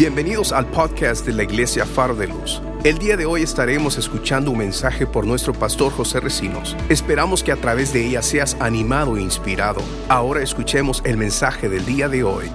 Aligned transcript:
Bienvenidos 0.00 0.52
al 0.52 0.64
podcast 0.64 1.26
de 1.26 1.34
la 1.34 1.42
Iglesia 1.42 1.84
Faro 1.84 2.14
de 2.14 2.26
Luz. 2.26 2.62
El 2.84 2.96
día 2.96 3.18
de 3.18 3.26
hoy 3.26 3.42
estaremos 3.42 3.98
escuchando 3.98 4.50
un 4.50 4.56
mensaje 4.56 5.06
por 5.06 5.26
nuestro 5.26 5.52
pastor 5.52 5.92
José 5.92 6.20
Recinos. 6.20 6.74
Esperamos 6.88 7.44
que 7.44 7.52
a 7.52 7.56
través 7.56 7.92
de 7.92 8.06
ella 8.06 8.22
seas 8.22 8.56
animado 8.60 9.18
e 9.18 9.20
inspirado. 9.20 9.82
Ahora 10.08 10.42
escuchemos 10.42 11.02
el 11.04 11.18
mensaje 11.18 11.68
del 11.68 11.84
día 11.84 12.08
de 12.08 12.24
hoy. 12.24 12.50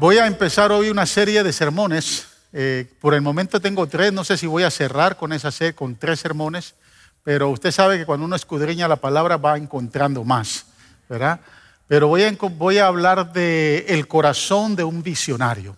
Voy 0.00 0.18
a 0.18 0.26
empezar 0.26 0.72
hoy 0.72 0.90
una 0.90 1.06
serie 1.06 1.44
de 1.44 1.52
sermones. 1.52 2.26
Eh, 2.52 2.92
por 3.00 3.14
el 3.14 3.20
momento 3.20 3.60
tengo 3.60 3.86
tres, 3.86 4.12
no 4.12 4.24
sé 4.24 4.36
si 4.36 4.48
voy 4.48 4.64
a 4.64 4.70
cerrar 4.72 5.16
con 5.16 5.32
esa 5.32 5.52
serie, 5.52 5.76
con 5.76 5.94
tres 5.94 6.18
sermones, 6.18 6.74
pero 7.22 7.48
usted 7.50 7.70
sabe 7.70 7.98
que 7.98 8.06
cuando 8.06 8.26
uno 8.26 8.34
escudriña 8.34 8.88
la 8.88 8.96
palabra 8.96 9.36
va 9.36 9.56
encontrando 9.56 10.24
más, 10.24 10.66
¿verdad? 11.08 11.38
Pero 11.86 12.08
voy 12.08 12.78
a, 12.78 12.86
hablar 12.88 13.32
de 13.32 13.86
el 13.86 14.08
corazón 14.08 14.74
de 14.74 14.82
un 14.82 15.00
visionario. 15.04 15.76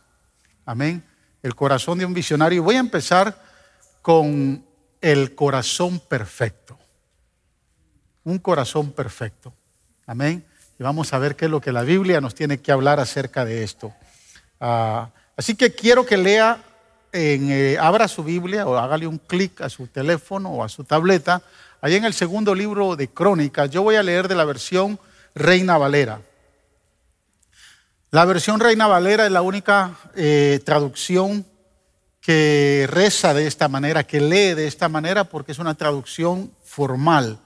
Amén 0.64 1.09
el 1.42 1.54
corazón 1.54 1.98
de 1.98 2.04
un 2.04 2.14
visionario. 2.14 2.62
Voy 2.62 2.76
a 2.76 2.80
empezar 2.80 3.36
con 4.02 4.64
el 5.00 5.34
corazón 5.34 6.00
perfecto. 6.00 6.78
Un 8.24 8.38
corazón 8.38 8.92
perfecto. 8.92 9.52
Amén. 10.06 10.44
Y 10.78 10.82
vamos 10.82 11.12
a 11.12 11.18
ver 11.18 11.36
qué 11.36 11.46
es 11.46 11.50
lo 11.50 11.60
que 11.60 11.72
la 11.72 11.82
Biblia 11.82 12.20
nos 12.20 12.34
tiene 12.34 12.58
que 12.58 12.72
hablar 12.72 13.00
acerca 13.00 13.44
de 13.44 13.62
esto. 13.62 13.92
Ah, 14.60 15.10
así 15.36 15.54
que 15.54 15.74
quiero 15.74 16.04
que 16.04 16.16
lea, 16.16 16.62
en, 17.12 17.50
eh, 17.50 17.76
abra 17.78 18.08
su 18.08 18.22
Biblia 18.22 18.66
o 18.66 18.76
hágale 18.76 19.06
un 19.06 19.18
clic 19.18 19.60
a 19.60 19.68
su 19.68 19.86
teléfono 19.86 20.50
o 20.50 20.64
a 20.64 20.68
su 20.68 20.84
tableta. 20.84 21.42
Ahí 21.80 21.96
en 21.96 22.04
el 22.04 22.14
segundo 22.14 22.54
libro 22.54 22.94
de 22.96 23.08
Crónicas, 23.08 23.70
yo 23.70 23.82
voy 23.82 23.96
a 23.96 24.02
leer 24.02 24.28
de 24.28 24.34
la 24.34 24.44
versión 24.44 24.98
Reina 25.34 25.78
Valera. 25.78 26.20
La 28.12 28.24
versión 28.24 28.58
Reina 28.58 28.88
Valera 28.88 29.24
es 29.24 29.30
la 29.30 29.40
única 29.40 29.92
eh, 30.16 30.58
traducción 30.64 31.46
que 32.20 32.88
reza 32.90 33.34
de 33.34 33.46
esta 33.46 33.68
manera, 33.68 34.02
que 34.02 34.20
lee 34.20 34.54
de 34.54 34.66
esta 34.66 34.88
manera, 34.88 35.22
porque 35.22 35.52
es 35.52 35.60
una 35.60 35.76
traducción 35.76 36.50
formal. 36.64 37.38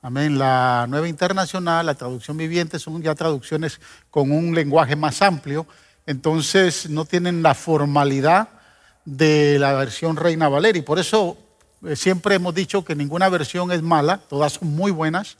Amén. 0.00 0.38
La 0.38 0.86
nueva 0.88 1.06
internacional, 1.06 1.84
la 1.84 1.96
traducción 1.96 2.38
viviente 2.38 2.78
son 2.78 3.02
ya 3.02 3.14
traducciones 3.14 3.78
con 4.10 4.32
un 4.32 4.54
lenguaje 4.54 4.96
más 4.96 5.20
amplio, 5.20 5.66
entonces 6.06 6.88
no 6.88 7.04
tienen 7.04 7.42
la 7.42 7.52
formalidad 7.52 8.48
de 9.04 9.58
la 9.58 9.74
versión 9.74 10.16
Reina 10.16 10.48
Valera. 10.48 10.78
Y 10.78 10.82
por 10.82 10.98
eso 10.98 11.36
eh, 11.84 11.94
siempre 11.94 12.36
hemos 12.36 12.54
dicho 12.54 12.82
que 12.86 12.96
ninguna 12.96 13.28
versión 13.28 13.70
es 13.70 13.82
mala, 13.82 14.22
todas 14.30 14.54
son 14.54 14.68
muy 14.68 14.92
buenas, 14.92 15.36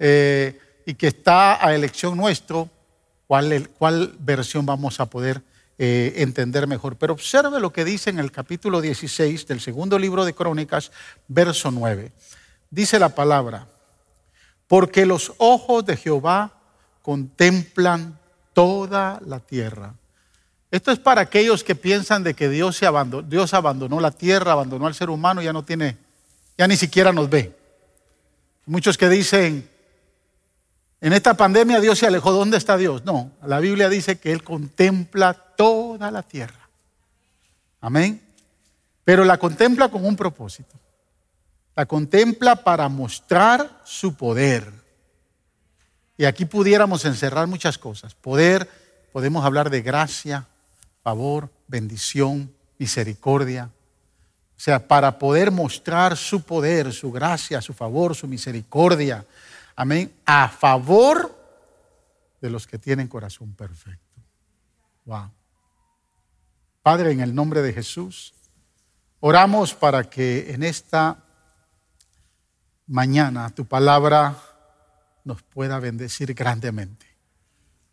eh, 0.00 0.58
y 0.84 0.94
que 0.94 1.06
está 1.06 1.64
a 1.64 1.72
elección 1.72 2.16
nuestro 2.16 2.68
cuál, 3.28 4.16
versión 4.18 4.66
vamos 4.66 5.00
a 5.00 5.06
poder 5.06 5.42
eh, 5.78 6.14
entender 6.16 6.66
mejor. 6.66 6.96
Pero 6.96 7.12
observe 7.12 7.60
lo 7.60 7.72
que 7.72 7.84
dice 7.84 8.10
en 8.10 8.18
el 8.18 8.32
capítulo 8.32 8.80
16 8.80 9.46
del 9.46 9.60
segundo 9.60 9.98
libro 9.98 10.24
de 10.24 10.34
Crónicas, 10.34 10.90
verso 11.28 11.70
9. 11.70 12.10
Dice 12.70 12.98
la 12.98 13.10
palabra, 13.10 13.66
porque 14.66 15.06
los 15.06 15.32
ojos 15.38 15.84
de 15.84 15.96
Jehová 15.96 16.52
contemplan 17.02 18.18
toda 18.54 19.20
la 19.24 19.40
tierra. 19.40 19.94
Esto 20.70 20.90
es 20.90 20.98
para 20.98 21.22
aquellos 21.22 21.64
que 21.64 21.74
piensan 21.74 22.22
de 22.24 22.34
que 22.34 22.48
Dios, 22.48 22.76
se 22.76 22.86
abandonó, 22.86 23.26
Dios 23.26 23.54
abandonó 23.54 24.00
la 24.00 24.10
tierra, 24.10 24.52
abandonó 24.52 24.86
al 24.86 24.94
ser 24.94 25.08
humano, 25.08 25.40
ya 25.40 25.52
no 25.52 25.64
tiene, 25.64 25.96
ya 26.58 26.66
ni 26.66 26.76
siquiera 26.76 27.12
nos 27.12 27.30
ve. 27.30 27.56
Muchos 28.66 28.98
que 28.98 29.08
dicen, 29.08 29.66
en 31.00 31.12
esta 31.12 31.34
pandemia 31.34 31.80
Dios 31.80 31.98
se 31.98 32.06
alejó. 32.06 32.32
¿Dónde 32.32 32.56
está 32.56 32.76
Dios? 32.76 33.04
No, 33.04 33.32
la 33.44 33.60
Biblia 33.60 33.88
dice 33.88 34.18
que 34.18 34.32
Él 34.32 34.42
contempla 34.42 35.34
toda 35.34 36.10
la 36.10 36.22
tierra. 36.22 36.68
Amén. 37.80 38.20
Pero 39.04 39.24
la 39.24 39.38
contempla 39.38 39.88
con 39.88 40.04
un 40.04 40.16
propósito. 40.16 40.74
La 41.76 41.86
contempla 41.86 42.56
para 42.56 42.88
mostrar 42.88 43.80
su 43.84 44.14
poder. 44.14 44.72
Y 46.16 46.24
aquí 46.24 46.44
pudiéramos 46.44 47.04
encerrar 47.04 47.46
muchas 47.46 47.78
cosas. 47.78 48.14
Poder, 48.14 48.68
podemos 49.12 49.44
hablar 49.44 49.70
de 49.70 49.82
gracia, 49.82 50.46
favor, 51.04 51.48
bendición, 51.68 52.52
misericordia. 52.78 53.70
O 54.56 54.60
sea, 54.60 54.88
para 54.88 55.20
poder 55.20 55.52
mostrar 55.52 56.16
su 56.16 56.42
poder, 56.42 56.92
su 56.92 57.12
gracia, 57.12 57.62
su 57.62 57.72
favor, 57.72 58.16
su 58.16 58.26
misericordia, 58.26 59.24
Amén. 59.78 60.12
A 60.26 60.48
favor 60.48 61.32
de 62.40 62.50
los 62.50 62.66
que 62.66 62.80
tienen 62.80 63.06
corazón 63.06 63.54
perfecto. 63.54 64.20
Wow. 65.04 65.30
Padre, 66.82 67.12
en 67.12 67.20
el 67.20 67.32
nombre 67.32 67.62
de 67.62 67.72
Jesús, 67.72 68.34
oramos 69.20 69.74
para 69.74 70.10
que 70.10 70.52
en 70.52 70.64
esta 70.64 71.22
mañana 72.88 73.50
tu 73.50 73.66
palabra 73.66 74.36
nos 75.22 75.44
pueda 75.44 75.78
bendecir 75.78 76.34
grandemente. 76.34 77.06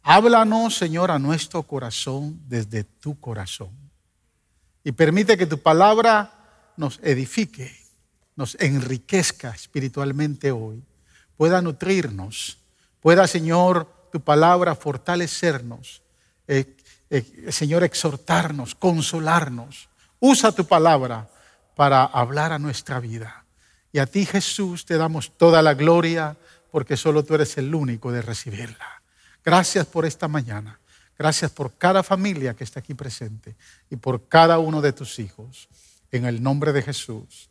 Háblanos, 0.02 0.75
Señor, 0.75 1.12
a 1.12 1.19
nuestro 1.19 1.62
corazón 1.62 2.41
desde 2.47 2.84
tu 2.84 3.19
corazón. 3.19 3.69
Y 4.84 4.91
permite 4.91 5.38
que 5.38 5.46
tu 5.46 5.59
palabra 5.59 6.73
nos 6.78 7.00
edifique, 7.03 7.78
nos 8.35 8.56
enriquezca 8.59 9.52
espiritualmente 9.52 10.52
hoy 10.52 10.84
pueda 11.38 11.62
nutrirnos, 11.62 12.57
pueda, 13.01 13.28
Señor, 13.28 13.88
tu 14.12 14.22
palabra 14.22 14.75
fortalecernos, 14.75 16.01
eh, 16.47 16.75
eh, 17.09 17.51
Señor, 17.51 17.84
exhortarnos, 17.84 18.75
consolarnos. 18.75 19.90
Usa 20.19 20.51
tu 20.51 20.66
palabra 20.66 21.29
para 21.75 22.03
hablar 22.03 22.51
a 22.51 22.59
nuestra 22.59 23.00
vida. 23.00 23.46
Y 23.91 24.00
a 24.00 24.06
ti, 24.06 24.25
Jesús, 24.25 24.85
te 24.85 24.97
damos 24.97 25.38
toda 25.38 25.62
la 25.62 25.73
gloria 25.73 26.35
porque 26.72 26.97
solo 26.97 27.23
tú 27.23 27.35
eres 27.35 27.57
el 27.57 27.73
único 27.73 28.12
de 28.12 28.22
recibirla. 28.22 29.02
Gracias 29.44 29.85
por 29.85 30.06
esta 30.06 30.28
mañana. 30.28 30.79
Gracias 31.17 31.52
por 31.52 31.78
cada 31.78 32.03
familia 32.03 32.53
que 32.56 32.63
está 32.63 32.79
aquí 32.79 32.94
presente 32.94 33.56
y 33.90 33.96
por 33.96 34.28
cada 34.28 34.59
uno 34.59 34.81
de 34.81 34.91
tus 34.91 35.19
hijos. 35.19 35.69
En 36.12 36.25
el 36.25 36.41
nombre 36.41 36.73
de 36.73 36.81
Jesús. 36.81 37.50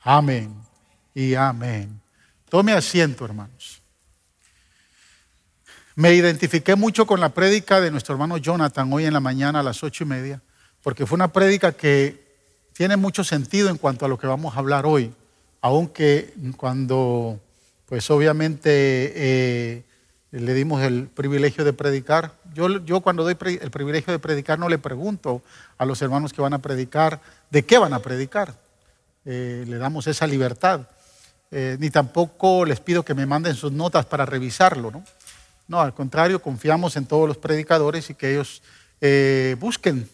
Amén 0.00 0.54
y 1.14 1.34
amén. 1.34 2.01
Tome 2.52 2.74
asiento, 2.74 3.24
hermanos. 3.24 3.80
Me 5.94 6.12
identifiqué 6.12 6.76
mucho 6.76 7.06
con 7.06 7.18
la 7.18 7.30
prédica 7.30 7.80
de 7.80 7.90
nuestro 7.90 8.12
hermano 8.14 8.36
Jonathan 8.36 8.92
hoy 8.92 9.06
en 9.06 9.14
la 9.14 9.20
mañana 9.20 9.60
a 9.60 9.62
las 9.62 9.82
ocho 9.82 10.04
y 10.04 10.06
media, 10.06 10.42
porque 10.82 11.06
fue 11.06 11.14
una 11.14 11.32
prédica 11.32 11.72
que 11.72 12.22
tiene 12.74 12.98
mucho 12.98 13.24
sentido 13.24 13.70
en 13.70 13.78
cuanto 13.78 14.04
a 14.04 14.08
lo 14.08 14.18
que 14.18 14.26
vamos 14.26 14.54
a 14.54 14.58
hablar 14.58 14.84
hoy, 14.84 15.14
aunque 15.62 16.34
cuando, 16.58 17.40
pues 17.86 18.10
obviamente 18.10 18.68
eh, 19.16 19.84
le 20.32 20.52
dimos 20.52 20.82
el 20.82 21.06
privilegio 21.06 21.64
de 21.64 21.72
predicar, 21.72 22.34
yo, 22.52 22.84
yo 22.84 23.00
cuando 23.00 23.22
doy 23.22 23.34
el 23.62 23.70
privilegio 23.70 24.12
de 24.12 24.18
predicar 24.18 24.58
no 24.58 24.68
le 24.68 24.76
pregunto 24.76 25.42
a 25.78 25.86
los 25.86 26.02
hermanos 26.02 26.34
que 26.34 26.42
van 26.42 26.52
a 26.52 26.60
predicar 26.60 27.18
de 27.48 27.64
qué 27.64 27.78
van 27.78 27.94
a 27.94 28.00
predicar, 28.00 28.60
eh, 29.24 29.64
le 29.66 29.78
damos 29.78 30.06
esa 30.06 30.26
libertad. 30.26 30.86
Eh, 31.54 31.76
ni 31.78 31.90
tampoco 31.90 32.64
les 32.64 32.80
pido 32.80 33.04
que 33.04 33.14
me 33.14 33.26
manden 33.26 33.54
sus 33.54 33.70
notas 33.70 34.06
para 34.06 34.24
revisarlo, 34.24 34.90
¿no? 34.90 35.04
No, 35.68 35.82
al 35.82 35.92
contrario, 35.92 36.40
confiamos 36.40 36.96
en 36.96 37.04
todos 37.04 37.28
los 37.28 37.36
predicadores 37.36 38.08
y 38.08 38.14
que 38.14 38.32
ellos 38.32 38.62
eh, 39.02 39.54
busquen 39.60 40.08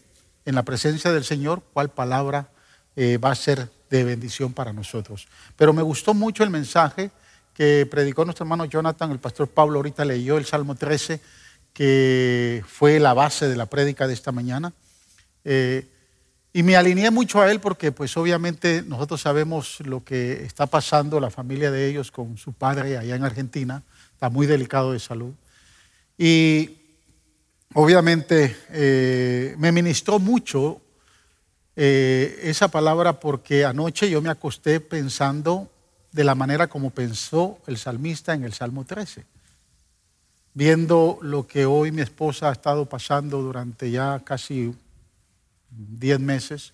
en 0.45 0.55
la 0.57 0.65
presencia 0.65 1.13
del 1.13 1.23
Señor 1.23 1.63
cuál 1.73 1.91
palabra 1.91 2.49
eh, 2.97 3.19
va 3.19 3.31
a 3.31 3.37
ser 3.37 3.71
de 3.89 4.03
bendición 4.03 4.53
para 4.53 4.73
nosotros. 4.73 5.29
Pero 5.57 5.73
me 5.73 5.83
gustó 5.83 6.13
mucho 6.13 6.43
el 6.43 6.51
mensaje 6.51 7.13
que 7.55 7.87
predicó 7.89 8.25
nuestro 8.25 8.43
hermano 8.43 8.65
Jonathan, 8.65 9.13
el 9.13 9.21
pastor 9.21 9.49
Pablo 9.49 9.79
ahorita 9.79 10.05
leyó 10.05 10.39
el 10.39 10.45
Salmo 10.45 10.75
13, 10.75 11.21
que 11.73 12.65
fue 12.67 12.99
la 12.99 13.15
base 13.15 13.49
de 13.49 13.55
la 13.55 13.67
prédica 13.67 14.09
de 14.09 14.15
esta 14.15 14.33
mañana. 14.33 14.73
Y 16.59 16.65
me 16.65 16.75
alineé 16.75 17.13
mucho 17.13 17.41
a 17.41 17.53
él 17.53 17.61
porque 17.61 17.93
pues 17.93 18.17
obviamente 18.17 18.83
nosotros 18.83 19.21
sabemos 19.21 19.79
lo 19.85 20.03
que 20.03 20.43
está 20.43 20.67
pasando 20.67 21.21
la 21.21 21.31
familia 21.31 21.71
de 21.71 21.87
ellos 21.87 22.11
con 22.11 22.37
su 22.37 22.53
padre 22.53 22.99
allá 22.99 23.15
en 23.15 23.23
Argentina, 23.23 23.85
está 24.15 24.29
muy 24.29 24.45
delicado 24.49 24.93
de 24.93 24.99
salud. 24.99 25.33
Y 26.19 26.79
obviamente 27.75 28.57
eh, 28.71 29.55
me 29.57 29.71
ministró 29.71 30.19
mucho 30.19 30.81
eh, 31.77 32.41
esa 32.43 32.67
palabra 32.67 33.21
porque 33.21 33.65
anoche 33.65 34.11
yo 34.11 34.21
me 34.21 34.31
acosté 34.31 34.81
pensando 34.81 35.71
de 36.11 36.25
la 36.25 36.35
manera 36.35 36.67
como 36.67 36.91
pensó 36.91 37.61
el 37.69 37.79
salmista 37.79 38.35
en 38.35 38.43
el 38.43 38.53
Salmo 38.53 38.85
13, 38.85 39.25
viendo 40.55 41.21
lo 41.23 41.47
que 41.47 41.67
hoy 41.67 41.93
mi 41.93 42.03
esposa 42.03 42.49
ha 42.49 42.53
estado 42.53 42.87
pasando 42.87 43.41
durante 43.43 43.93
ya 43.93 44.23
casi 44.25 44.75
10 45.71 46.21
meses, 46.21 46.73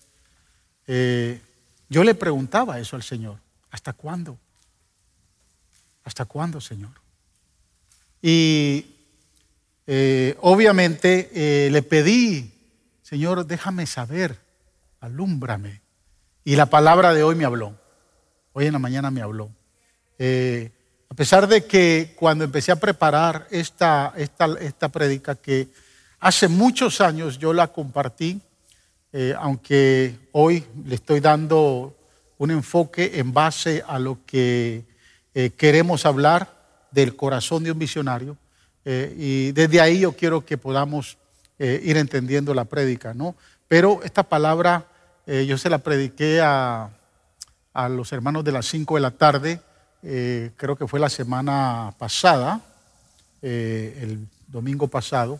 eh, 0.87 1.41
yo 1.89 2.03
le 2.03 2.15
preguntaba 2.15 2.79
eso 2.79 2.95
al 2.95 3.03
Señor, 3.03 3.39
¿hasta 3.71 3.93
cuándo? 3.93 4.37
¿Hasta 6.03 6.25
cuándo, 6.25 6.61
Señor? 6.61 6.91
Y 8.21 8.85
eh, 9.87 10.37
obviamente 10.41 11.29
eh, 11.33 11.69
le 11.71 11.81
pedí, 11.81 12.51
Señor, 13.01 13.45
déjame 13.45 13.85
saber, 13.87 14.39
alúmbrame. 14.99 15.81
Y 16.43 16.55
la 16.55 16.67
palabra 16.67 17.13
de 17.13 17.23
hoy 17.23 17.35
me 17.35 17.45
habló. 17.45 17.75
Hoy 18.53 18.67
en 18.67 18.73
la 18.73 18.79
mañana 18.79 19.11
me 19.11 19.21
habló. 19.21 19.51
A 20.17 21.15
pesar 21.15 21.47
de 21.47 21.65
que 21.65 22.13
cuando 22.17 22.43
empecé 22.43 22.71
a 22.71 22.79
preparar 22.79 23.47
esta, 23.49 24.13
esta, 24.15 24.47
esta 24.59 24.89
prédica, 24.89 25.35
que 25.35 25.69
hace 26.19 26.47
muchos 26.47 27.01
años 27.01 27.37
yo 27.37 27.53
la 27.53 27.67
compartí, 27.67 28.41
eh, 29.17 29.33
aunque 29.39 30.13
hoy 30.33 30.65
le 30.85 30.95
estoy 30.95 31.21
dando 31.21 31.95
un 32.37 32.51
enfoque 32.51 33.13
en 33.15 33.31
base 33.31 33.81
a 33.87 33.97
lo 33.97 34.19
que 34.25 34.83
eh, 35.33 35.51
queremos 35.51 36.05
hablar 36.05 36.53
del 36.91 37.15
corazón 37.15 37.63
de 37.63 37.71
un 37.71 37.79
visionario. 37.79 38.37
y 38.85 39.51
desde 39.53 39.79
ahí 39.81 40.01
yo 40.01 40.11
quiero 40.11 40.45
que 40.45 40.57
podamos 40.57 41.17
eh, 41.57 41.79
ir 41.85 41.95
entendiendo 41.95 42.53
la 42.53 42.65
prédica, 42.65 43.13
¿no? 43.13 43.33
Pero 43.69 44.01
esta 44.03 44.23
palabra 44.23 44.87
eh, 45.25 45.45
yo 45.45 45.57
se 45.57 45.69
la 45.69 45.77
prediqué 45.77 46.41
a, 46.41 46.89
a, 47.73 47.87
los 47.87 48.11
hermanos 48.11 48.43
de 48.43 48.51
las 48.51 48.65
5 48.65 48.95
de 48.95 49.01
la 49.01 49.11
tarde, 49.11 49.61
eh, 50.03 50.51
creo 50.57 50.75
que 50.75 50.85
fue 50.85 50.99
la 50.99 51.07
semana 51.07 51.93
pasada, 51.97 52.59
el 53.41 54.27
domingo 54.47 54.87
pasado, 54.87 55.39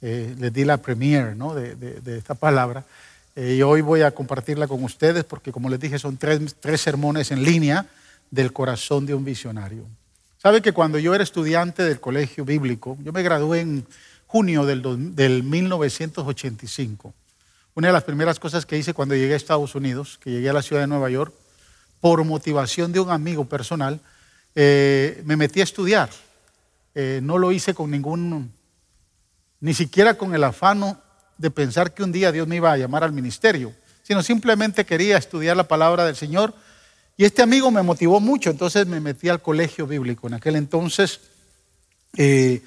les 0.00 0.52
di 0.52 0.64
la 0.64 0.76
premiere 0.76 1.34
¿no? 1.34 1.54
de, 1.54 1.74
de, 1.74 2.18
esta 2.18 2.34
palabra. 2.34 2.84
y 3.36 3.62
hoy 3.62 3.80
voy 3.80 4.02
a 4.02 4.10
compartirla 4.12 4.68
con 4.68 4.82
ustedes 4.84 5.24
porque, 5.24 5.52
como 5.52 5.68
les 5.68 5.80
dije, 5.80 5.98
son 5.98 6.16
tres, 6.16 6.56
tres 6.60 6.80
sermones 6.80 7.30
en 7.30 7.42
línea 7.42 7.86
del 8.30 8.52
corazón 8.52 9.06
de 9.06 9.14
un 9.14 9.24
visionario. 9.24 9.84
Sabe 10.40 10.62
que 10.62 10.72
cuando 10.72 10.98
yo 10.98 11.14
era 11.14 11.24
estudiante 11.24 11.82
del 11.82 12.00
colegio 12.00 12.44
bíblico, 12.44 12.96
yo 13.02 13.12
me 13.12 13.22
gradué 13.22 13.60
en 13.60 13.86
junio 14.26 14.64
del, 14.64 15.14
del 15.16 15.42
1985. 15.42 17.12
Una 17.74 17.88
de 17.88 17.92
las 17.92 18.04
primeras 18.04 18.38
cosas 18.38 18.66
que 18.66 18.78
hice 18.78 18.94
cuando 18.94 19.14
llegué 19.14 19.34
a 19.34 19.36
Estados 19.36 19.74
Unidos, 19.74 20.18
que 20.22 20.30
llegué 20.30 20.48
a 20.48 20.52
la 20.52 20.62
ciudad 20.62 20.82
de 20.82 20.86
Nueva 20.86 21.10
York, 21.10 21.32
por 22.00 22.22
motivación 22.24 22.92
de 22.92 23.00
un 23.00 23.10
amigo 23.10 23.46
personal, 23.46 24.00
eh, 24.54 25.22
me 25.24 25.36
metí 25.36 25.60
a 25.60 25.64
estudiar. 25.64 26.10
Eh, 26.94 27.20
no 27.22 27.38
lo 27.38 27.52
hice 27.52 27.74
con 27.74 27.90
ningún, 27.90 28.52
ni 29.60 29.74
siquiera 29.74 30.14
con 30.14 30.34
el 30.34 30.44
afano 30.44 31.00
de 31.36 31.50
pensar 31.50 31.94
que 31.94 32.02
un 32.02 32.12
día 32.12 32.32
Dios 32.32 32.46
me 32.46 32.56
iba 32.56 32.72
a 32.72 32.76
llamar 32.76 33.04
al 33.04 33.12
ministerio, 33.12 33.74
sino 34.02 34.22
simplemente 34.22 34.84
quería 34.84 35.16
estudiar 35.16 35.56
la 35.56 35.68
palabra 35.68 36.04
del 36.04 36.16
Señor. 36.16 36.54
Y 37.16 37.24
este 37.24 37.42
amigo 37.42 37.70
me 37.70 37.82
motivó 37.82 38.20
mucho, 38.20 38.50
entonces 38.50 38.86
me 38.86 39.00
metí 39.00 39.28
al 39.28 39.42
colegio 39.42 39.86
bíblico. 39.86 40.26
En 40.26 40.34
aquel 40.34 40.56
entonces 40.56 41.20
eh, 42.16 42.62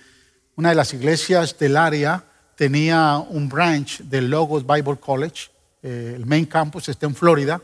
una 0.56 0.70
de 0.70 0.76
las 0.76 0.94
iglesias 0.94 1.58
del 1.58 1.78
área 1.78 2.24
tenía 2.56 3.18
un 3.18 3.50
branch 3.50 4.02
del 4.02 4.30
Logos 4.30 4.66
Bible 4.66 4.98
College. 4.98 5.50
Eh, 5.82 6.14
el 6.16 6.26
main 6.26 6.46
campus 6.46 6.90
está 6.90 7.06
en 7.06 7.16
Florida. 7.16 7.62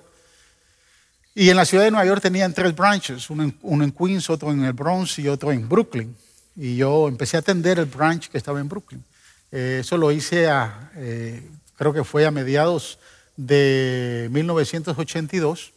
Y 1.35 1.49
en 1.49 1.55
la 1.55 1.65
ciudad 1.65 1.83
de 1.83 1.91
Nueva 1.91 2.07
York 2.07 2.21
tenían 2.21 2.51
tres 2.53 2.75
branches, 2.75 3.29
uno 3.29 3.43
en, 3.43 3.91
Queens, 3.91 4.27
otro 4.29 4.51
en 4.51 4.63
el 4.63 4.73
Bronx 4.73 5.19
y 5.19 5.27
otro 5.27 5.51
en 5.51 5.69
Brooklyn. 5.69 6.15
Y 6.55 6.77
yo 6.77 7.07
empecé 7.07 7.37
a 7.37 7.41
atender 7.41 7.77
el 7.77 7.85
branch 7.85 8.29
que 8.29 8.39
estaba 8.39 8.59
en 8.59 8.67
Brooklyn. 8.67 9.03
Eh, 9.51 9.79
eso 9.81 9.97
lo 9.97 10.11
hice, 10.11 10.47
a, 10.47 10.91
eh, 10.95 11.41
creo 11.75 11.93
que 11.93 12.03
fue 12.03 12.25
a 12.25 12.31
mediados 12.31 12.99
de 13.35 14.27
1982. 14.31 15.73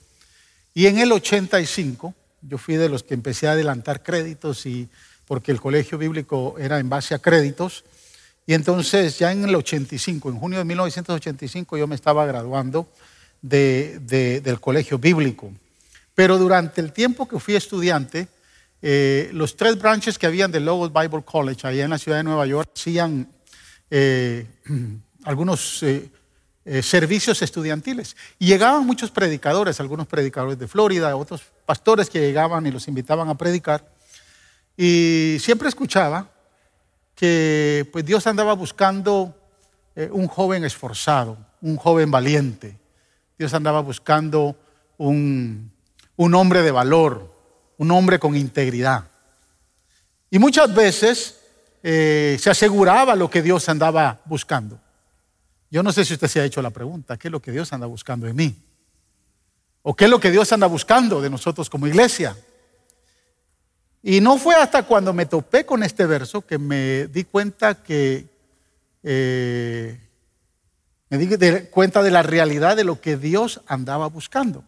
Y 0.74 0.86
en 0.86 0.98
el 0.98 1.12
85, 1.12 2.14
yo 2.42 2.58
fui 2.58 2.76
de 2.76 2.88
los 2.88 3.02
que 3.02 3.14
empecé 3.14 3.48
a 3.48 3.52
adelantar 3.52 4.02
créditos 4.02 4.66
y 4.66 4.88
porque 5.26 5.52
el 5.52 5.60
colegio 5.60 5.98
bíblico 5.98 6.56
era 6.58 6.78
en 6.78 6.88
base 6.88 7.14
a 7.14 7.18
créditos. 7.18 7.84
Y 8.46 8.54
entonces 8.54 9.18
ya 9.18 9.30
en 9.30 9.44
el 9.44 9.54
85, 9.54 10.30
en 10.30 10.38
junio 10.38 10.58
de 10.58 10.64
1985, 10.64 11.76
yo 11.76 11.86
me 11.86 11.94
estaba 11.94 12.26
graduando 12.26 12.88
del 13.40 14.58
colegio 14.60 14.98
bíblico. 14.98 15.52
Pero 16.14 16.36
durante 16.36 16.80
el 16.80 16.92
tiempo 16.92 17.28
que 17.28 17.38
fui 17.38 17.54
estudiante, 17.54 18.28
eh, 18.82 19.30
los 19.32 19.56
tres 19.56 19.78
branches 19.78 20.18
que 20.18 20.26
habían 20.26 20.50
del 20.50 20.64
Logos 20.64 20.92
Bible 20.92 21.22
College, 21.24 21.66
allá 21.66 21.84
en 21.84 21.90
la 21.90 21.98
ciudad 21.98 22.18
de 22.18 22.24
Nueva 22.24 22.46
York, 22.46 22.70
hacían 22.74 23.28
eh, 23.90 24.46
algunos 25.24 25.82
eh, 25.82 26.08
servicios 26.82 27.42
estudiantiles. 27.42 28.16
Y 28.38 28.46
llegaban 28.46 28.86
muchos 28.86 29.10
predicadores, 29.10 29.80
algunos 29.80 30.06
predicadores 30.06 30.58
de 30.58 30.68
Florida, 30.68 31.16
otros 31.16 31.42
pastores 31.66 32.08
que 32.08 32.20
llegaban 32.20 32.66
y 32.66 32.70
los 32.70 32.88
invitaban 32.88 33.28
a 33.28 33.36
predicar. 33.36 33.84
Y 34.76 35.36
siempre 35.40 35.68
escuchaba 35.68 36.30
que 37.14 37.88
pues, 37.92 38.04
Dios 38.04 38.26
andaba 38.26 38.54
buscando 38.54 39.34
eh, 39.94 40.08
un 40.10 40.28
joven 40.28 40.64
esforzado, 40.64 41.36
un 41.60 41.76
joven 41.76 42.10
valiente. 42.10 42.78
Dios 43.38 43.52
andaba 43.52 43.80
buscando 43.80 44.56
un, 44.96 45.70
hombre 46.16 46.62
de 46.62 46.70
valor, 46.70 47.34
un 47.76 47.90
hombre 47.90 48.18
con 48.18 48.36
integridad. 48.36 49.04
Y 50.30 50.38
muchas 50.38 50.74
veces 50.74 51.39
eh, 51.82 52.36
se 52.40 52.50
aseguraba 52.50 53.14
lo 53.16 53.30
que 53.30 53.42
Dios 53.42 53.68
andaba 53.68 54.20
buscando. 54.24 54.78
Yo 55.70 55.82
no 55.82 55.92
sé 55.92 56.04
si 56.04 56.14
usted 56.14 56.28
se 56.28 56.40
ha 56.40 56.44
hecho 56.44 56.60
la 56.62 56.70
pregunta, 56.70 57.16
¿qué 57.16 57.28
es 57.28 57.32
lo 57.32 57.40
que 57.40 57.52
Dios 57.52 57.72
anda 57.72 57.86
buscando 57.86 58.26
en 58.26 58.36
mí? 58.36 58.56
¿O 59.82 59.94
qué 59.94 60.04
es 60.04 60.10
lo 60.10 60.20
que 60.20 60.30
Dios 60.30 60.52
anda 60.52 60.66
buscando 60.66 61.20
de 61.20 61.30
nosotros 61.30 61.70
como 61.70 61.86
iglesia? 61.86 62.36
Y 64.02 64.20
no 64.20 64.38
fue 64.38 64.54
hasta 64.54 64.82
cuando 64.82 65.12
me 65.12 65.26
topé 65.26 65.64
con 65.64 65.82
este 65.82 66.06
verso 66.06 66.42
que 66.42 66.58
me 66.58 67.06
di 67.06 67.24
cuenta 67.24 67.82
que 67.82 68.26
eh, 69.02 69.98
me 71.08 71.18
di 71.18 71.28
cuenta 71.70 72.02
de 72.02 72.10
la 72.10 72.22
realidad 72.22 72.76
de 72.76 72.84
lo 72.84 73.00
que 73.00 73.16
Dios 73.16 73.60
andaba 73.66 74.08
buscando. 74.08 74.64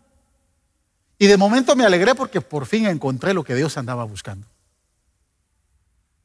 Y 1.19 1.27
de 1.27 1.37
momento 1.37 1.77
me 1.77 1.85
alegré 1.85 2.15
porque 2.15 2.41
por 2.41 2.67
fin 2.67 2.87
encontré 2.87 3.33
lo 3.33 3.45
que 3.45 3.55
Dios 3.55 3.77
andaba 3.77 4.05
buscando. 4.05 4.47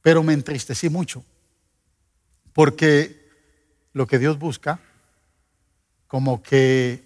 Pero 0.08 0.24
me 0.24 0.32
entristecí 0.32 0.88
mucho 0.88 1.22
porque 2.54 3.28
lo 3.92 4.08
que 4.08 4.18
Dios 4.18 4.40
busca, 4.40 4.80
como 6.08 6.42
que 6.42 7.04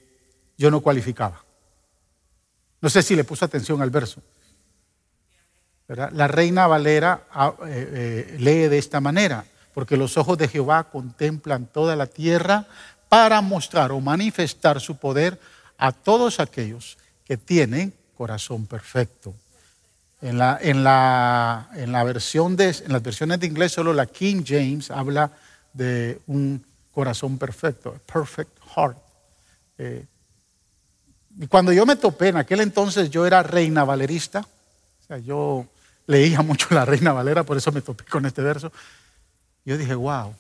yo 0.56 0.70
no 0.70 0.82
cualificaba. 0.82 1.44
No 2.80 2.92
sé 2.92 3.02
si 3.02 3.16
le 3.16 3.24
puso 3.24 3.44
atención 3.44 3.82
al 3.82 3.90
verso. 3.90 4.22
La 5.88 6.28
reina 6.28 6.68
Valera 6.68 7.26
ah, 7.32 7.56
eh, 7.66 7.90
eh, 7.92 8.38
lee 8.38 8.70
de 8.70 8.78
esta 8.78 9.02
manera, 9.02 9.46
porque 9.74 9.98
los 9.98 10.16
ojos 10.18 10.38
de 10.38 10.48
Jehová 10.48 10.84
contemplan 10.84 11.66
toda 11.66 11.96
la 11.96 12.06
tierra 12.06 12.68
para 13.10 13.42
mostrar 13.42 13.92
o 13.92 14.00
manifestar 14.00 14.80
su 14.80 14.98
poder 14.98 15.40
a 15.80 15.92
todos 15.92 16.40
aquellos 16.40 17.00
que 17.26 17.36
tienen 17.36 17.96
corazón 18.16 18.68
perfecto. 18.68 19.34
En, 20.22 20.38
la, 20.38 21.68
versión 22.06 22.56
de, 22.56 22.70
en 22.70 22.94
las 22.94 23.02
versiones 23.02 23.40
de 23.40 23.48
inglés, 23.48 23.72
solo 23.72 23.92
la 23.92 24.06
King 24.06 24.44
James 24.46 24.92
habla 24.92 25.32
de 25.74 26.22
un 26.28 26.64
corazón 26.94 27.38
perfecto, 27.38 28.00
perfect 28.12 28.52
heart. 28.76 28.98
Eh, 29.80 30.06
y 31.40 31.48
cuando 31.48 31.74
yo 31.74 31.86
me 31.86 31.96
topé, 31.96 32.28
en 32.28 32.38
aquel 32.38 32.62
entonces 32.62 33.10
yo 33.10 33.26
era 33.26 33.42
reina 33.42 33.84
valerista, 33.84 34.42
o 34.42 35.04
sea, 35.08 35.18
yo 35.18 35.66
leía 36.12 36.42
mucho 36.44 36.68
la 36.72 36.86
Reina 36.86 37.14
Valera, 37.14 37.44
por 37.44 37.58
eso 37.58 37.72
me 37.72 37.82
topé 37.82 38.04
con 38.06 38.26
este 38.26 38.42
verso. 38.42 38.72
Yo 39.66 39.78
dije, 39.78 39.96
wow, 39.96 40.36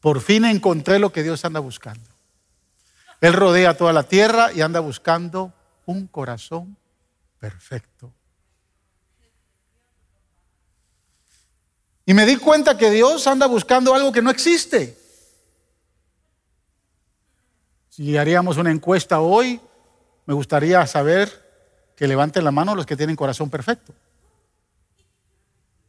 por 0.00 0.20
fin 0.20 0.44
encontré 0.44 0.98
lo 0.98 1.12
que 1.12 1.22
Dios 1.22 1.44
anda 1.44 1.60
buscando. 1.60 2.08
Él 3.20 3.34
rodea 3.34 3.76
toda 3.76 3.92
la 3.92 4.02
tierra 4.02 4.52
y 4.52 4.62
anda 4.62 4.80
buscando 4.80 5.52
un 5.84 6.06
corazón 6.06 6.76
perfecto. 7.38 8.12
Y 12.10 12.14
me 12.14 12.26
di 12.26 12.38
cuenta 12.38 12.76
que 12.76 12.90
Dios 12.90 13.24
anda 13.28 13.46
buscando 13.46 13.94
algo 13.94 14.10
que 14.10 14.20
no 14.20 14.30
existe. 14.30 14.98
Si 17.88 18.16
haríamos 18.16 18.56
una 18.56 18.72
encuesta 18.72 19.20
hoy, 19.20 19.60
me 20.26 20.34
gustaría 20.34 20.84
saber 20.88 21.92
que 21.94 22.08
levanten 22.08 22.42
la 22.42 22.50
mano 22.50 22.74
los 22.74 22.84
que 22.84 22.96
tienen 22.96 23.14
corazón 23.14 23.48
perfecto. 23.48 23.94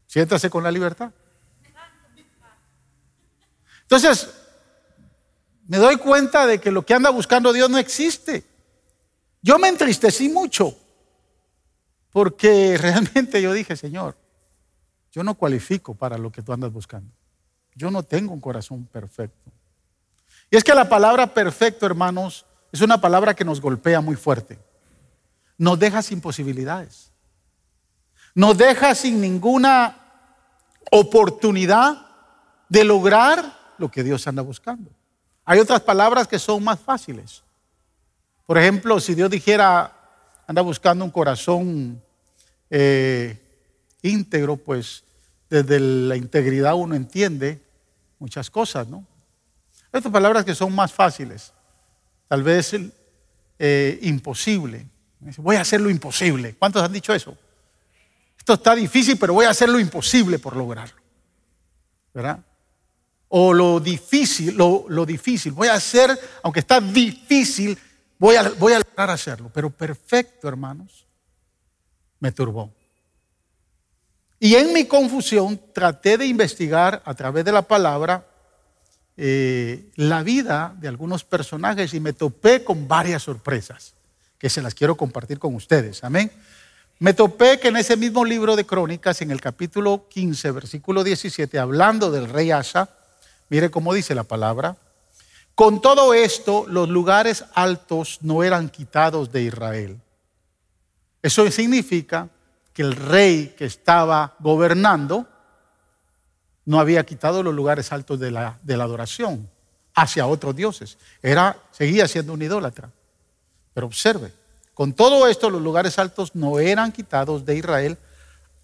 Siéntase 0.06 0.52
con 0.52 0.64
la 0.64 0.70
libertad. 0.70 1.12
Entonces, 3.82 4.30
me 5.66 5.78
doy 5.78 5.98
cuenta 5.98 6.46
de 6.46 6.62
que 6.62 6.70
lo 6.70 6.86
que 6.86 6.94
anda 6.94 7.10
buscando 7.10 7.52
Dios 7.52 7.68
no 7.68 7.80
existe. 7.80 8.44
Yo 9.42 9.58
me 9.58 9.70
entristecí 9.70 10.30
mucho 10.30 10.78
porque 12.12 12.78
realmente 12.80 13.42
yo 13.42 13.54
dije, 13.54 13.76
Señor, 13.76 14.21
yo 15.12 15.24
no 15.24 15.36
cualifico 15.36 15.94
para 15.94 16.18
lo 16.18 16.32
que 16.32 16.42
tú 16.42 16.54
andas 16.54 16.72
buscando. 16.72 17.12
Yo 17.76 17.92
no 17.92 18.04
tengo 18.04 18.34
un 18.34 18.42
corazón 18.42 18.86
perfecto. 18.86 19.52
Y 20.50 20.58
es 20.58 20.64
que 20.64 20.74
la 20.74 20.88
palabra 20.88 21.34
perfecto, 21.34 21.86
hermanos, 21.86 22.46
es 22.72 22.82
una 22.82 23.00
palabra 23.00 23.34
que 23.34 23.46
nos 23.46 23.60
golpea 23.60 24.02
muy 24.02 24.16
fuerte. 24.16 24.60
Nos 25.58 25.78
deja 25.80 26.02
sin 26.02 26.22
posibilidades. 26.22 27.12
Nos 28.34 28.58
deja 28.58 28.96
sin 28.96 29.20
ninguna 29.20 29.98
oportunidad 30.92 32.08
de 32.70 32.84
lograr 32.84 33.74
lo 33.78 33.90
que 33.92 34.04
Dios 34.04 34.26
anda 34.28 34.42
buscando. 34.42 34.90
Hay 35.44 35.60
otras 35.60 35.82
palabras 35.82 36.28
que 36.28 36.40
son 36.40 36.64
más 36.64 36.80
fáciles. 36.80 37.44
Por 38.46 38.58
ejemplo, 38.58 39.00
si 39.00 39.16
Dios 39.16 39.30
dijera, 39.30 39.92
anda 40.48 40.62
buscando 40.62 41.04
un 41.04 41.12
corazón 41.12 42.02
eh, 42.70 43.38
íntegro, 44.02 44.58
pues 44.58 45.04
desde 45.50 45.80
la 45.80 46.16
integridad 46.16 46.76
uno 46.76 46.96
entiende 46.96 47.62
muchas 48.20 48.50
cosas, 48.50 48.88
¿no? 48.88 49.06
Estas 49.92 50.12
palabras 50.12 50.46
que 50.46 50.56
son 50.56 50.74
más 50.74 50.94
fáciles, 50.94 51.52
tal 52.28 52.44
vez 52.44 52.74
eh, 53.60 54.00
imposible. 54.04 54.88
Voy 55.38 55.58
a 55.58 55.62
hacer 55.62 55.82
lo 55.82 55.90
imposible. 55.90 56.56
¿Cuántos 56.58 56.82
han 56.82 56.94
dicho 56.94 57.14
eso? 57.14 57.38
Esto 58.38 58.54
está 58.54 58.74
difícil, 58.74 59.18
pero 59.20 59.34
voy 59.34 59.46
a 59.46 59.50
hacer 59.50 59.70
lo 59.70 59.80
imposible 59.80 60.40
por 60.40 60.56
lograrlo. 60.56 61.00
¿Verdad? 62.14 62.40
O 63.28 63.54
lo 63.54 63.80
difícil, 63.80 64.56
lo, 64.56 65.06
difícil. 65.06 65.52
Voy 65.52 65.68
a 65.68 65.74
hacer, 65.74 66.18
aunque 66.42 66.62
está 66.62 66.80
difícil, 66.80 67.78
voy 68.18 68.36
a, 68.36 68.50
voy 68.50 68.74
a 68.74 68.80
lograr 68.80 69.10
hacerlo. 69.10 69.52
Pero 69.54 69.70
perfecto, 69.70 70.48
hermanos, 70.48 71.06
me 72.20 72.32
turbó. 72.32 72.74
Y 74.44 74.56
en 74.56 74.74
mi 74.74 74.86
confusión 74.86 75.62
traté 75.72 76.18
de 76.18 76.26
investigar 76.26 77.04
a 77.06 77.14
través 77.14 77.46
de 77.46 77.52
la 77.52 77.62
palabra 77.62 78.26
eh, 79.16 79.92
la 79.98 80.24
vida 80.24 80.74
de 80.80 80.88
algunos 80.88 81.24
personajes 81.24 81.94
y 81.94 82.00
me 82.00 82.14
topé 82.14 82.64
con 82.64 82.88
varias 82.88 83.22
sorpresas 83.22 83.94
que 84.40 84.50
se 84.50 84.64
las 84.64 84.74
quiero 84.74 84.98
compartir 84.98 85.38
con 85.38 85.54
ustedes. 85.54 86.04
Amén. 86.04 86.32
Me 86.98 87.14
topé 87.14 87.60
que 87.60 87.68
en 87.68 87.78
ese 87.78 87.96
mismo 87.96 88.26
libro 88.26 88.56
de 88.56 88.66
Crónicas, 88.66 89.22
en 89.22 89.30
el 89.30 89.40
capítulo 89.40 90.08
15, 90.10 90.50
versículo 90.50 91.04
17, 91.04 91.60
hablando 91.60 92.10
del 92.10 92.28
rey 92.28 92.50
Asa, 92.50 92.90
mire 93.48 93.70
cómo 93.70 93.94
dice 93.94 94.16
la 94.16 94.24
palabra, 94.24 94.76
con 95.54 95.84
todo 95.84 96.16
esto 96.16 96.66
los 96.68 96.90
lugares 96.90 97.46
altos 97.54 98.18
no 98.22 98.44
eran 98.44 98.70
quitados 98.70 99.32
de 99.32 99.44
Israel. 99.44 100.02
Eso 101.22 101.52
significa 101.52 102.28
que 102.74 102.82
el 102.82 102.96
rey 102.96 103.54
que 103.58 103.66
estaba 103.66 104.36
gobernando 104.40 105.28
no 106.66 106.80
había 106.80 107.06
quitado 107.06 107.44
los 107.44 107.54
lugares 107.54 107.92
altos 107.92 108.20
de 108.20 108.32
la, 108.32 108.60
de 108.64 108.78
la 108.78 108.86
adoración 108.86 109.50
hacia 109.94 110.28
otros 110.28 110.56
dioses. 110.56 110.98
Era, 111.22 111.58
seguía 111.72 112.08
siendo 112.08 112.34
un 112.34 112.42
idólatra. 112.42 112.92
Pero 113.74 113.88
observe, 113.88 114.34
con 114.74 114.94
todo 114.94 115.28
esto 115.28 115.50
los 115.50 115.62
lugares 115.62 116.00
altos 116.00 116.36
no 116.36 116.60
eran 116.60 116.92
quitados 116.92 117.46
de 117.46 117.58
Israel, 117.58 117.98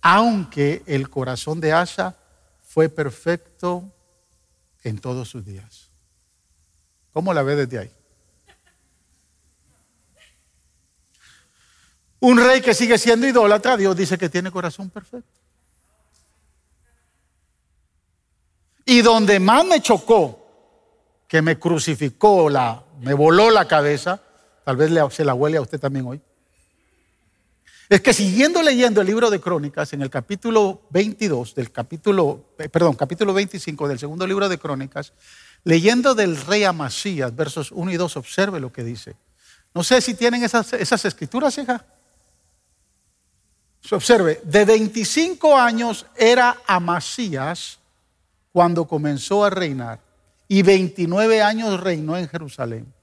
aunque 0.01 0.83
el 0.85 1.09
corazón 1.09 1.59
de 1.59 1.73
Asa 1.73 2.15
fue 2.65 2.89
perfecto 2.89 3.83
en 4.83 4.99
todos 4.99 5.29
sus 5.29 5.45
días. 5.45 5.89
¿Cómo 7.13 7.33
la 7.33 7.43
ve 7.43 7.55
desde 7.55 7.79
ahí? 7.79 7.91
Un 12.19 12.37
rey 12.37 12.61
que 12.61 12.73
sigue 12.73 12.97
siendo 12.97 13.27
idólatra, 13.27 13.77
Dios 13.77 13.95
dice 13.95 14.17
que 14.17 14.29
tiene 14.29 14.51
corazón 14.51 14.89
perfecto. 14.89 15.29
Y 18.85 19.01
donde 19.01 19.39
más 19.39 19.65
me 19.65 19.81
chocó, 19.81 20.45
que 21.27 21.41
me 21.41 21.59
crucificó, 21.59 22.49
la, 22.49 22.83
me 23.01 23.13
voló 23.13 23.51
la 23.51 23.67
cabeza, 23.67 24.21
tal 24.63 24.77
vez 24.77 24.91
se 25.13 25.25
la 25.25 25.33
huele 25.33 25.57
a 25.57 25.61
usted 25.61 25.79
también 25.79 26.05
hoy, 26.05 26.21
es 27.89 28.01
que 28.01 28.13
siguiendo 28.13 28.61
leyendo 28.61 28.99
el 28.99 29.07
libro 29.07 29.29
de 29.29 29.39
Crónicas, 29.39 29.93
en 29.93 30.01
el 30.01 30.09
capítulo 30.09 30.81
22 30.89 31.55
del 31.55 31.71
capítulo, 31.71 32.53
eh, 32.57 32.67
perdón, 32.67 32.95
capítulo 32.95 33.33
25 33.33 33.87
del 33.87 33.97
segundo 33.97 34.27
libro 34.27 34.49
de 34.49 34.57
Crónicas, 34.57 35.13
leyendo 35.63 36.13
del 36.13 36.35
rey 36.35 36.65
Amasías, 36.65 37.33
versos 37.33 37.71
1 37.71 37.91
y 37.91 37.95
2, 37.95 38.17
observe 38.17 38.59
lo 38.59 38.73
que 38.73 38.83
dice. 38.83 39.15
No 39.73 39.83
sé 39.83 40.01
si 40.01 40.15
tienen 40.15 40.43
esas, 40.43 40.73
esas 40.73 41.05
escrituras, 41.05 41.57
hija. 41.57 41.85
Observe, 43.91 44.41
de 44.43 44.65
25 44.65 45.57
años 45.57 46.05
era 46.15 46.57
Amasías 46.67 47.79
cuando 48.51 48.85
comenzó 48.85 49.45
a 49.45 49.49
reinar 49.49 49.99
y 50.47 50.61
29 50.61 51.41
años 51.41 51.79
reinó 51.79 52.17
en 52.17 52.27
Jerusalén. 52.27 52.93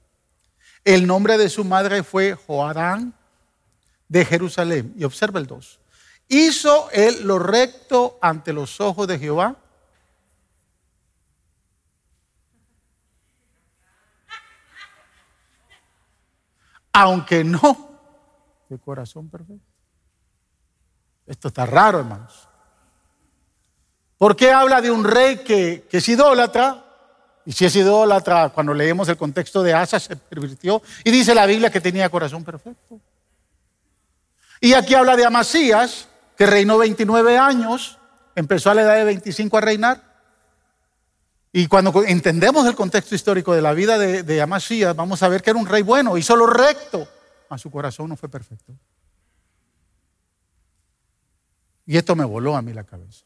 El 0.83 1.07
nombre 1.07 1.37
de 1.37 1.49
su 1.49 1.63
madre 1.63 2.03
fue 2.03 2.35
Joadán 2.35 3.13
de 4.07 4.25
Jerusalén. 4.25 4.93
Y 4.97 5.03
observa 5.03 5.39
el 5.39 5.47
2. 5.47 5.79
Hizo 6.27 6.89
él 6.91 7.23
lo 7.23 7.39
recto 7.39 8.17
ante 8.21 8.53
los 8.53 8.79
ojos 8.79 9.07
de 9.07 9.19
Jehová. 9.19 9.55
Aunque 16.93 17.43
no 17.43 17.89
de 18.69 18.77
corazón 18.79 19.29
perfecto. 19.29 19.74
Esto 21.27 21.47
está 21.47 21.65
raro, 21.65 21.99
hermanos. 21.99 22.47
¿Por 24.17 24.35
qué 24.35 24.51
habla 24.51 24.81
de 24.81 24.91
un 24.91 25.03
rey 25.03 25.37
que, 25.37 25.87
es 25.91 26.09
idólatra? 26.09 26.83
Y 27.45 27.51
si 27.51 27.65
es 27.65 27.75
idólatra, 27.75 28.49
cuando 28.49 28.73
leemos 28.73 29.09
el 29.09 29.17
contexto 29.17 29.61
de 29.61 29.73
Asa, 29.73 29.99
se 29.99 30.15
pervirtió. 30.15 30.81
Y 31.03 31.11
dice 31.11 31.35
la 31.35 31.45
Biblia 31.45 31.69
que 31.69 31.81
tenía 31.81 32.09
corazón 32.09 32.43
perfecto. 32.43 32.99
Y 34.61 34.73
aquí 34.73 34.95
habla 34.95 35.15
de 35.15 35.25
Amasías, 35.25 36.07
que 36.37 36.45
reinó 36.45 36.77
29 36.77 37.37
años, 37.37 37.99
empezó 38.35 38.71
a 38.71 38.75
la 38.75 38.81
edad 38.81 38.95
de 38.95 39.03
25 39.03 39.57
a 39.57 39.61
reinar. 39.61 40.15
Y 41.51 41.67
cuando 41.67 42.03
entendemos 42.05 42.65
el 42.65 42.75
contexto 42.75 43.15
histórico 43.15 43.53
de 43.53 43.61
la 43.61 43.73
vida 43.73 43.97
de, 43.97 44.23
de 44.23 44.41
Amasías, 44.41 44.95
vamos 44.95 45.21
a 45.23 45.27
ver 45.27 45.41
que 45.41 45.51
era 45.51 45.59
un 45.59 45.67
rey 45.67 45.83
bueno, 45.83 46.17
hizo 46.17 46.35
lo 46.35 46.47
recto, 46.47 47.07
a 47.49 47.57
su 47.57 47.69
corazón 47.69 48.09
no 48.09 48.15
fue 48.15 48.27
perfecto. 48.27 48.73
Y 51.85 51.97
esto 51.97 52.15
me 52.15 52.25
voló 52.25 52.55
a 52.55 52.61
mí 52.61 52.73
la 52.73 52.83
cabeza. 52.83 53.25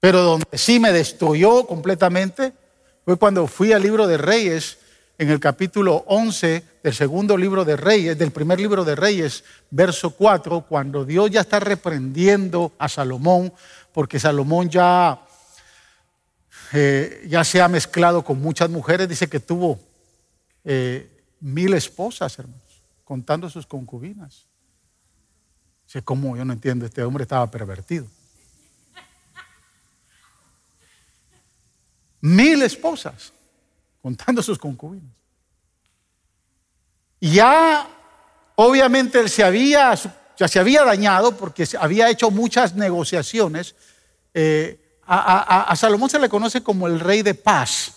Pero 0.00 0.20
donde 0.22 0.58
sí 0.58 0.80
me 0.80 0.92
destruyó 0.92 1.66
completamente 1.66 2.52
fue 3.04 3.16
cuando 3.16 3.46
fui 3.46 3.72
al 3.72 3.82
libro 3.82 4.06
de 4.06 4.16
Reyes, 4.16 4.78
en 5.18 5.30
el 5.30 5.38
capítulo 5.38 6.04
11 6.08 6.64
del 6.82 6.94
segundo 6.94 7.36
libro 7.36 7.64
de 7.64 7.76
Reyes, 7.76 8.18
del 8.18 8.32
primer 8.32 8.58
libro 8.58 8.84
de 8.84 8.96
Reyes, 8.96 9.44
verso 9.70 10.10
4, 10.10 10.66
cuando 10.68 11.04
Dios 11.04 11.30
ya 11.30 11.42
está 11.42 11.60
reprendiendo 11.60 12.72
a 12.78 12.88
Salomón, 12.88 13.52
porque 13.92 14.18
Salomón 14.18 14.68
ya, 14.68 15.20
eh, 16.72 17.24
ya 17.28 17.44
se 17.44 17.60
ha 17.60 17.68
mezclado 17.68 18.24
con 18.24 18.40
muchas 18.40 18.70
mujeres, 18.70 19.08
dice 19.08 19.28
que 19.28 19.38
tuvo 19.38 19.78
eh, 20.64 21.08
mil 21.40 21.74
esposas, 21.74 22.36
hermanos, 22.38 22.82
contando 23.04 23.48
sus 23.48 23.66
concubinas. 23.66 24.46
Dice, 25.92 26.02
¿cómo? 26.06 26.34
Yo 26.38 26.44
no 26.46 26.54
entiendo, 26.54 26.86
este 26.86 27.02
hombre 27.02 27.24
estaba 27.24 27.50
pervertido. 27.50 28.06
Mil 32.22 32.62
esposas, 32.62 33.30
contando 34.00 34.42
sus 34.42 34.58
concubinas. 34.58 35.12
Ya, 37.20 37.86
obviamente, 38.54 39.20
él 39.20 39.28
se 39.28 39.44
había, 39.44 39.92
ya 40.38 40.48
se 40.48 40.58
había 40.58 40.82
dañado 40.82 41.36
porque 41.36 41.68
había 41.78 42.08
hecho 42.08 42.30
muchas 42.30 42.74
negociaciones. 42.74 43.74
Eh, 44.32 44.98
a 45.06 45.74
Salomón 45.76 46.08
se 46.08 46.18
le 46.18 46.30
conoce 46.30 46.62
como 46.62 46.86
el 46.86 47.00
rey 47.00 47.20
de 47.20 47.34
paz. 47.34 47.92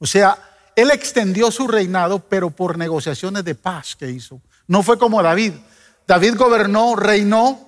O 0.00 0.06
sea, 0.06 0.36
él 0.74 0.90
extendió 0.90 1.52
su 1.52 1.68
reinado, 1.68 2.18
pero 2.18 2.50
por 2.50 2.76
negociaciones 2.76 3.44
de 3.44 3.54
paz 3.54 3.94
que 3.94 4.10
hizo. 4.10 4.40
No 4.66 4.82
fue 4.82 4.98
como 4.98 5.22
David. 5.22 5.52
David 6.06 6.36
gobernó, 6.36 6.96
reinó, 6.96 7.58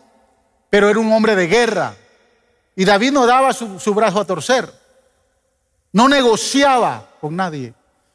pero 0.69 0.89
era 0.89 0.99
un 0.99 1.13
hombre 1.13 1.35
de 1.35 1.47
guerra. 1.47 1.95
Y 2.75 2.85
David 2.85 3.13
no 3.13 3.27
daba 3.27 3.53
su, 3.53 3.95
brazo 3.95 4.21
a 4.21 4.25
torcer. 4.25 4.71
No 5.93 6.09
negociaba 6.09 7.09
con 7.21 7.35
nadie. 7.37 7.73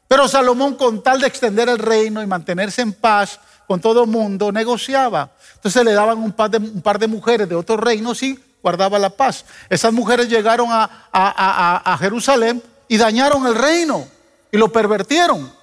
Pero 0.07 0.27
Salomón, 0.27 0.75
con 0.75 1.01
tal 1.01 1.21
de 1.21 1.27
extender 1.27 1.69
el 1.69 1.79
reino 1.79 2.21
y 2.21 2.27
mantenerse 2.27 2.81
en 2.81 2.93
paz 2.93 3.39
con 3.67 3.79
todo 3.79 4.05
mundo, 4.05 4.51
negociaba. 4.51 5.31
Entonces 5.55 5.83
le 5.83 5.93
daban 5.93 6.19
un 6.19 6.33
par, 6.33 6.51
de, 6.51 6.57
un 6.57 6.81
par 6.81 6.99
de 6.99 7.07
mujeres 7.07 7.49
de 7.49 7.55
otros 7.55 7.79
reinos 7.79 8.21
y 8.21 8.37
guardaba 8.61 8.99
la 8.99 9.09
paz. 9.09 9.45
Esas 9.69 9.93
mujeres 9.93 10.29
llegaron 10.29 10.67
a, 10.69 10.89
a 11.11 11.97
Jerusalén 11.97 12.61
y 12.87 12.97
dañaron 12.97 13.47
el 13.47 13.55
reino 13.55 14.05
y 14.51 14.57
lo 14.57 14.71
pervertieron 14.71 15.60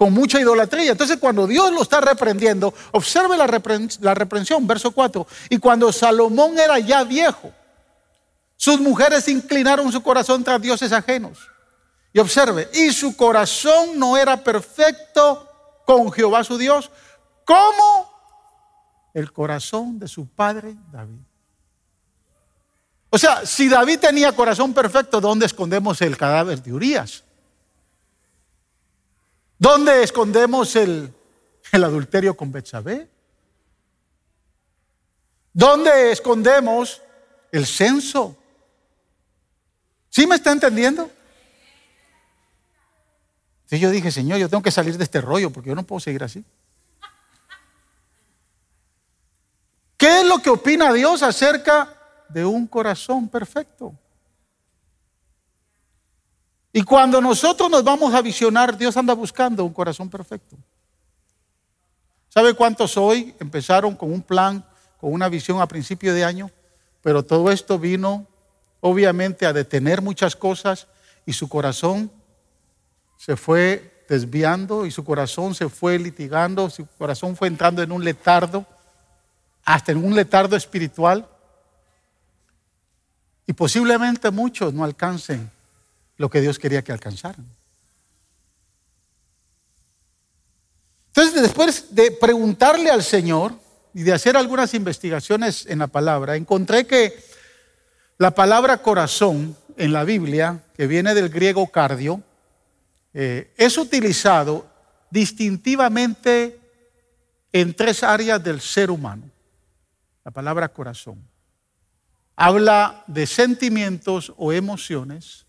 con 0.00 0.14
mucha 0.14 0.40
idolatría. 0.40 0.92
Entonces 0.92 1.18
cuando 1.18 1.46
Dios 1.46 1.70
lo 1.72 1.82
está 1.82 2.00
reprendiendo, 2.00 2.72
observe 2.92 3.36
la, 3.36 3.46
reprensión, 3.46 4.66
verso 4.66 4.92
4. 4.92 5.26
Y 5.50 5.58
cuando 5.58 5.92
Salomón 5.92 6.58
era 6.58 6.78
ya 6.78 7.04
viejo, 7.04 7.52
sus 8.56 8.80
mujeres 8.80 9.28
inclinaron 9.28 9.92
su 9.92 10.02
corazón 10.02 10.42
tras 10.42 10.58
dioses 10.62 10.90
ajenos. 10.92 11.36
Y 12.14 12.18
observe, 12.18 12.70
y 12.72 12.94
su 12.94 13.14
corazón 13.14 13.98
no 13.98 14.16
era 14.16 14.42
perfecto 14.42 15.46
con 15.84 16.10
Jehová 16.10 16.44
su 16.44 16.56
Dios, 16.56 16.90
como 17.44 18.10
el 19.12 19.30
corazón 19.34 19.98
de 19.98 20.08
su 20.08 20.26
padre 20.26 20.76
David. 20.90 21.20
O 23.10 23.18
sea, 23.18 23.44
si 23.44 23.68
David 23.68 23.98
tenía 23.98 24.32
corazón 24.32 24.72
perfecto, 24.72 25.20
¿dónde 25.20 25.44
escondemos 25.44 26.00
el 26.00 26.16
cadáver 26.16 26.62
de 26.62 26.72
Urias? 26.72 27.24
¿Dónde 29.60 30.02
escondemos 30.02 30.74
el, 30.74 31.12
el 31.70 31.84
adulterio 31.84 32.34
con 32.34 32.50
Betsabé? 32.50 33.10
¿Dónde 35.52 36.12
escondemos 36.12 37.02
el 37.52 37.66
censo? 37.66 38.38
¿Sí 40.08 40.26
me 40.26 40.36
está 40.36 40.50
entendiendo? 40.52 41.10
Entonces 43.64 43.80
yo 43.80 43.90
dije, 43.90 44.10
Señor, 44.10 44.38
yo 44.38 44.48
tengo 44.48 44.62
que 44.62 44.70
salir 44.70 44.96
de 44.96 45.04
este 45.04 45.20
rollo 45.20 45.50
porque 45.50 45.68
yo 45.68 45.74
no 45.74 45.82
puedo 45.82 46.00
seguir 46.00 46.24
así. 46.24 46.42
¿Qué 49.98 50.20
es 50.20 50.26
lo 50.26 50.38
que 50.38 50.48
opina 50.48 50.90
Dios 50.90 51.22
acerca 51.22 51.94
de 52.30 52.46
un 52.46 52.66
corazón 52.66 53.28
perfecto? 53.28 53.94
Y 56.72 56.82
cuando 56.82 57.20
nosotros 57.20 57.68
nos 57.70 57.82
vamos 57.82 58.14
a 58.14 58.22
visionar, 58.22 58.76
Dios 58.76 58.96
anda 58.96 59.12
buscando 59.14 59.64
un 59.64 59.72
corazón 59.72 60.08
perfecto. 60.08 60.56
¿Sabe 62.28 62.54
cuántos 62.54 62.96
hoy 62.96 63.34
empezaron 63.40 63.96
con 63.96 64.12
un 64.12 64.22
plan, 64.22 64.64
con 65.00 65.12
una 65.12 65.28
visión 65.28 65.60
a 65.60 65.66
principio 65.66 66.14
de 66.14 66.24
año? 66.24 66.50
Pero 67.02 67.24
todo 67.24 67.50
esto 67.50 67.78
vino 67.78 68.26
obviamente 68.80 69.46
a 69.46 69.52
detener 69.52 70.00
muchas 70.00 70.36
cosas 70.36 70.86
y 71.26 71.32
su 71.32 71.48
corazón 71.48 72.10
se 73.16 73.36
fue 73.36 74.04
desviando 74.08 74.86
y 74.86 74.90
su 74.90 75.04
corazón 75.04 75.54
se 75.54 75.68
fue 75.68 75.98
litigando, 75.98 76.70
su 76.70 76.86
corazón 76.86 77.36
fue 77.36 77.48
entrando 77.48 77.82
en 77.82 77.90
un 77.90 78.04
letardo, 78.04 78.64
hasta 79.64 79.92
en 79.92 80.04
un 80.04 80.14
letardo 80.14 80.56
espiritual. 80.56 81.28
Y 83.46 83.52
posiblemente 83.52 84.30
muchos 84.30 84.72
no 84.72 84.84
alcancen 84.84 85.50
lo 86.20 86.28
que 86.28 86.42
Dios 86.42 86.58
quería 86.58 86.84
que 86.84 86.92
alcanzaran. 86.92 87.46
Entonces, 91.06 91.40
después 91.40 91.94
de 91.94 92.10
preguntarle 92.10 92.90
al 92.90 93.02
Señor 93.02 93.54
y 93.94 94.02
de 94.02 94.12
hacer 94.12 94.36
algunas 94.36 94.74
investigaciones 94.74 95.64
en 95.64 95.78
la 95.78 95.86
palabra, 95.86 96.36
encontré 96.36 96.86
que 96.86 97.18
la 98.18 98.32
palabra 98.32 98.82
corazón 98.82 99.56
en 99.78 99.94
la 99.94 100.04
Biblia, 100.04 100.62
que 100.76 100.86
viene 100.86 101.14
del 101.14 101.30
griego 101.30 101.66
cardio, 101.68 102.22
eh, 103.14 103.54
es 103.56 103.78
utilizado 103.78 104.66
distintivamente 105.08 106.60
en 107.50 107.72
tres 107.72 108.02
áreas 108.02 108.44
del 108.44 108.60
ser 108.60 108.90
humano. 108.90 109.22
La 110.22 110.32
palabra 110.32 110.68
corazón. 110.68 111.26
Habla 112.36 113.04
de 113.06 113.26
sentimientos 113.26 114.34
o 114.36 114.52
emociones, 114.52 115.46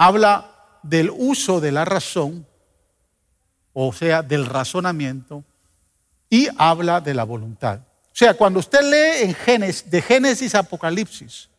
habla 0.00 0.50
del 0.82 1.10
uso 1.14 1.60
de 1.60 1.72
la 1.72 1.84
razón, 1.84 2.46
o 3.74 3.92
sea, 3.92 4.22
del 4.22 4.46
razonamiento, 4.46 5.44
y 6.30 6.48
habla 6.56 7.02
de 7.02 7.12
la 7.12 7.24
voluntad. 7.24 7.80
O 7.80 8.14
sea, 8.14 8.32
cuando 8.32 8.60
usted 8.60 8.80
lee 8.80 9.24
en 9.28 9.34
Génesis, 9.34 9.90
de 9.90 10.00
Génesis 10.00 10.54
a 10.54 10.60
Apocalipsis, 10.60 11.50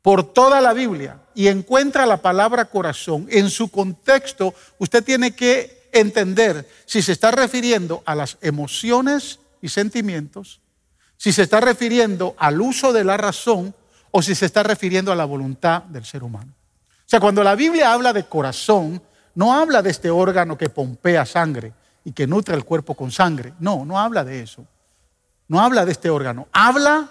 por 0.00 0.32
toda 0.32 0.62
la 0.62 0.72
Biblia 0.72 1.20
y 1.34 1.48
encuentra 1.48 2.06
la 2.06 2.22
palabra 2.22 2.64
corazón, 2.64 3.26
en 3.28 3.50
su 3.50 3.68
contexto 3.70 4.54
usted 4.78 5.04
tiene 5.04 5.36
que 5.36 5.90
entender 5.92 6.66
si 6.86 7.02
se 7.02 7.12
está 7.12 7.32
refiriendo 7.32 8.02
a 8.06 8.14
las 8.14 8.38
emociones 8.40 9.40
y 9.60 9.68
sentimientos, 9.68 10.62
si 11.18 11.34
se 11.34 11.42
está 11.42 11.60
refiriendo 11.60 12.34
al 12.38 12.62
uso 12.62 12.94
de 12.94 13.04
la 13.04 13.18
razón 13.18 13.74
o 14.10 14.22
si 14.22 14.34
se 14.34 14.46
está 14.46 14.62
refiriendo 14.62 15.12
a 15.12 15.16
la 15.16 15.26
voluntad 15.26 15.82
del 15.82 16.06
ser 16.06 16.22
humano. 16.22 16.54
Sea, 17.12 17.20
cuando 17.20 17.44
la 17.44 17.54
Biblia 17.54 17.92
habla 17.92 18.14
de 18.14 18.24
corazón, 18.24 19.02
no 19.34 19.52
habla 19.52 19.82
de 19.82 19.90
este 19.90 20.08
órgano 20.08 20.56
que 20.56 20.70
pompea 20.70 21.26
sangre 21.26 21.74
y 22.06 22.12
que 22.12 22.26
nutre 22.26 22.54
el 22.54 22.64
cuerpo 22.64 22.94
con 22.94 23.10
sangre. 23.10 23.52
No, 23.60 23.84
no 23.84 24.00
habla 24.00 24.24
de 24.24 24.40
eso. 24.40 24.66
No 25.46 25.60
habla 25.60 25.84
de 25.84 25.92
este 25.92 26.08
órgano. 26.08 26.48
Habla 26.52 27.10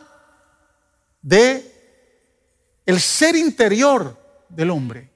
de 1.21 2.81
el 2.83 2.99
ser 2.99 3.35
interior 3.35 4.17
del 4.49 4.71
hombre, 4.71 5.11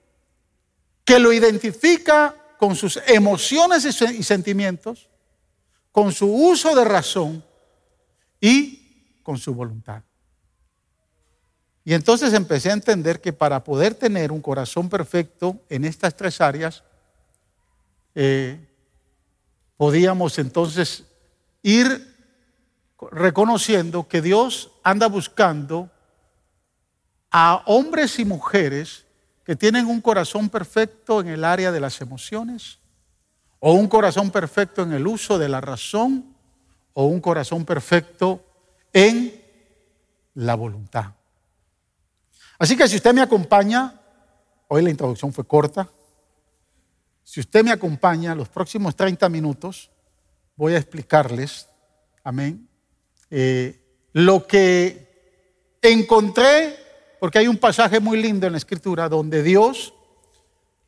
que 1.03 1.17
lo 1.17 1.33
identifica 1.33 2.35
con 2.59 2.75
sus 2.75 3.01
emociones 3.07 3.85
y 3.85 4.21
sentimientos, 4.21 5.09
con 5.91 6.11
su 6.11 6.31
uso 6.31 6.75
de 6.75 6.85
razón 6.85 7.43
y 8.39 9.19
con 9.23 9.39
su 9.39 9.55
voluntad. 9.55 10.03
Y 11.87 11.93
entonces 11.93 12.33
empecé 12.33 12.71
a 12.71 12.73
entender 12.73 13.21
que 13.21 13.31
para 13.31 13.63
poder 13.63 13.93
tener 13.93 14.31
un 14.31 14.41
corazón 14.41 14.89
perfecto 14.89 15.61
en 15.69 15.85
estas 15.85 16.15
tres 16.17 16.41
áreas, 16.41 16.83
eh, 18.15 18.59
podíamos 19.77 20.39
entonces 20.39 21.05
ir 21.61 22.15
reconociendo 23.11 24.07
que 24.07 24.23
Dios 24.23 24.71
anda 24.81 25.07
buscando 25.07 25.91
a 27.29 27.61
hombres 27.67 28.17
y 28.17 28.25
mujeres 28.25 29.05
que 29.43 29.55
tienen 29.55 29.85
un 29.85 30.01
corazón 30.01 30.49
perfecto 30.49 31.19
en 31.21 31.27
el 31.27 31.43
área 31.43 31.71
de 31.71 31.79
las 31.79 32.01
emociones, 32.01 32.79
o 33.59 33.73
un 33.73 33.87
corazón 33.87 34.31
perfecto 34.31 34.81
en 34.81 34.93
el 34.93 35.05
uso 35.05 35.37
de 35.37 35.49
la 35.49 35.61
razón, 35.61 36.35
o 36.93 37.05
un 37.05 37.21
corazón 37.21 37.63
perfecto 37.63 38.43
en 38.91 39.39
la 40.33 40.55
voluntad. 40.55 41.13
Así 42.57 42.77
que 42.77 42.87
si 42.87 42.95
usted 42.95 43.13
me 43.13 43.21
acompaña, 43.21 43.99
hoy 44.67 44.81
la 44.81 44.89
introducción 44.89 45.33
fue 45.33 45.45
corta, 45.45 45.89
si 47.23 47.39
usted 47.39 47.63
me 47.63 47.71
acompaña 47.71 48.35
los 48.35 48.49
próximos 48.49 48.95
30 48.95 49.27
minutos, 49.29 49.89
voy 50.55 50.73
a 50.73 50.77
explicarles, 50.77 51.67
amén, 52.23 52.69
eh, 53.29 53.81
lo 54.13 54.45
que 54.45 55.75
encontré 55.81 56.85
porque 57.19 57.39
hay 57.39 57.47
un 57.47 57.57
pasaje 57.57 57.99
muy 57.99 58.21
lindo 58.21 58.45
en 58.45 58.53
la 58.53 58.57
escritura 58.57 59.09
donde 59.09 59.41
Dios 59.41 59.93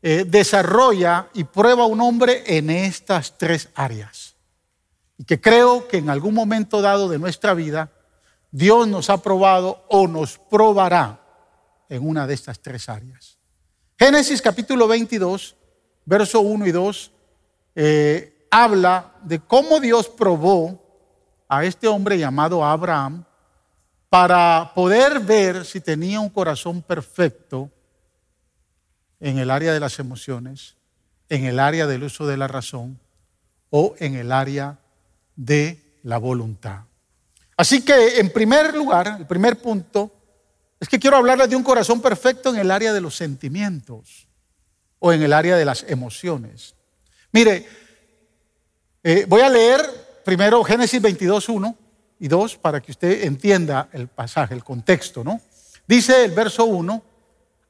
eh, 0.02 0.24
desarrolla 0.28 1.30
y 1.34 1.44
prueba 1.44 1.84
a 1.84 1.88
un 1.88 2.00
hombre 2.02 2.44
en 2.46 2.70
estas 2.70 3.38
tres 3.38 3.70
áreas. 3.74 4.36
Y 5.18 5.24
que 5.24 5.42
creo 5.42 5.88
que 5.88 5.98
en 5.98 6.10
algún 6.10 6.36
momento 6.36 6.82
dado 6.82 7.10
de 7.10 7.18
nuestra 7.18 7.56
vida, 7.56 7.92
Dios 8.52 8.88
nos 8.88 9.10
ha 9.10 9.22
probado 9.24 9.84
o 9.90 10.08
nos 10.08 10.38
probará 10.38 11.27
en 11.90 12.08
una 12.08 12.28
de 12.28 12.34
estas 12.34 12.60
tres 12.60 12.90
áreas. 12.90 13.38
Génesis 13.98 14.42
capítulo 14.42 14.88
22, 14.88 15.56
verso 16.06 16.42
1 16.42 16.68
y 16.68 16.72
2, 16.72 17.12
eh, 17.76 18.48
habla 18.52 19.14
de 19.24 19.40
cómo 19.40 19.80
Dios 19.80 20.08
probó 20.08 20.84
a 21.48 21.64
este 21.66 21.88
hombre 21.88 22.18
llamado 22.18 22.64
Abraham 22.64 23.26
para 24.10 24.72
poder 24.74 25.20
ver 25.20 25.66
si 25.66 25.82
tenía 25.82 26.20
un 26.20 26.30
corazón 26.30 26.82
perfecto 26.82 27.70
en 29.20 29.38
el 29.38 29.52
área 29.52 29.74
de 29.74 29.80
las 29.80 30.00
emociones, 30.00 30.76
en 31.30 31.46
el 31.46 31.60
área 31.60 31.88
del 31.88 32.04
uso 32.04 32.26
de 32.28 32.38
la 32.38 32.48
razón 32.48 33.00
o 33.70 33.96
en 34.00 34.16
el 34.16 34.32
área 34.32 34.80
de 35.36 36.00
la 36.04 36.18
voluntad. 36.18 36.82
Así 37.58 37.84
que 37.84 38.20
en 38.20 38.32
primer 38.32 38.76
lugar, 38.76 39.18
el 39.20 39.26
primer 39.26 39.60
punto, 39.60 40.12
es 40.80 40.88
que 40.88 41.00
quiero 41.00 41.18
hablarles 41.18 41.50
de 41.50 41.56
un 41.56 41.64
corazón 41.64 42.02
perfecto 42.02 42.50
en 42.50 42.58
el 42.58 42.72
área 42.72 42.94
de 42.94 43.02
los 43.02 43.16
sentimientos 43.16 44.28
o 45.00 45.12
en 45.12 45.22
el 45.22 45.34
área 45.34 45.58
de 45.58 45.66
las 45.66 45.84
emociones. 45.88 46.76
Mire, 47.32 47.68
eh, 49.04 49.26
voy 49.28 49.42
a 49.42 49.50
leer 49.50 49.82
primero 50.24 50.64
Génesis 50.64 51.02
22.1 51.02 51.76
y 52.20 52.28
2 52.28 52.58
para 52.58 52.82
que 52.82 52.92
usted 52.92 53.24
entienda 53.24 53.90
el 53.94 54.08
pasaje, 54.08 54.54
el 54.54 54.64
contexto, 54.64 55.24
¿no? 55.24 55.42
Dice 55.88 56.26
el 56.26 56.32
verso 56.32 56.66
1, 56.66 57.04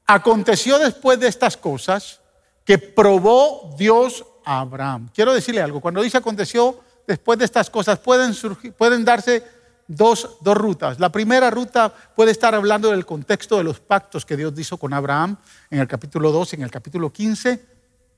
aconteció 0.06 0.78
después 0.78 1.20
de 1.20 1.28
estas 1.28 1.56
cosas 1.56 2.20
que 2.64 2.78
probó 2.78 3.74
Dios 3.78 4.24
a 4.44 4.60
Abraham. 4.60 5.10
Quiero 5.14 5.32
decirle 5.32 5.62
algo, 5.62 5.80
cuando 5.80 6.02
dice 6.02 6.18
aconteció 6.18 6.80
después 7.06 7.38
de 7.38 7.44
estas 7.44 7.70
cosas, 7.70 7.98
pueden, 7.98 8.34
surgir, 8.34 8.72
pueden 8.72 9.04
darse 9.04 9.42
dos, 9.88 10.38
rutas. 10.44 11.00
La 11.00 11.10
primera 11.10 11.50
ruta 11.50 11.92
puede 12.14 12.30
estar 12.30 12.54
hablando 12.54 12.90
del 12.90 13.06
contexto 13.06 13.56
de 13.56 13.64
los 13.64 13.80
pactos 13.80 14.24
que 14.24 14.36
Dios 14.36 14.52
hizo 14.58 14.76
con 14.76 14.92
Abraham 14.92 15.36
en 15.70 15.80
el 15.80 15.88
capítulo 15.88 16.30
2, 16.30 16.54
en 16.54 16.62
el 16.62 16.70
capítulo 16.70 17.10
15 17.10 17.66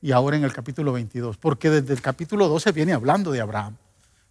y 0.02 0.12
ahora 0.12 0.36
en 0.36 0.44
el 0.44 0.52
capítulo 0.52 0.92
22, 0.92 1.36
porque 1.36 1.70
desde 1.70 1.94
el 1.94 2.02
capítulo 2.02 2.48
12 2.48 2.72
viene 2.72 2.92
hablando 2.92 3.30
de 3.30 3.40
Abraham. 3.40 3.76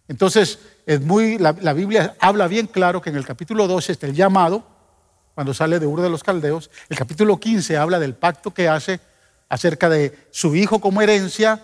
Entonces, 0.08 0.58
es 0.86 1.00
muy, 1.00 1.38
la, 1.38 1.52
Biblia 1.72 2.16
habla 2.18 2.48
bien 2.48 2.66
claro 2.66 3.00
que 3.00 3.10
en 3.10 3.16
el 3.16 3.24
capítulo 3.24 3.68
12 3.68 3.92
está 3.92 4.06
el 4.06 4.14
llamado, 4.14 4.64
cuando 5.34 5.54
sale 5.54 5.78
de 5.78 5.86
Ur 5.86 6.00
de 6.00 6.10
los 6.10 6.24
Caldeos. 6.24 6.68
El 6.88 6.98
capítulo 6.98 7.38
15 7.38 7.76
habla 7.76 7.98
del 8.00 8.14
pacto 8.14 8.52
que 8.52 8.68
hace 8.68 9.00
acerca 9.48 9.88
de 9.88 10.26
su 10.32 10.56
hijo 10.56 10.80
como 10.80 11.00
herencia. 11.00 11.62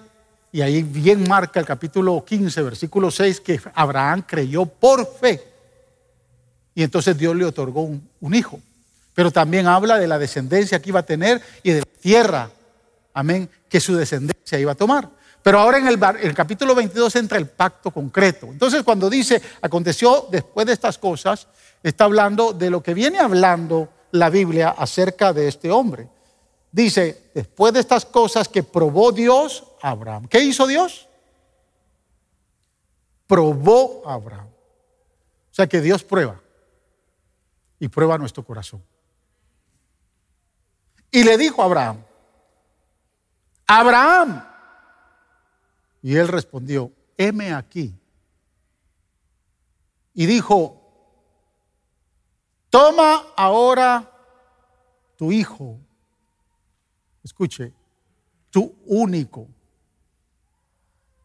Y 0.53 0.62
ahí 0.62 0.85
bien 0.85 1.29
marca 1.29 1.59
el 1.59 1.67
capítulo 1.67 2.25
15, 2.25 2.62
versículo 2.62 3.11
6, 3.11 3.41
que 3.41 3.61
Abraham 3.75 4.23
creyó 4.27 4.65
por 4.65 5.05
fe. 5.05 5.56
Y 6.77 6.83
entonces 6.83 7.17
Dios 7.17 7.35
le 7.35 7.47
otorgó 7.47 7.81
un, 7.81 8.35
hijo. 8.35 8.61
Pero 9.15 9.31
también 9.31 9.67
habla 9.67 9.99
de 9.99 10.07
la 10.07 10.19
descendencia 10.19 10.81
que 10.81 10.91
iba 10.91 11.01
a 11.01 11.07
tener 11.07 11.41
y 11.62 11.71
de 11.71 11.81
la 11.81 11.87
tierra, 11.87 12.51
amén, 13.15 13.49
que 13.67 13.81
su 13.81 13.97
descendencia 13.97 14.59
iba 14.59 14.73
a 14.73 14.75
tomar. 14.75 15.09
Pero 15.43 15.59
ahora 15.59 15.79
en 15.79 15.87
el, 15.87 15.99
el, 16.21 16.35
capítulo 16.35 16.75
22 16.75 17.17
entra 17.17 17.39
el 17.39 17.47
pacto 17.47 17.91
concreto. 17.91 18.49
Entonces 18.49 18.83
cuando 18.83 19.09
dice, 19.09 19.41
aconteció 19.62 20.29
después 20.31 20.67
de 20.67 20.75
estas 20.75 20.99
cosas, 20.99 21.49
está 21.83 22.05
hablando 22.05 22.53
de 22.53 22.69
lo 22.69 22.83
que 22.83 22.93
viene 22.93 23.21
hablando 23.21 23.89
la 24.11 24.29
Biblia 24.29 24.75
acerca 24.77 25.33
de 25.33 25.49
este 25.49 25.71
hombre. 25.71 26.11
Dice, 26.71 27.31
después 27.35 27.73
de 27.73 27.81
estas 27.81 28.05
cosas 28.05 28.49
que 28.49 28.62
probó 28.62 29.12
Dios 29.12 29.65
a 29.81 29.93
Abraham. 29.93 30.29
¿Qué 30.29 30.41
hizo 30.41 30.67
Dios? 30.67 31.09
Probó 33.27 34.03
a 34.05 34.12
Abraham. 34.12 34.49
O 34.49 35.55
sea 35.57 35.67
que 35.67 35.81
Dios 35.81 36.05
prueba 36.05 36.43
y 37.79 37.89
prueba 37.89 38.19
nuestro 38.19 38.45
corazón. 38.45 38.83
Y 41.11 41.23
le 41.23 41.37
dijo 41.37 41.62
a 41.62 41.67
Abraham, 41.67 42.05
Abraham, 43.67 44.45
y 46.03 46.17
él 46.17 46.29
respondió, 46.29 46.93
heme 47.17 47.53
aquí. 47.53 47.95
Y 50.15 50.27
dijo, 50.27 50.81
toma 52.71 53.25
ahora 53.37 54.11
tu 55.17 55.33
hijo, 55.33 55.79
escuche, 57.23 57.73
tu 58.51 58.75
único, 58.87 59.49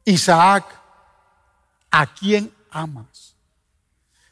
Isaac, 0.03 0.65
a 1.91 2.13
quien 2.13 2.53
amas, 2.71 3.35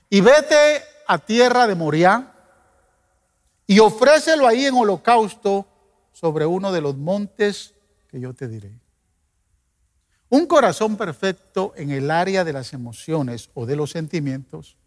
y 0.10 0.22
vete 0.22 0.84
a 1.10 1.18
tierra 1.18 1.66
de 1.66 1.74
Moriah 1.74 2.32
y 3.66 3.80
ofrécelo 3.80 4.48
ahí 4.48 4.66
en 4.66 4.76
holocausto 4.76 5.66
sobre 6.14 6.46
uno 6.46 6.72
de 6.72 6.82
los 6.82 6.98
montes 6.98 7.74
que 8.10 8.20
yo 8.20 8.36
te 8.36 8.48
diré. 8.48 8.80
Un 10.30 10.46
corazón 10.46 10.98
perfecto 10.98 11.74
en 11.76 11.90
el 11.90 12.12
área 12.12 12.44
de 12.44 12.54
las 12.54 12.74
emociones 12.74 13.50
o 13.56 13.66
de 13.66 13.76
los 13.76 13.90
sentimientos 13.90 14.78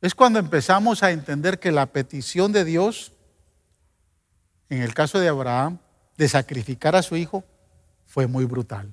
es 0.00 0.16
cuando 0.16 0.40
empezamos 0.40 1.04
a 1.04 1.12
entender 1.12 1.60
que 1.60 1.70
la 1.70 1.86
petición 1.86 2.50
de 2.50 2.64
Dios, 2.64 3.12
en 4.68 4.82
el 4.82 4.94
caso 4.94 5.20
de 5.20 5.28
Abraham, 5.28 5.78
de 6.16 6.28
sacrificar 6.28 6.96
a 6.96 7.04
su 7.04 7.16
hijo, 7.16 7.44
fue 8.04 8.26
muy 8.26 8.46
brutal, 8.46 8.92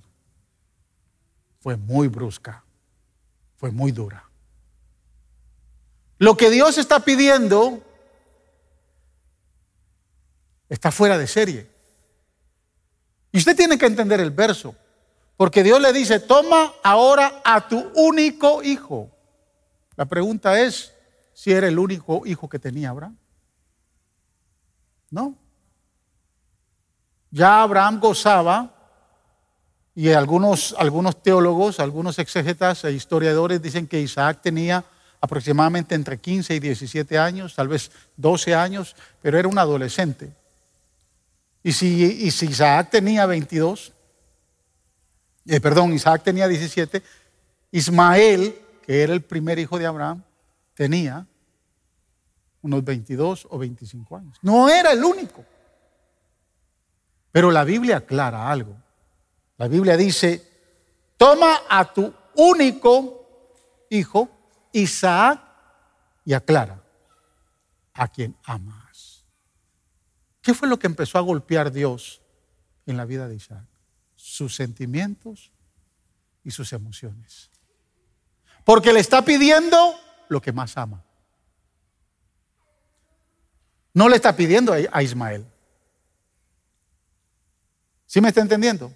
fue 1.62 1.78
muy 1.78 2.10
brusca, 2.10 2.64
fue 3.56 3.72
muy 3.72 3.92
dura. 3.92 4.30
Lo 6.18 6.38
que 6.38 6.50
Dios 6.50 6.78
está 6.78 7.00
pidiendo 7.00 7.82
está 10.70 10.92
fuera 10.92 11.18
de 11.18 11.28
serie. 11.28 11.70
Y 13.32 13.40
usted 13.40 13.56
tiene 13.56 13.78
que 13.78 13.86
entender 13.86 14.20
el 14.20 14.32
verso. 14.32 14.76
Porque 15.38 15.64
Dios 15.64 15.82
le 15.82 15.92
dice, 15.92 16.20
toma 16.20 16.74
ahora 16.84 17.42
a 17.44 17.68
tu 17.68 17.80
único 17.96 18.62
hijo. 18.64 19.10
La 19.96 20.06
pregunta 20.06 20.60
es 20.62 20.94
si 21.34 21.52
era 21.52 21.68
el 21.68 21.80
único 21.80 22.26
hijo 22.26 22.48
que 22.48 22.60
tenía 22.60 22.92
Abraham. 22.92 23.18
No. 25.10 25.36
Ya 27.32 27.64
Abraham 27.64 28.00
gozaba, 28.00 28.74
y 29.96 30.10
algunos, 30.12 30.76
algunos 30.78 31.22
teólogos, 31.22 31.80
algunos 31.80 32.18
exegetas 32.18 32.84
e 32.84 32.92
historiadores 32.94 33.62
dicen 33.62 33.88
que 33.88 34.02
Isaac 34.02 34.40
tenía 34.42 34.84
aproximadamente 35.24 35.96
entre 35.96 36.20
15 36.20 36.54
y 36.54 36.60
17 36.60 37.18
años, 37.18 37.56
tal 37.56 37.70
vez 37.70 37.92
12 38.18 38.54
años, 38.56 38.94
pero 39.22 39.40
era 39.40 39.48
un 39.48 39.58
adolescente. 39.58 40.34
Y 41.64 41.72
si, 41.72 42.26
Isaac 42.26 42.90
tenía 42.92 43.26
22, 43.26 43.94
eh, 45.46 45.62
perdón, 45.62 45.94
Isaac 45.94 46.24
tenía 46.24 46.46
17, 46.46 47.02
Ismael, 47.72 48.54
que 48.86 49.02
era 49.02 49.14
el 49.14 49.22
primer 49.22 49.60
hijo 49.60 49.80
de 49.80 49.86
Abraham, 49.86 50.22
tenía 50.74 51.26
unos 52.62 52.84
22 52.84 53.48
o 53.50 53.58
25 53.58 54.18
años. 54.18 54.38
No 54.42 54.68
era 54.68 54.92
el 54.92 55.06
único. 55.06 55.46
Pero 57.32 57.50
la 57.50 57.64
Biblia 57.64 57.96
aclara 57.96 58.52
algo. 58.52 58.76
La 59.58 59.70
Biblia 59.70 59.96
dice, 59.96 60.46
toma 61.16 61.62
a 61.70 61.94
tu 61.94 62.14
único 62.36 63.86
hijo, 63.90 64.30
Isaac, 64.74 65.42
y 66.26 66.34
aclara, 66.34 66.84
a 67.94 68.08
quien 68.08 68.36
amas. 68.44 69.26
¿Qué 70.42 70.54
fue 70.54 70.68
lo 70.68 70.78
que 70.78 70.88
empezó 70.88 71.18
a 71.18 71.22
golpear 71.22 71.72
Dios 71.72 72.22
en 72.86 72.98
la 72.98 73.06
vida 73.06 73.28
de 73.28 73.36
Isaac? 73.36 73.66
sus 74.24 74.56
sentimientos 74.56 75.52
y 76.46 76.52
sus 76.52 76.72
emociones. 76.72 77.52
Porque 78.64 78.94
le 78.94 79.02
está 79.02 79.22
pidiendo 79.22 80.00
lo 80.30 80.42
que 80.42 80.54
más 80.54 80.78
ama. 80.78 81.04
No 83.94 84.08
le 84.08 84.16
está 84.16 84.34
pidiendo 84.34 84.72
a 84.72 85.04
Ismael. 85.04 85.46
¿Sí 88.06 88.22
me 88.22 88.30
está 88.30 88.40
entendiendo? 88.40 88.94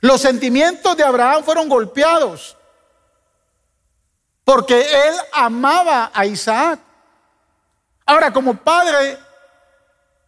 Los 0.00 0.20
sentimientos 0.20 0.96
de 0.96 1.02
Abraham 1.02 1.42
fueron 1.42 1.68
golpeados 1.68 2.56
porque 4.44 4.80
él 4.80 5.14
amaba 5.32 6.10
a 6.12 6.26
Isaac. 6.26 6.80
Ahora, 8.04 8.32
como 8.32 8.56
padre, 8.56 9.18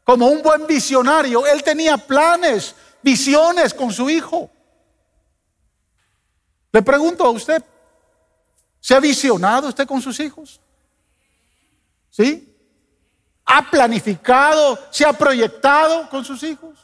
como 0.04 0.28
un 0.28 0.42
buen 0.42 0.66
visionario, 0.66 1.46
él 1.46 1.62
tenía 1.62 1.96
planes 1.96 2.74
visiones 3.02 3.74
con 3.74 3.92
su 3.92 4.08
hijo. 4.08 4.50
Le 6.72 6.82
pregunto 6.82 7.24
a 7.24 7.30
usted, 7.30 7.62
¿se 8.80 8.94
ha 8.94 9.00
visionado 9.00 9.68
usted 9.68 9.86
con 9.86 10.00
sus 10.00 10.18
hijos? 10.20 10.60
¿Sí? 12.10 12.48
¿Ha 13.44 13.70
planificado, 13.70 14.78
se 14.90 15.04
ha 15.04 15.12
proyectado 15.12 16.08
con 16.08 16.24
sus 16.24 16.42
hijos? 16.42 16.78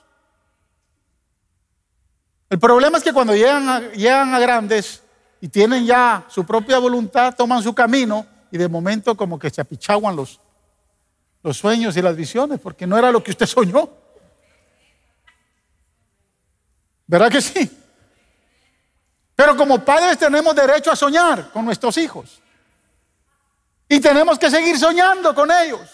El 2.51 2.59
problema 2.59 2.99
es 2.99 3.05
que 3.05 3.13
cuando 3.13 3.35
llegan 3.35 3.69
a, 3.69 3.81
llegan 3.93 4.35
a 4.35 4.39
grandes 4.39 5.03
y 5.41 5.49
tienen 5.49 5.87
ya 5.87 6.25
su 6.29 6.45
propia 6.45 6.79
voluntad, 6.79 7.35
toman 7.35 7.63
su 7.63 7.75
camino 7.75 8.27
y 8.51 8.59
de 8.59 8.69
momento 8.69 9.17
como 9.17 9.39
que 9.39 9.51
se 9.51 9.61
apichaguan 9.61 10.17
los, 10.17 10.41
los 11.43 11.57
sueños 11.57 11.97
y 11.97 12.03
las 12.03 12.17
visiones, 12.17 12.59
porque 12.61 12.87
no 12.87 12.99
era 12.99 13.13
lo 13.13 13.23
que 13.23 13.31
usted 13.31 13.47
soñó. 13.47 13.89
¿Verdad 17.07 17.31
que 17.31 17.41
sí? 17.41 17.71
Pero 19.35 19.57
como 19.57 19.85
padres 19.85 20.19
tenemos 20.19 20.55
derecho 20.55 20.91
a 20.91 20.97
soñar 20.97 21.51
con 21.53 21.65
nuestros 21.65 21.97
hijos. 21.97 22.43
Y 23.89 24.01
tenemos 24.01 24.39
que 24.39 24.51
seguir 24.51 24.79
soñando 24.79 25.35
con 25.35 25.51
ellos. 25.51 25.89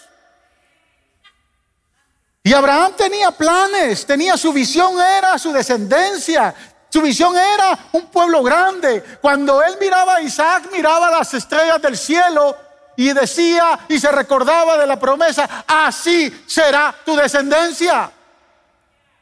Y 2.43 2.53
Abraham 2.53 2.93
tenía 2.97 3.31
planes, 3.31 4.05
tenía 4.05 4.35
su 4.37 4.51
visión, 4.51 4.99
era 4.99 5.37
su 5.39 5.51
descendencia. 5.51 6.53
Su 6.95 7.01
visión 7.01 7.35
era 7.35 7.77
un 7.91 8.05
pueblo 8.05 8.41
grande. 8.41 9.03
Cuando 9.19 9.61
él 9.61 9.75
miraba 9.81 10.15
a 10.15 10.21
Isaac, 10.21 10.69
miraba 10.71 11.11
las 11.11 11.33
estrellas 11.33 11.81
del 11.81 11.97
cielo 11.97 12.55
y 12.95 13.11
decía 13.11 13.79
y 13.89 13.99
se 13.99 14.09
recordaba 14.13 14.77
de 14.77 14.87
la 14.87 14.97
promesa, 14.97 15.65
así 15.67 16.45
será 16.47 16.95
tu 17.03 17.13
descendencia. 17.13 18.09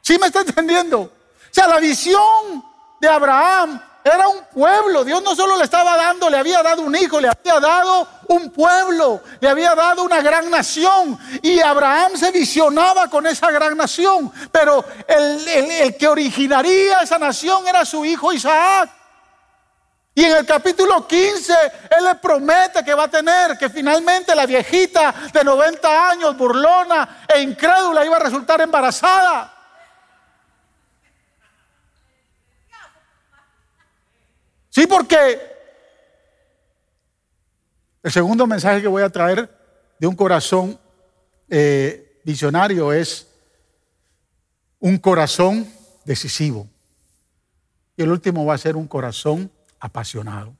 ¿Sí 0.01 0.19
me 0.19 0.27
está 0.27 0.41
entendiendo? 0.41 0.99
O 0.99 1.09
sea, 1.49 1.65
la 1.67 1.79
visión 1.79 2.63
de 3.01 3.07
Abraham 3.07 3.81
era 4.03 4.27
un 4.27 4.43
pueblo. 4.53 5.03
Dios 5.03 5.23
no 5.23 5.35
solo 5.35 5.57
le 5.57 5.63
estaba 5.63 5.95
dando, 5.95 6.29
le 6.29 6.37
había 6.37 6.61
dado 6.61 6.81
un 6.81 6.95
hijo, 6.95 7.21
le 7.21 7.29
había 7.29 7.59
dado 7.59 8.07
un 8.27 8.49
pueblo, 8.49 9.21
le 9.39 9.49
había 9.49 9.73
dado 9.75 10.03
una 10.03 10.21
gran 10.21 10.49
nación. 10.49 11.17
Y 11.41 11.59
Abraham 11.61 12.17
se 12.17 12.31
visionaba 12.31 13.09
con 13.09 13.25
esa 13.25 13.49
gran 13.51 13.77
nación. 13.77 14.31
Pero 14.51 14.83
el, 15.07 15.95
que 15.97 16.07
originaría 16.07 16.99
esa 16.99 17.17
nación 17.17 17.65
era 17.67 17.85
su 17.85 18.03
hijo 18.03 18.33
Isaac. 18.33 18.89
Y 20.15 20.25
en 20.25 20.35
el 20.35 20.45
capítulo 20.45 21.07
15, 21.07 21.53
Él 21.97 22.03
le 22.03 22.15
promete 22.15 22.83
que 22.83 22.93
va 22.93 23.05
a 23.05 23.07
tener, 23.07 23.57
que 23.57 23.69
finalmente 23.69 24.35
la 24.35 24.45
viejita 24.45 25.13
de 25.31 25.43
90 25.43 26.09
años, 26.09 26.37
burlona 26.37 27.25
e 27.33 27.41
incrédula, 27.41 28.05
iba 28.05 28.17
a 28.17 28.19
resultar 28.19 28.61
embarazada. 28.61 29.52
Sí, 34.73 34.87
porque 34.87 35.39
el 38.01 38.11
segundo 38.11 38.47
mensaje 38.47 38.81
que 38.81 38.87
voy 38.87 39.03
a 39.03 39.09
traer 39.11 39.47
de 39.99 40.07
un 40.07 40.15
corazón 40.15 40.79
eh, 41.47 42.19
visionario 42.23 42.91
es 42.91 43.27
un 44.79 44.97
corazón 44.97 45.71
decisivo. 46.05 46.67
Y 47.95 48.01
el 48.01 48.11
último 48.11 48.47
va 48.47 48.55
a 48.55 48.57
ser 48.57 48.75
un 48.75 48.87
corazón 48.87 49.51
apasionado. 49.79 50.55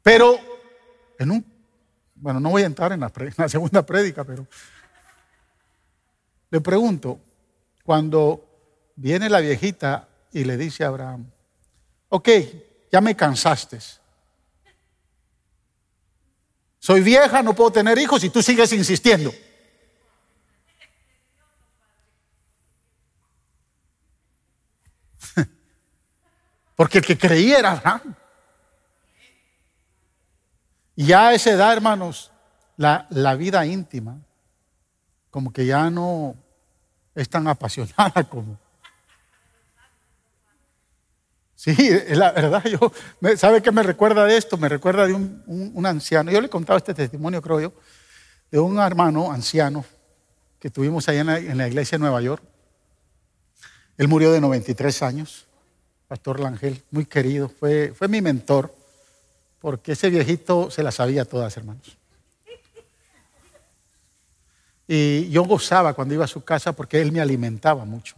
Pero 0.00 0.38
en 1.18 1.32
un, 1.32 1.44
Bueno, 2.14 2.38
no 2.38 2.50
voy 2.50 2.62
a 2.62 2.66
entrar 2.66 2.92
en 2.92 3.00
la, 3.00 3.10
en 3.16 3.34
la 3.36 3.48
segunda 3.48 3.84
prédica, 3.84 4.22
pero 4.22 4.46
le 6.50 6.60
pregunto, 6.60 7.18
cuando 7.82 8.44
viene 8.94 9.28
la 9.28 9.40
viejita 9.40 10.06
y 10.30 10.44
le 10.44 10.56
dice 10.56 10.84
a 10.84 10.88
Abraham, 10.88 11.33
ok, 12.14 12.28
ya 12.92 13.00
me 13.00 13.16
cansaste. 13.16 13.80
Soy 16.78 17.00
vieja, 17.00 17.42
no 17.42 17.54
puedo 17.54 17.72
tener 17.72 17.98
hijos 17.98 18.22
y 18.22 18.30
tú 18.30 18.40
sigues 18.40 18.72
insistiendo. 18.72 19.32
Porque 26.76 26.98
el 26.98 27.04
que 27.04 27.18
creía 27.18 27.58
era 27.58 27.72
Abraham. 27.72 28.14
Y 30.94 31.06
ya 31.06 31.26
a 31.28 31.34
esa 31.34 31.50
edad, 31.50 31.72
hermanos, 31.72 32.30
la, 32.76 33.08
la 33.10 33.34
vida 33.34 33.66
íntima, 33.66 34.20
como 35.30 35.52
que 35.52 35.66
ya 35.66 35.90
no 35.90 36.36
es 37.16 37.28
tan 37.28 37.48
apasionada 37.48 38.22
como. 38.30 38.63
Sí, 41.64 41.74
la 42.10 42.30
verdad, 42.30 42.62
yo, 42.64 42.92
¿sabe 43.38 43.62
qué 43.62 43.72
me 43.72 43.82
recuerda 43.82 44.26
de 44.26 44.36
esto? 44.36 44.58
Me 44.58 44.68
recuerda 44.68 45.06
de 45.06 45.14
un, 45.14 45.86
anciano. 45.86 46.30
Yo 46.30 46.38
le 46.42 46.48
he 46.48 46.50
contado 46.50 46.76
este 46.76 46.92
testimonio, 46.92 47.40
creo 47.40 47.58
yo, 47.58 47.72
de 48.50 48.58
un 48.58 48.78
hermano 48.78 49.32
anciano 49.32 49.82
que 50.60 50.68
tuvimos 50.68 51.08
allá 51.08 51.20
en 51.22 51.26
la, 51.26 51.38
en 51.38 51.56
la 51.56 51.66
iglesia 51.66 51.96
de 51.96 52.00
Nueva 52.00 52.20
York. 52.20 52.42
Él 53.96 54.08
murió 54.08 54.30
de 54.30 54.42
93 54.42 55.02
años. 55.04 55.46
Pastor 56.06 56.38
Langel, 56.38 56.82
muy 56.90 57.06
querido, 57.06 57.48
fue, 57.48 57.94
fue 57.96 58.08
mi 58.08 58.20
mentor, 58.20 58.74
porque 59.58 59.92
ese 59.92 60.10
viejito 60.10 60.70
se 60.70 60.82
la 60.82 60.92
sabía 60.92 61.24
todas, 61.24 61.56
hermanos. 61.56 61.96
Y 64.86 65.30
yo 65.30 65.44
gozaba 65.44 65.94
cuando 65.94 66.12
iba 66.12 66.26
a 66.26 66.28
su 66.28 66.44
casa 66.44 66.74
porque 66.74 67.00
él 67.00 67.10
me 67.10 67.22
alimentaba 67.22 67.86
mucho. 67.86 68.16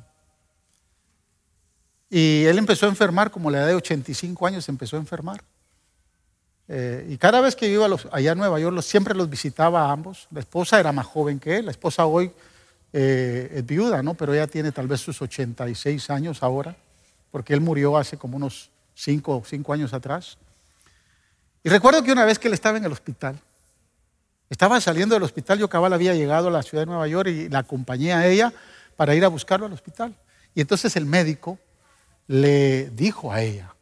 Y 2.08 2.44
él 2.44 2.58
empezó 2.58 2.86
a 2.86 2.88
enfermar, 2.88 3.30
como 3.30 3.50
la 3.50 3.58
edad 3.58 3.66
de 3.68 3.74
85 3.74 4.46
años 4.46 4.68
empezó 4.68 4.96
a 4.96 5.00
enfermar. 5.00 5.42
Eh, 6.68 7.06
y 7.10 7.16
cada 7.16 7.40
vez 7.40 7.54
que 7.54 7.68
iba 7.68 7.86
allá 8.12 8.32
a 8.32 8.34
Nueva 8.34 8.58
York, 8.60 8.80
siempre 8.82 9.14
los 9.14 9.28
visitaba 9.30 9.86
a 9.86 9.92
ambos. 9.92 10.26
La 10.30 10.40
esposa 10.40 10.78
era 10.80 10.92
más 10.92 11.06
joven 11.06 11.38
que 11.38 11.58
él, 11.58 11.66
la 11.66 11.70
esposa 11.70 12.06
hoy 12.06 12.30
eh, 12.92 13.50
es 13.54 13.66
viuda, 13.66 14.02
¿no? 14.02 14.14
Pero 14.14 14.34
ella 14.34 14.46
tiene 14.46 14.72
tal 14.72 14.86
vez 14.86 15.00
sus 15.00 15.20
86 15.20 16.10
años 16.10 16.42
ahora 16.42 16.76
porque 17.36 17.52
él 17.52 17.60
murió 17.60 17.98
hace 17.98 18.16
como 18.16 18.38
unos 18.38 18.70
cinco, 18.94 19.42
cinco 19.46 19.74
años 19.74 19.92
atrás. 19.92 20.38
Y 21.62 21.68
recuerdo 21.68 22.02
que 22.02 22.10
una 22.10 22.24
vez 22.24 22.38
que 22.38 22.48
él 22.48 22.54
estaba 22.54 22.78
en 22.78 22.84
el 22.86 22.92
hospital, 22.92 23.38
estaba 24.48 24.80
saliendo 24.80 25.14
del 25.16 25.22
hospital, 25.22 25.58
yo 25.58 25.68
cabal 25.68 25.92
había 25.92 26.14
llegado 26.14 26.48
a 26.48 26.50
la 26.50 26.62
ciudad 26.62 26.82
de 26.82 26.86
Nueva 26.86 27.06
York 27.08 27.28
y 27.28 27.50
la 27.50 27.58
acompañé 27.58 28.14
a 28.14 28.26
ella 28.26 28.54
para 28.96 29.14
ir 29.14 29.22
a 29.22 29.28
buscarlo 29.28 29.66
al 29.66 29.72
hospital. 29.74 30.14
Y 30.54 30.62
entonces 30.62 30.96
el 30.96 31.04
médico 31.04 31.58
le 32.26 32.90
dijo 32.90 33.32
a 33.32 33.42
ella, 33.42 33.74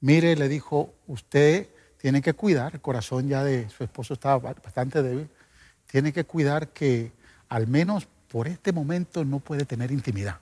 mire, 0.00 0.36
le 0.36 0.48
dijo, 0.48 0.94
usted 1.06 1.68
tiene 1.98 2.20
que 2.20 2.34
cuidar, 2.34 2.74
el 2.74 2.80
corazón 2.80 3.28
ya 3.28 3.42
de 3.42 3.68
su 3.70 3.84
esposo 3.84 4.14
estaba 4.14 4.52
bastante 4.52 5.02
débil, 5.02 5.28
tiene 5.86 6.12
que 6.12 6.24
cuidar 6.24 6.68
que 6.68 7.12
al 7.48 7.66
menos 7.66 8.06
por 8.28 8.48
este 8.48 8.72
momento 8.72 9.24
no 9.24 9.38
puede 9.38 9.64
tener 9.64 9.92
intimidad. 9.92 10.38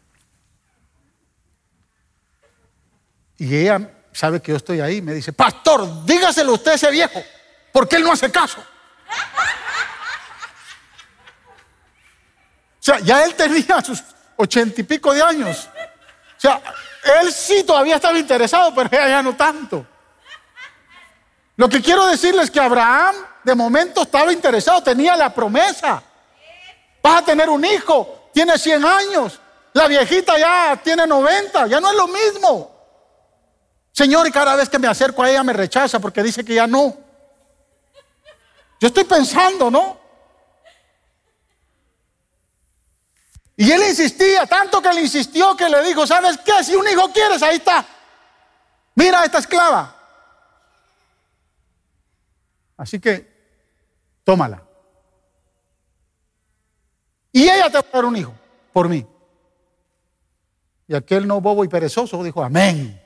Y 3.39 3.55
ella 3.55 3.93
sabe 4.13 4.41
que 4.41 4.53
yo 4.53 4.57
estoy 4.57 4.81
ahí 4.81 5.03
me 5.03 5.15
dice, 5.15 5.33
pastor, 5.33 6.05
dígaselo 6.05 6.55
usted 6.55 6.73
a 6.73 6.75
ese 6.75 6.91
viejo, 6.91 7.23
porque 7.73 7.97
él 7.97 8.03
no 8.03 8.13
hace 8.13 8.31
caso. 8.31 8.61
O 8.61 8.65
sea, 12.85 12.99
ya 13.01 13.25
él 13.25 13.35
tenía 13.35 13.81
sus 13.81 14.03
ochenta 14.37 14.81
y 14.81 14.85
pico 14.85 15.13
de 15.13 15.23
años. 15.23 15.69
Sea, 16.43 16.61
él 17.21 17.33
sí 17.33 17.63
todavía 17.63 17.95
estaba 17.95 18.19
interesado, 18.19 18.75
pero 18.75 18.89
ella 18.91 19.09
ya 19.09 19.23
no 19.23 19.37
tanto. 19.37 19.87
Lo 21.55 21.69
que 21.69 21.81
quiero 21.81 22.05
decirles 22.07 22.47
es 22.47 22.51
que 22.51 22.59
Abraham 22.59 23.15
de 23.45 23.55
momento 23.55 24.03
estaba 24.03 24.33
interesado, 24.33 24.83
tenía 24.83 25.15
la 25.15 25.33
promesa. 25.33 26.03
Vas 27.01 27.23
a 27.23 27.25
tener 27.25 27.49
un 27.49 27.65
hijo, 27.65 28.29
tiene 28.35 28.59
100 28.59 28.85
años. 28.85 29.39
La 29.73 29.87
viejita 29.87 30.37
ya 30.37 30.81
tiene 30.83 31.07
90, 31.07 31.69
ya 31.69 31.81
no 31.81 31.91
es 31.91 31.97
lo 31.97 32.09
mismo. 32.09 32.75
Señor, 33.93 34.27
y 34.27 34.33
cada 34.33 34.57
vez 34.57 34.69
que 34.69 34.81
me 34.81 34.89
acerco 34.89 35.23
a 35.23 35.31
ella 35.31 35.45
me 35.45 35.53
rechaza 35.53 36.01
porque 36.01 36.25
dice 36.25 36.45
que 36.45 36.57
ya 36.57 36.67
no. 36.67 36.97
Yo 38.81 38.89
estoy 38.89 39.05
pensando, 39.05 39.71
¿no? 39.71 39.97
Y 43.63 43.71
él 43.71 43.81
insistía, 43.89 44.45
tanto 44.45 44.83
que 44.83 44.93
le 44.93 45.03
insistió 45.03 45.57
que 45.57 45.69
le 45.69 45.85
dijo, 45.85 46.05
¿sabes 46.05 46.37
qué? 46.45 46.65
Si 46.65 46.75
un 46.75 46.85
hijo 46.89 47.13
quieres, 47.13 47.41
ahí 47.45 47.59
está. 47.59 47.87
Mira 48.97 49.21
a 49.21 49.25
esta 49.25 49.39
esclava. 49.39 49.97
Así 52.77 52.99
que, 52.99 53.25
tómala. 54.25 54.65
Y 57.31 57.45
ella 57.45 57.71
te 57.71 57.79
va 57.79 57.87
a 57.89 57.93
dar 57.93 58.05
un 58.05 58.17
hijo, 58.17 58.35
por 58.73 58.89
mí. 58.89 59.07
Y 60.89 60.97
aquel 60.97 61.29
no 61.29 61.41
bobo 61.41 61.63
y 61.63 61.69
perezoso 61.69 62.21
dijo, 62.25 62.43
amén. 62.43 63.01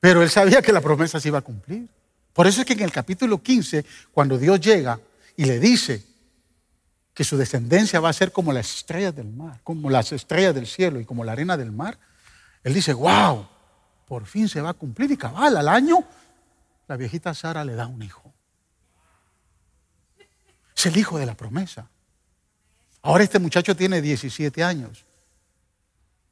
Pero 0.00 0.22
él 0.24 0.28
sabía 0.28 0.60
que 0.60 0.72
la 0.72 0.80
promesa 0.80 1.20
se 1.20 1.28
iba 1.28 1.38
a 1.38 1.42
cumplir. 1.42 1.88
Por 2.32 2.48
eso 2.48 2.62
es 2.62 2.66
que 2.66 2.72
en 2.72 2.80
el 2.80 2.90
capítulo 2.90 3.40
15, 3.40 3.86
cuando 4.10 4.36
Dios 4.36 4.60
llega 4.60 4.98
y 5.36 5.44
le 5.44 5.58
dice 5.58 6.04
que 7.12 7.24
su 7.24 7.36
descendencia 7.36 8.00
va 8.00 8.08
a 8.08 8.12
ser 8.12 8.32
como 8.32 8.52
las 8.52 8.74
estrellas 8.76 9.14
del 9.14 9.28
mar, 9.28 9.60
como 9.62 9.88
las 9.90 10.12
estrellas 10.12 10.54
del 10.54 10.66
cielo 10.66 11.00
y 11.00 11.04
como 11.04 11.24
la 11.24 11.32
arena 11.32 11.56
del 11.56 11.72
mar, 11.72 11.98
él 12.62 12.74
dice, 12.74 12.92
wow, 12.92 13.46
por 14.06 14.26
fin 14.26 14.48
se 14.48 14.60
va 14.60 14.70
a 14.70 14.74
cumplir 14.74 15.10
y 15.12 15.16
cabal, 15.16 15.56
al 15.56 15.68
año 15.68 16.04
la 16.88 16.96
viejita 16.96 17.34
Sara 17.34 17.64
le 17.64 17.74
da 17.74 17.86
un 17.86 18.02
hijo. 18.02 18.32
Es 20.76 20.86
el 20.86 20.96
hijo 20.96 21.18
de 21.18 21.26
la 21.26 21.36
promesa. 21.36 21.88
Ahora 23.02 23.22
este 23.22 23.38
muchacho 23.38 23.76
tiene 23.76 24.00
17 24.00 24.64
años, 24.64 25.04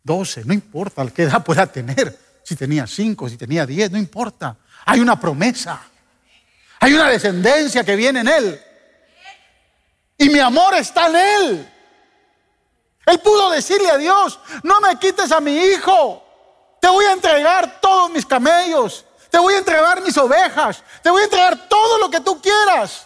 12, 0.03 0.45
no 0.45 0.53
importa 0.53 1.07
qué 1.11 1.25
edad 1.25 1.45
pueda 1.45 1.67
tener 1.67 2.19
si 2.43 2.57
tenía 2.57 2.87
cinco, 2.87 3.29
si 3.29 3.37
tenía 3.37 3.67
diez, 3.67 3.91
no 3.91 3.99
importa. 3.99 4.57
Hay 4.85 5.01
una 5.01 5.19
promesa. 5.19 5.81
Hay 6.81 6.93
una 6.95 7.09
descendencia 7.09 7.85
que 7.85 7.95
viene 7.95 8.21
en 8.21 8.29
Él. 8.29 8.61
Y 10.23 10.29
mi 10.31 10.39
amor 10.39 10.73
está 10.75 11.09
en 11.09 11.17
Él. 11.17 11.73
Él 13.07 13.19
pudo 13.19 13.51
decirle 13.51 13.91
a 13.91 13.97
Dios, 13.97 14.39
no 14.63 14.81
me 14.81 14.97
quites 14.97 15.33
a 15.33 15.41
mi 15.41 15.57
hijo. 15.57 16.23
Te 16.81 16.89
voy 16.89 17.07
a 17.07 17.13
entregar 17.13 17.81
todos 17.81 18.09
mis 18.09 18.25
camellos. 18.25 19.05
Te 19.33 19.39
voy 19.39 19.55
a 19.55 19.59
entregar 19.59 20.01
mis 20.01 20.17
ovejas. 20.17 20.81
Te 21.03 21.11
voy 21.11 21.23
a 21.23 21.25
entregar 21.25 21.69
todo 21.69 21.99
lo 21.99 22.09
que 22.09 22.21
tú 22.21 22.41
quieras. 22.41 23.05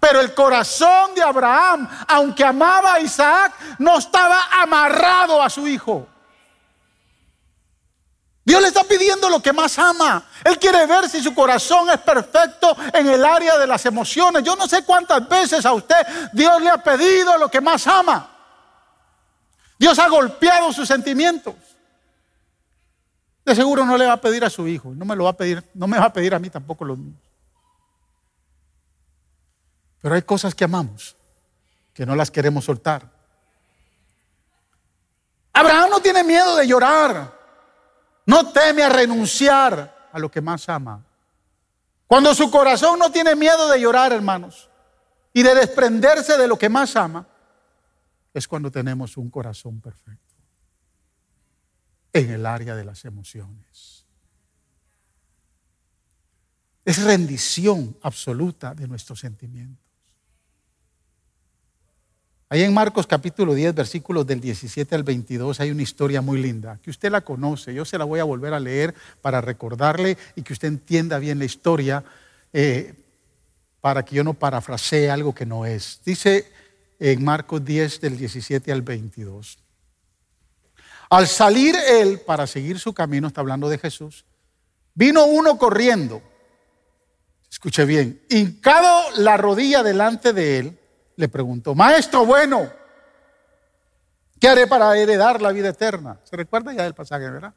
Pero 0.00 0.20
el 0.20 0.34
corazón 0.34 1.14
de 1.14 1.22
Abraham, 1.22 1.88
aunque 2.08 2.42
amaba 2.42 2.94
a 2.94 3.00
Isaac, 3.00 3.52
no 3.78 3.98
estaba 3.98 4.48
amarrado 4.60 5.40
a 5.40 5.48
su 5.48 5.68
hijo. 5.68 6.08
Dios 8.46 8.62
le 8.62 8.68
está 8.68 8.84
pidiendo 8.84 9.28
lo 9.28 9.42
que 9.42 9.52
más 9.52 9.76
ama. 9.76 10.24
Él 10.44 10.56
quiere 10.56 10.86
ver 10.86 11.10
si 11.10 11.20
su 11.20 11.34
corazón 11.34 11.90
es 11.90 11.98
perfecto 11.98 12.76
en 12.94 13.08
el 13.08 13.24
área 13.24 13.58
de 13.58 13.66
las 13.66 13.84
emociones. 13.86 14.44
Yo 14.44 14.54
no 14.54 14.68
sé 14.68 14.84
cuántas 14.84 15.28
veces 15.28 15.66
a 15.66 15.72
usted 15.72 15.96
Dios 16.32 16.62
le 16.62 16.70
ha 16.70 16.78
pedido 16.78 17.36
lo 17.38 17.50
que 17.50 17.60
más 17.60 17.88
ama. 17.88 18.30
Dios 19.76 19.98
ha 19.98 20.08
golpeado 20.08 20.72
sus 20.72 20.86
sentimientos. 20.86 21.56
De 23.44 23.52
seguro 23.56 23.84
no 23.84 23.98
le 23.98 24.06
va 24.06 24.12
a 24.12 24.20
pedir 24.20 24.44
a 24.44 24.50
su 24.50 24.68
hijo, 24.68 24.92
no 24.94 25.04
me 25.04 25.16
lo 25.16 25.24
va 25.24 25.30
a 25.30 25.36
pedir, 25.36 25.64
no 25.74 25.88
me 25.88 25.98
va 25.98 26.04
a 26.04 26.12
pedir 26.12 26.32
a 26.32 26.38
mí 26.38 26.48
tampoco 26.48 26.84
los 26.84 26.98
míos. 26.98 27.18
Pero 30.00 30.14
hay 30.14 30.22
cosas 30.22 30.54
que 30.54 30.62
amamos, 30.62 31.16
que 31.92 32.06
no 32.06 32.14
las 32.14 32.30
queremos 32.30 32.64
soltar. 32.64 33.10
Abraham 35.52 35.90
no 35.90 36.00
tiene 36.00 36.22
miedo 36.22 36.54
de 36.54 36.68
llorar. 36.68 37.35
No 38.26 38.52
teme 38.52 38.82
a 38.82 38.88
renunciar 38.88 40.08
a 40.12 40.18
lo 40.18 40.30
que 40.30 40.40
más 40.40 40.68
ama. 40.68 41.04
Cuando 42.06 42.34
su 42.34 42.50
corazón 42.50 42.98
no 42.98 43.10
tiene 43.10 43.34
miedo 43.34 43.68
de 43.68 43.80
llorar, 43.80 44.12
hermanos, 44.12 44.68
y 45.32 45.42
de 45.42 45.54
desprenderse 45.54 46.36
de 46.36 46.48
lo 46.48 46.58
que 46.58 46.68
más 46.68 46.96
ama, 46.96 47.26
es 48.32 48.46
cuando 48.46 48.70
tenemos 48.70 49.16
un 49.16 49.30
corazón 49.30 49.80
perfecto 49.80 50.34
en 52.12 52.30
el 52.30 52.46
área 52.46 52.74
de 52.74 52.84
las 52.84 53.04
emociones. 53.04 54.06
Es 56.84 57.02
rendición 57.02 57.96
absoluta 58.02 58.74
de 58.74 58.86
nuestros 58.86 59.20
sentimientos. 59.20 59.85
Ahí 62.48 62.62
en 62.62 62.72
Marcos 62.72 63.08
capítulo 63.08 63.54
10, 63.54 63.74
versículos 63.74 64.24
del 64.24 64.40
17 64.40 64.94
al 64.94 65.02
22, 65.02 65.58
hay 65.58 65.72
una 65.72 65.82
historia 65.82 66.20
muy 66.20 66.40
linda, 66.40 66.78
que 66.80 66.90
usted 66.90 67.10
la 67.10 67.22
conoce, 67.22 67.74
yo 67.74 67.84
se 67.84 67.98
la 67.98 68.04
voy 68.04 68.20
a 68.20 68.24
volver 68.24 68.54
a 68.54 68.60
leer 68.60 68.94
para 69.20 69.40
recordarle 69.40 70.16
y 70.36 70.42
que 70.42 70.52
usted 70.52 70.68
entienda 70.68 71.18
bien 71.18 71.40
la 71.40 71.44
historia, 71.44 72.04
eh, 72.52 72.94
para 73.80 74.04
que 74.04 74.14
yo 74.14 74.22
no 74.22 74.34
parafrasee 74.34 75.10
algo 75.10 75.34
que 75.34 75.44
no 75.44 75.66
es. 75.66 76.00
Dice 76.04 76.46
en 77.00 77.24
Marcos 77.24 77.64
10, 77.64 78.00
del 78.00 78.16
17 78.16 78.70
al 78.70 78.82
22. 78.82 79.58
Al 81.10 81.26
salir 81.26 81.74
él 81.74 82.20
para 82.20 82.46
seguir 82.46 82.78
su 82.78 82.94
camino, 82.94 83.26
está 83.26 83.40
hablando 83.40 83.68
de 83.68 83.78
Jesús, 83.78 84.24
vino 84.94 85.24
uno 85.24 85.58
corriendo, 85.58 86.22
escuche 87.50 87.84
bien, 87.84 88.22
hincado 88.28 89.10
la 89.16 89.36
rodilla 89.36 89.82
delante 89.82 90.32
de 90.32 90.58
él, 90.58 90.75
le 91.16 91.28
preguntó, 91.28 91.74
maestro 91.74 92.24
bueno, 92.24 92.70
¿qué 94.38 94.48
haré 94.48 94.66
para 94.66 94.96
heredar 94.96 95.42
la 95.42 95.50
vida 95.50 95.70
eterna? 95.70 96.20
¿Se 96.24 96.36
recuerda 96.36 96.72
ya 96.72 96.84
del 96.84 96.94
pasaje, 96.94 97.28
verdad? 97.28 97.54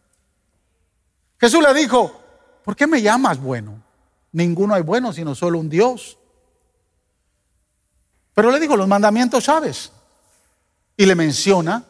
Jesús 1.39 1.61
le 1.61 1.73
dijo, 1.73 2.21
¿por 2.63 2.75
qué 2.75 2.87
me 2.87 3.01
llamas 3.01 3.39
bueno? 3.39 3.83
Ninguno 4.31 4.73
hay 4.73 4.81
bueno, 4.81 5.13
sino 5.13 5.35
solo 5.35 5.59
un 5.59 5.69
Dios. 5.69 6.17
Pero 8.33 8.51
le 8.51 8.59
dijo, 8.59 8.77
los 8.77 8.87
mandamientos 8.87 9.45
sabes. 9.45 9.91
Y 10.95 11.05
le 11.05 11.15
menciona 11.15 11.83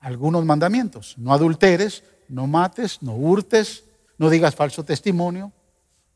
algunos 0.00 0.44
mandamientos. 0.44 1.14
No 1.16 1.32
adulteres, 1.32 2.04
no 2.28 2.46
mates, 2.46 3.02
no 3.02 3.14
hurtes, 3.14 3.84
no 4.18 4.30
digas 4.30 4.54
falso 4.54 4.84
testimonio, 4.84 5.52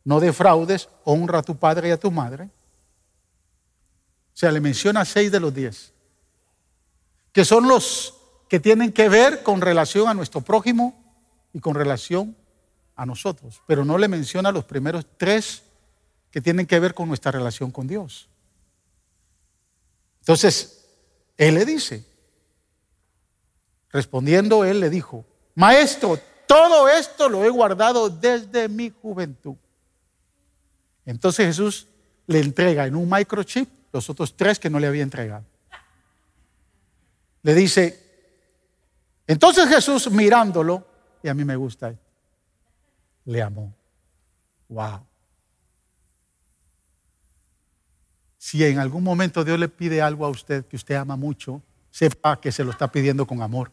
no 0.04 0.20
defraudes, 0.20 0.88
honra 1.04 1.38
a 1.38 1.42
tu 1.42 1.56
padre 1.56 1.88
y 1.88 1.92
a 1.92 1.98
tu 1.98 2.10
madre. 2.10 2.50
O 4.38 4.40
sea, 4.40 4.52
le 4.52 4.60
menciona 4.60 5.04
seis 5.04 5.32
de 5.32 5.40
los 5.40 5.52
diez, 5.52 5.92
que 7.32 7.44
son 7.44 7.66
los 7.66 8.14
que 8.48 8.60
tienen 8.60 8.92
que 8.92 9.08
ver 9.08 9.42
con 9.42 9.60
relación 9.60 10.06
a 10.06 10.14
nuestro 10.14 10.42
prójimo 10.42 10.94
y 11.52 11.58
con 11.58 11.74
relación 11.74 12.36
a 12.94 13.04
nosotros, 13.04 13.60
pero 13.66 13.84
no 13.84 13.98
le 13.98 14.06
menciona 14.06 14.52
los 14.52 14.64
primeros 14.64 15.04
tres 15.16 15.64
que 16.30 16.40
tienen 16.40 16.68
que 16.68 16.78
ver 16.78 16.94
con 16.94 17.08
nuestra 17.08 17.32
relación 17.32 17.72
con 17.72 17.88
Dios. 17.88 18.28
Entonces, 20.20 20.86
él 21.36 21.56
le 21.56 21.64
dice, 21.64 22.04
respondiendo 23.90 24.64
él 24.64 24.78
le 24.78 24.88
dijo, 24.88 25.24
maestro, 25.56 26.16
todo 26.46 26.88
esto 26.88 27.28
lo 27.28 27.44
he 27.44 27.50
guardado 27.50 28.08
desde 28.08 28.68
mi 28.68 28.90
juventud. 29.02 29.56
Entonces 31.06 31.44
Jesús 31.44 31.88
le 32.28 32.38
entrega 32.38 32.86
en 32.86 32.94
un 32.94 33.10
microchip 33.10 33.77
los 33.92 34.08
otros 34.10 34.36
tres 34.36 34.58
que 34.58 34.70
no 34.70 34.78
le 34.78 34.86
había 34.86 35.02
entregado. 35.02 35.44
Le 37.42 37.54
dice, 37.54 38.08
entonces 39.26 39.68
Jesús 39.68 40.10
mirándolo, 40.10 40.86
y 41.22 41.28
a 41.28 41.34
mí 41.34 41.44
me 41.44 41.56
gusta, 41.56 41.94
le 43.24 43.42
amó. 43.42 43.74
Wow. 44.68 45.06
Si 48.38 48.64
en 48.64 48.78
algún 48.78 49.02
momento 49.02 49.44
Dios 49.44 49.58
le 49.58 49.68
pide 49.68 50.00
algo 50.00 50.24
a 50.24 50.30
usted 50.30 50.64
que 50.66 50.76
usted 50.76 50.94
ama 50.94 51.16
mucho, 51.16 51.62
sepa 51.90 52.40
que 52.40 52.52
se 52.52 52.64
lo 52.64 52.70
está 52.70 52.90
pidiendo 52.90 53.26
con 53.26 53.42
amor. 53.42 53.70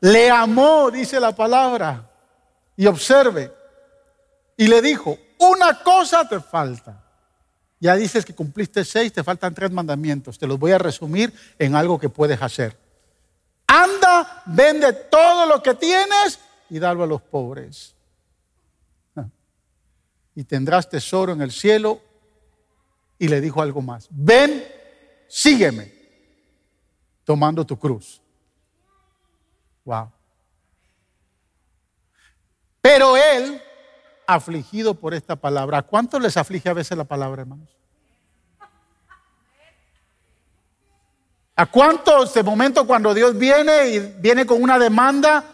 Le 0.00 0.28
amó, 0.30 0.90
dice 0.90 1.20
la 1.20 1.32
palabra, 1.32 2.10
y 2.76 2.86
observe. 2.86 3.52
Y 4.56 4.66
le 4.66 4.82
dijo, 4.82 5.16
una 5.42 5.82
cosa 5.82 6.28
te 6.28 6.40
falta. 6.40 7.02
Ya 7.80 7.96
dices 7.96 8.24
que 8.24 8.34
cumpliste 8.34 8.84
seis, 8.84 9.12
te 9.12 9.24
faltan 9.24 9.54
tres 9.54 9.72
mandamientos. 9.72 10.38
Te 10.38 10.46
los 10.46 10.58
voy 10.58 10.70
a 10.70 10.78
resumir 10.78 11.34
en 11.58 11.74
algo 11.74 11.98
que 11.98 12.08
puedes 12.08 12.40
hacer. 12.40 12.78
Anda, 13.66 14.42
vende 14.46 14.92
todo 14.92 15.46
lo 15.46 15.62
que 15.62 15.74
tienes 15.74 16.38
y 16.70 16.78
dalo 16.78 17.02
a 17.02 17.06
los 17.06 17.22
pobres. 17.22 17.94
Y 20.34 20.44
tendrás 20.44 20.88
tesoro 20.88 21.32
en 21.32 21.42
el 21.42 21.50
cielo. 21.50 22.00
Y 23.18 23.28
le 23.28 23.40
dijo 23.40 23.60
algo 23.60 23.82
más. 23.82 24.06
Ven, 24.10 24.64
sígueme, 25.28 25.92
tomando 27.24 27.66
tu 27.66 27.78
cruz. 27.78 28.22
Wow. 29.84 30.10
Pero 32.80 33.16
él 33.16 33.60
afligido 34.26 34.94
por 34.94 35.14
esta 35.14 35.36
palabra. 35.36 35.78
¿A 35.78 35.82
cuánto 35.82 36.18
les 36.18 36.36
aflige 36.36 36.68
a 36.68 36.74
veces 36.74 36.96
la 36.96 37.04
palabra, 37.04 37.42
hermanos? 37.42 37.68
¿A 41.54 41.66
cuántos 41.66 42.32
de 42.34 42.42
momento 42.42 42.86
cuando 42.86 43.12
Dios 43.12 43.36
viene 43.36 43.88
y 43.88 43.98
viene 44.18 44.46
con 44.46 44.62
una 44.62 44.78
demanda, 44.78 45.44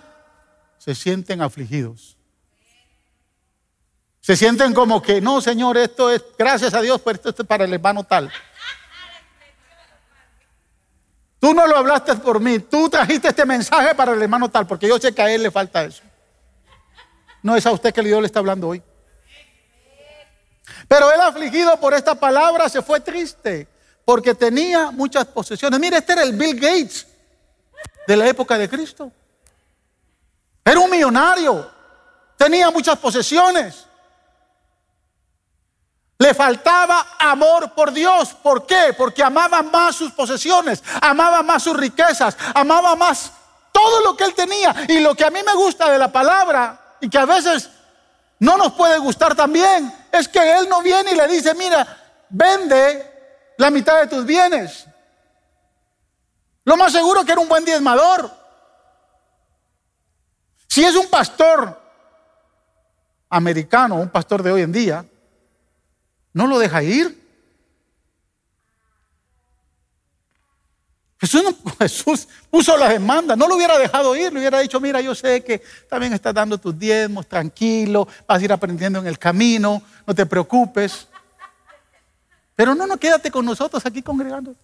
se 0.78 0.94
sienten 0.94 1.42
afligidos? 1.42 2.16
Se 4.20 4.36
sienten 4.36 4.74
como 4.74 5.02
que, 5.02 5.20
no, 5.20 5.40
Señor, 5.40 5.76
esto 5.76 6.10
es, 6.10 6.22
gracias 6.38 6.74
a 6.74 6.80
Dios, 6.80 7.00
pero 7.02 7.16
esto 7.16 7.42
es 7.42 7.48
para 7.48 7.64
el 7.64 7.72
hermano 7.72 8.04
tal. 8.04 8.30
Tú 11.40 11.54
no 11.54 11.66
lo 11.66 11.76
hablaste 11.76 12.14
por 12.16 12.40
mí, 12.40 12.58
tú 12.58 12.88
trajiste 12.88 13.28
este 13.28 13.46
mensaje 13.46 13.94
para 13.94 14.12
el 14.12 14.20
hermano 14.20 14.48
tal, 14.48 14.66
porque 14.66 14.88
yo 14.88 14.98
sé 14.98 15.14
que 15.14 15.22
a 15.22 15.30
él 15.30 15.42
le 15.42 15.50
falta 15.50 15.84
eso. 15.84 16.02
No 17.42 17.56
es 17.56 17.66
a 17.66 17.72
usted 17.72 17.92
que 17.92 18.02
Dios 18.02 18.20
le 18.20 18.26
está 18.26 18.38
hablando 18.38 18.68
hoy. 18.68 18.82
Pero 20.86 21.12
él 21.12 21.20
afligido 21.20 21.78
por 21.78 21.94
esta 21.94 22.14
palabra 22.14 22.68
se 22.68 22.82
fue 22.82 23.00
triste 23.00 23.68
porque 24.04 24.34
tenía 24.34 24.90
muchas 24.90 25.26
posesiones. 25.26 25.78
Mire, 25.78 25.98
este 25.98 26.14
era 26.14 26.22
el 26.22 26.32
Bill 26.32 26.58
Gates 26.58 27.06
de 28.06 28.16
la 28.16 28.26
época 28.26 28.56
de 28.56 28.68
Cristo. 28.68 29.12
Era 30.64 30.80
un 30.80 30.90
millonario, 30.90 31.70
tenía 32.36 32.70
muchas 32.70 32.98
posesiones. 32.98 33.84
Le 36.18 36.34
faltaba 36.34 37.16
amor 37.18 37.74
por 37.74 37.92
Dios. 37.92 38.34
¿Por 38.42 38.66
qué? 38.66 38.94
Porque 38.96 39.22
amaba 39.22 39.62
más 39.62 39.96
sus 39.96 40.10
posesiones, 40.12 40.82
amaba 41.00 41.42
más 41.42 41.62
sus 41.62 41.76
riquezas, 41.76 42.36
amaba 42.54 42.96
más 42.96 43.30
todo 43.72 44.02
lo 44.02 44.16
que 44.16 44.24
él 44.24 44.34
tenía. 44.34 44.74
Y 44.88 45.00
lo 45.00 45.14
que 45.14 45.24
a 45.24 45.30
mí 45.30 45.40
me 45.44 45.54
gusta 45.54 45.90
de 45.90 45.98
la 45.98 46.10
palabra 46.10 46.77
y 47.00 47.08
que 47.08 47.18
a 47.18 47.24
veces 47.24 47.70
no 48.38 48.56
nos 48.56 48.72
puede 48.72 48.98
gustar 48.98 49.34
también, 49.34 49.92
es 50.12 50.28
que 50.28 50.58
Él 50.58 50.68
no 50.68 50.82
viene 50.82 51.12
y 51.12 51.16
le 51.16 51.26
dice, 51.28 51.54
mira, 51.54 51.86
vende 52.28 53.54
la 53.56 53.70
mitad 53.70 54.00
de 54.00 54.06
tus 54.06 54.24
bienes. 54.24 54.86
Lo 56.64 56.76
más 56.76 56.92
seguro 56.92 57.24
que 57.24 57.32
era 57.32 57.40
un 57.40 57.48
buen 57.48 57.64
diezmador. 57.64 58.30
Si 60.68 60.84
es 60.84 60.94
un 60.94 61.08
pastor 61.08 61.80
americano, 63.30 63.96
un 63.96 64.10
pastor 64.10 64.42
de 64.42 64.52
hoy 64.52 64.62
en 64.62 64.72
día, 64.72 65.04
no 66.32 66.46
lo 66.46 66.58
deja 66.58 66.82
ir. 66.82 67.27
Jesús, 71.78 72.28
puso 72.48 72.76
la 72.76 72.88
demanda, 72.88 73.34
no 73.34 73.48
lo 73.48 73.56
hubiera 73.56 73.76
dejado 73.76 74.14
ir, 74.14 74.32
le 74.32 74.38
hubiera 74.38 74.60
dicho, 74.60 74.80
mira, 74.80 75.00
yo 75.00 75.14
sé 75.14 75.42
que 75.42 75.62
también 75.88 76.12
estás 76.12 76.32
dando 76.32 76.58
tus 76.58 76.78
diezmos, 76.78 77.26
tranquilo, 77.26 78.06
vas 78.26 78.40
a 78.40 78.44
ir 78.44 78.52
aprendiendo 78.52 79.00
en 79.00 79.06
el 79.06 79.18
camino, 79.18 79.82
no 80.06 80.14
te 80.14 80.26
preocupes. 80.26 81.08
Pero 82.54 82.74
no, 82.74 82.86
no, 82.86 82.96
quédate 82.96 83.30
con 83.30 83.44
nosotros 83.44 83.84
aquí 83.84 84.00
congregando. 84.02 84.54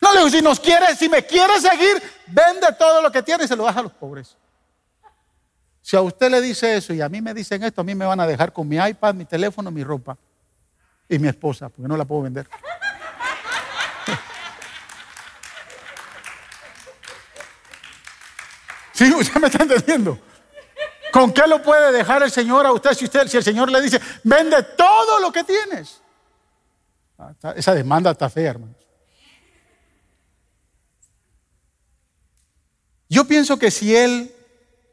No 0.00 0.12
le 0.12 0.18
digo, 0.18 0.30
si 0.30 0.42
nos 0.42 0.60
quieres, 0.60 0.98
si 0.98 1.08
me 1.08 1.24
quieres 1.24 1.62
seguir, 1.62 2.02
vende 2.26 2.66
todo 2.78 3.00
lo 3.00 3.10
que 3.10 3.22
tienes 3.22 3.46
y 3.46 3.48
se 3.48 3.56
lo 3.56 3.64
das 3.64 3.76
a 3.76 3.82
los 3.82 3.92
pobres. 3.92 4.36
Si 5.80 5.96
a 5.96 6.02
usted 6.02 6.30
le 6.30 6.40
dice 6.42 6.76
eso 6.76 6.92
y 6.92 7.00
a 7.00 7.08
mí 7.08 7.22
me 7.22 7.32
dicen 7.32 7.62
esto, 7.62 7.80
a 7.80 7.84
mí 7.84 7.94
me 7.94 8.04
van 8.04 8.20
a 8.20 8.26
dejar 8.26 8.52
con 8.52 8.68
mi 8.68 8.76
iPad, 8.76 9.14
mi 9.14 9.24
teléfono, 9.24 9.70
mi 9.70 9.82
ropa 9.82 10.16
y 11.08 11.18
mi 11.18 11.28
esposa, 11.28 11.70
porque 11.70 11.88
no 11.88 11.96
la 11.96 12.04
puedo 12.04 12.22
vender. 12.22 12.48
Sí, 18.94 19.12
usted 19.18 19.40
me 19.40 19.48
está 19.48 19.62
entendiendo. 19.62 20.18
¿Con 21.12 21.32
qué 21.32 21.46
lo 21.46 21.62
puede 21.62 21.92
dejar 21.92 22.22
el 22.22 22.30
Señor 22.30 22.66
a 22.66 22.72
usted 22.72 22.92
si, 22.92 23.04
usted, 23.04 23.28
si 23.28 23.36
el 23.36 23.44
Señor 23.44 23.70
le 23.70 23.80
dice, 23.80 24.00
vende 24.24 24.62
todo 24.76 25.20
lo 25.20 25.30
que 25.30 25.44
tienes? 25.44 26.00
Ah, 27.18 27.32
esa 27.54 27.74
demanda 27.74 28.10
está 28.10 28.28
fea, 28.28 28.50
hermanos. 28.50 28.76
Yo 33.08 33.26
pienso 33.26 33.58
que 33.58 33.70
si 33.70 33.94
Él, 33.94 34.34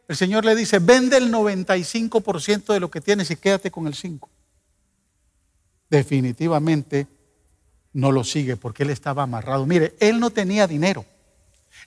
el 0.08 0.16
Señor 0.16 0.45
le 0.45 0.56
dice, 0.56 0.78
vende 0.78 1.18
el 1.18 1.34
95% 1.34 2.72
de 2.74 2.80
lo 2.80 2.91
que 2.91 3.02
tienes 3.02 3.32
y 3.32 3.36
quédate 3.36 3.72
con 3.72 3.88
el 3.88 3.95
5%, 3.95 4.28
definitivamente 5.89 7.08
no 7.93 8.12
lo 8.12 8.24
sigue 8.24 8.58
porque 8.58 8.84
Él 8.84 8.91
estaba 8.91 9.24
amarrado. 9.24 9.66
Mire, 9.66 9.95
Él 9.99 10.20
no 10.20 10.30
tenía 10.30 10.68
dinero, 10.68 11.04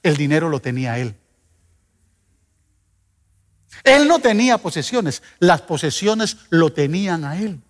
el 0.02 0.16
dinero 0.16 0.48
lo 0.48 0.60
tenía 0.60 0.98
Él. 0.98 1.14
Él 3.82 4.06
no 4.06 4.18
tenía 4.18 4.58
posesiones, 4.58 5.22
las 5.38 5.62
posesiones 5.62 6.36
lo 6.50 6.72
tenían 6.72 7.24
a 7.24 7.38
él. 7.38 7.60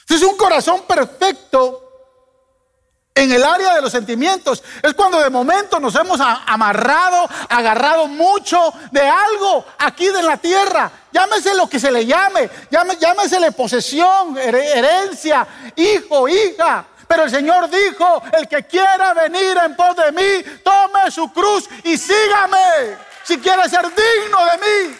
Entonces 0.00 0.28
un 0.28 0.36
corazón 0.36 0.82
perfecto 0.88 1.90
en 3.14 3.32
el 3.32 3.44
área 3.44 3.74
de 3.74 3.82
los 3.82 3.92
sentimientos 3.92 4.62
es 4.82 4.94
cuando 4.94 5.20
de 5.20 5.30
momento 5.30 5.78
nos 5.78 5.94
hemos 5.94 6.20
amarrado, 6.20 7.28
agarrado 7.48 8.06
mucho 8.08 8.72
de 8.90 9.02
algo 9.02 9.64
aquí 9.78 10.08
de 10.08 10.22
la 10.22 10.36
tierra. 10.36 10.90
Llámese 11.12 11.54
lo 11.54 11.68
que 11.68 11.78
se 11.78 11.90
le 11.90 12.06
llame, 12.06 12.48
llámesele 12.70 13.52
posesión, 13.52 14.38
herencia, 14.38 15.46
hijo, 15.76 16.28
hija. 16.28 16.86
Pero 17.06 17.24
el 17.24 17.30
Señor 17.30 17.68
dijo, 17.68 18.22
el 18.38 18.48
que 18.48 18.64
quiera 18.64 19.12
venir 19.14 19.58
en 19.64 19.74
pos 19.74 19.96
de 19.96 20.12
mí, 20.12 20.44
tome 20.62 21.10
su 21.10 21.32
cruz 21.32 21.68
y 21.84 21.98
sígame. 21.98 23.09
Si 23.30 23.38
quiere 23.38 23.68
ser 23.68 23.82
digno 23.82 24.44
de 24.44 24.58
mí. 24.58 24.96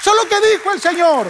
Eso 0.00 0.10
es 0.10 0.16
lo 0.22 0.28
que 0.28 0.48
dijo 0.48 0.72
el 0.72 0.80
Señor. 0.80 1.26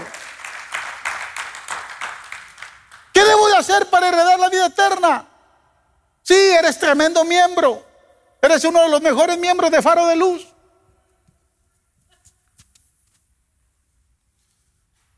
¿Qué 3.15 3.25
debo 3.25 3.49
de 3.49 3.57
hacer 3.57 3.89
para 3.89 4.09
heredar 4.09 4.39
la 4.39 4.51
vida 4.51 4.67
eterna? 4.67 5.27
Sí, 6.23 6.35
eres 6.35 6.79
tremendo 6.79 7.25
miembro. 7.25 7.83
Eres 8.43 8.63
uno 8.67 8.83
de 8.83 8.91
los 8.91 9.01
mejores 9.01 9.39
miembros 9.39 9.71
de 9.71 9.81
Faro 9.81 10.07
de 10.07 10.17
Luz. 10.17 10.47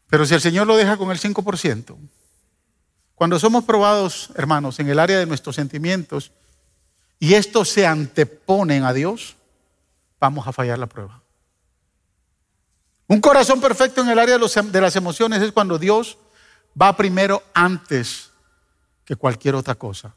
Pero 0.08 0.26
si 0.26 0.34
el 0.34 0.40
Señor 0.40 0.68
lo 0.68 0.76
deja 0.76 0.96
con 0.96 1.10
el 1.10 1.18
5%, 1.18 1.96
cuando 3.16 3.40
somos 3.40 3.64
probados, 3.64 4.30
hermanos, 4.36 4.78
en 4.78 4.88
el 4.88 5.00
área 5.00 5.18
de 5.18 5.26
nuestros 5.26 5.56
sentimientos, 5.56 6.30
y 7.18 7.34
estos 7.34 7.68
se 7.68 7.84
anteponen 7.84 8.84
a 8.84 8.92
Dios, 8.92 9.34
vamos 10.24 10.46
a 10.46 10.52
fallar 10.52 10.78
la 10.78 10.86
prueba. 10.86 11.20
Un 13.06 13.20
corazón 13.20 13.60
perfecto 13.60 14.00
en 14.00 14.08
el 14.08 14.18
área 14.18 14.38
de, 14.38 14.80
las 14.80 14.96
emociones 14.96 15.42
es 15.42 15.52
cuando 15.52 15.78
Dios 15.78 16.16
va 16.80 16.96
primero 16.96 17.42
antes 17.52 18.30
que 19.04 19.16
cualquier 19.16 19.54
otra 19.54 19.74
cosa. 19.74 20.14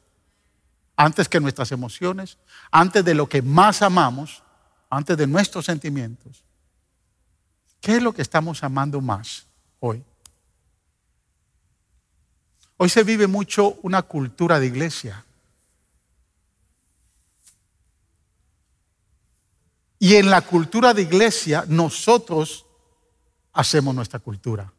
Antes 0.96 1.28
que 1.28 1.42
nuestras 1.42 1.74
emociones, 1.74 2.38
antes 2.72 3.04
de 3.04 3.16
lo 3.16 3.28
que 3.28 3.42
más 3.42 3.82
amamos, 3.82 4.44
antes 4.90 5.18
de 5.18 5.28
nuestros 5.28 5.66
sentimientos. 5.66 6.42
¿Qué 7.82 7.98
es 7.98 8.02
lo 8.02 8.14
que 8.14 8.22
estamos 8.22 8.64
amando 8.64 9.02
más 9.02 9.46
hoy? 9.82 10.02
Hoy 12.78 12.88
se 12.88 13.04
vive 13.04 13.28
mucho 13.28 13.78
una 13.82 14.04
cultura 14.04 14.58
de 14.58 14.68
iglesia. 14.68 15.26
Y 20.00 20.16
en 20.16 20.30
la 20.30 20.42
cultura 20.42 20.94
de 20.94 21.02
iglesia 21.04 21.66
nosotros 21.68 22.66
hacemos 23.54 23.96
nuestra 23.96 24.20
cultura. 24.20 24.72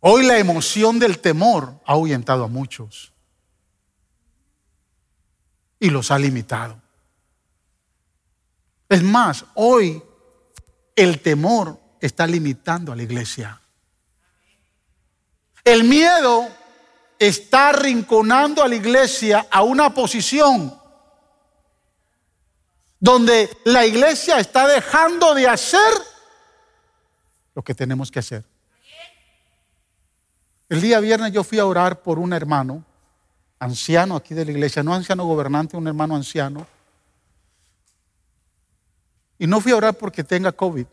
Hoy 0.00 0.26
la 0.26 0.38
emoción 0.38 0.98
del 0.98 1.18
temor 1.18 1.80
ha 1.84 1.92
ahuyentado 1.92 2.44
a 2.44 2.48
muchos 2.48 3.12
y 5.80 5.90
los 5.90 6.10
ha 6.10 6.18
limitado. 6.18 6.80
Es 8.88 9.02
más, 9.02 9.44
hoy 9.54 10.02
el 10.94 11.20
temor 11.20 11.80
está 12.00 12.26
limitando 12.26 12.92
a 12.92 12.96
la 12.96 13.02
iglesia. 13.02 13.60
El 15.64 15.84
miedo 15.84 16.48
está 17.18 17.70
arrinconando 17.70 18.62
a 18.62 18.68
la 18.68 18.76
iglesia 18.76 19.46
a 19.50 19.62
una 19.62 19.92
posición 19.92 20.78
donde 23.00 23.48
la 23.64 23.86
iglesia 23.86 24.38
está 24.38 24.66
dejando 24.66 25.34
de 25.34 25.46
hacer 25.46 25.92
lo 27.54 27.62
que 27.62 27.74
tenemos 27.74 28.10
que 28.10 28.18
hacer. 28.18 28.44
El 30.68 30.80
día 30.80 31.00
viernes 31.00 31.32
yo 31.32 31.44
fui 31.44 31.58
a 31.58 31.66
orar 31.66 32.02
por 32.02 32.18
un 32.18 32.32
hermano, 32.32 32.84
anciano 33.58 34.16
aquí 34.16 34.34
de 34.34 34.44
la 34.44 34.50
iglesia, 34.50 34.82
no 34.82 34.94
anciano 34.94 35.24
gobernante, 35.24 35.76
un 35.76 35.86
hermano 35.86 36.14
anciano. 36.14 36.66
Y 39.38 39.46
no 39.46 39.60
fui 39.60 39.72
a 39.72 39.76
orar 39.76 39.94
porque 39.94 40.24
tenga 40.24 40.52
COVID. 40.52 40.86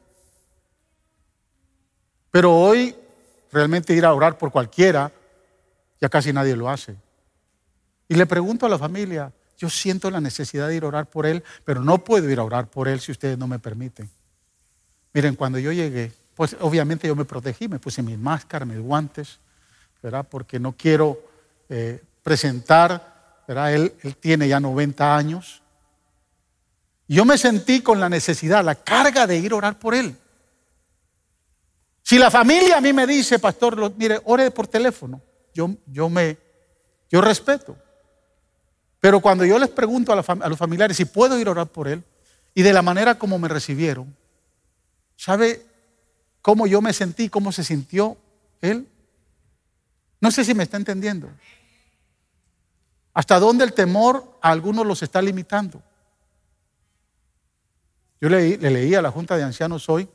Pero 2.31 2.55
hoy 2.55 2.95
realmente 3.51 3.93
ir 3.93 4.05
a 4.05 4.13
orar 4.13 4.37
por 4.37 4.51
cualquiera, 4.51 5.11
ya 6.05 6.09
casi 6.09 6.31
nadie 6.31 6.55
lo 6.55 6.69
hace. 6.69 6.95
Y 8.07 8.13
le 8.13 8.27
pregunto 8.27 8.67
a 8.67 8.69
la 8.69 8.77
familia, 8.77 9.33
yo 9.57 9.71
siento 9.71 10.11
la 10.11 10.21
necesidad 10.21 10.67
de 10.67 10.75
ir 10.75 10.83
a 10.83 10.87
orar 10.87 11.09
por 11.09 11.25
él, 11.25 11.43
pero 11.63 11.83
no 11.83 12.03
puedo 12.03 12.29
ir 12.29 12.37
a 12.37 12.43
orar 12.43 12.67
por 12.67 12.87
él 12.87 12.99
si 12.99 13.11
ustedes 13.11 13.39
no 13.39 13.47
me 13.47 13.57
permiten. 13.57 14.07
Miren, 15.13 15.35
cuando 15.35 15.57
yo 15.57 15.71
llegué, 15.71 16.11
pues 16.35 16.55
obviamente 16.59 17.07
yo 17.07 17.15
me 17.15 17.25
protegí, 17.25 17.67
me 17.67 17.79
puse 17.79 18.03
mi 18.03 18.17
máscara, 18.17 18.65
mis 18.65 18.79
guantes, 18.79 19.39
porque 20.29 20.59
no 20.59 20.73
quiero 20.73 21.19
eh, 21.69 22.03
presentar, 22.21 23.41
¿verdad? 23.47 23.73
Él, 23.73 23.95
él 24.03 24.15
tiene 24.17 24.47
ya 24.47 24.59
90 24.59 25.17
años. 25.17 25.63
Yo 27.07 27.25
me 27.25 27.39
sentí 27.39 27.81
con 27.81 27.99
la 27.99 28.09
necesidad, 28.09 28.63
la 28.63 28.75
carga 28.75 29.25
de 29.25 29.37
ir 29.37 29.53
a 29.53 29.55
orar 29.55 29.79
por 29.79 29.95
él. 29.95 30.15
Si 32.03 32.19
la 32.19 32.29
familia 32.29 32.77
a 32.77 32.81
mí 32.81 32.93
me 32.93 33.07
dice, 33.07 33.39
pastor, 33.39 33.95
mire, 33.97 34.21
ore 34.25 34.51
por 34.51 34.67
teléfono, 34.67 35.19
yo, 35.55 35.71
yo 35.87 36.09
me, 36.09 36.37
yo 37.09 37.21
respeto. 37.21 37.75
Pero 38.99 39.21
cuando 39.21 39.45
yo 39.45 39.57
les 39.57 39.69
pregunto 39.69 40.13
a, 40.13 40.19
a, 40.19 40.49
los 40.49 40.59
familiares 40.59 40.97
si 40.97 41.05
puedo 41.05 41.39
ir 41.39 41.47
a 41.47 41.51
orar 41.51 41.67
por 41.67 41.87
él, 41.87 42.03
y 42.53 42.61
de 42.61 42.73
la 42.73 42.81
manera 42.81 43.17
como 43.17 43.39
me 43.39 43.47
recibieron, 43.47 44.15
¿sabe 45.15 45.65
cómo 46.41 46.67
yo 46.67 46.81
me 46.81 46.93
sentí, 46.93 47.29
cómo 47.29 47.51
se 47.51 47.63
sintió 47.63 48.17
él? 48.61 48.87
No 50.19 50.29
sé 50.29 50.43
si 50.43 50.53
me 50.53 50.63
está 50.63 50.77
entendiendo. 50.77 51.29
¿Hasta 53.13 53.39
dónde 53.39 53.63
el 53.63 53.73
temor 53.73 54.37
a 54.41 54.51
algunos 54.51 54.85
los 54.85 55.01
está 55.01 55.21
limitando? 55.21 55.81
Yo 58.19 58.29
le 58.29 58.57
leí 58.57 58.95
a 58.95 59.01
la 59.01 59.11
Junta 59.11 59.37
de 59.37 59.43
Ancianos 59.43 59.87
hoy 59.87 60.09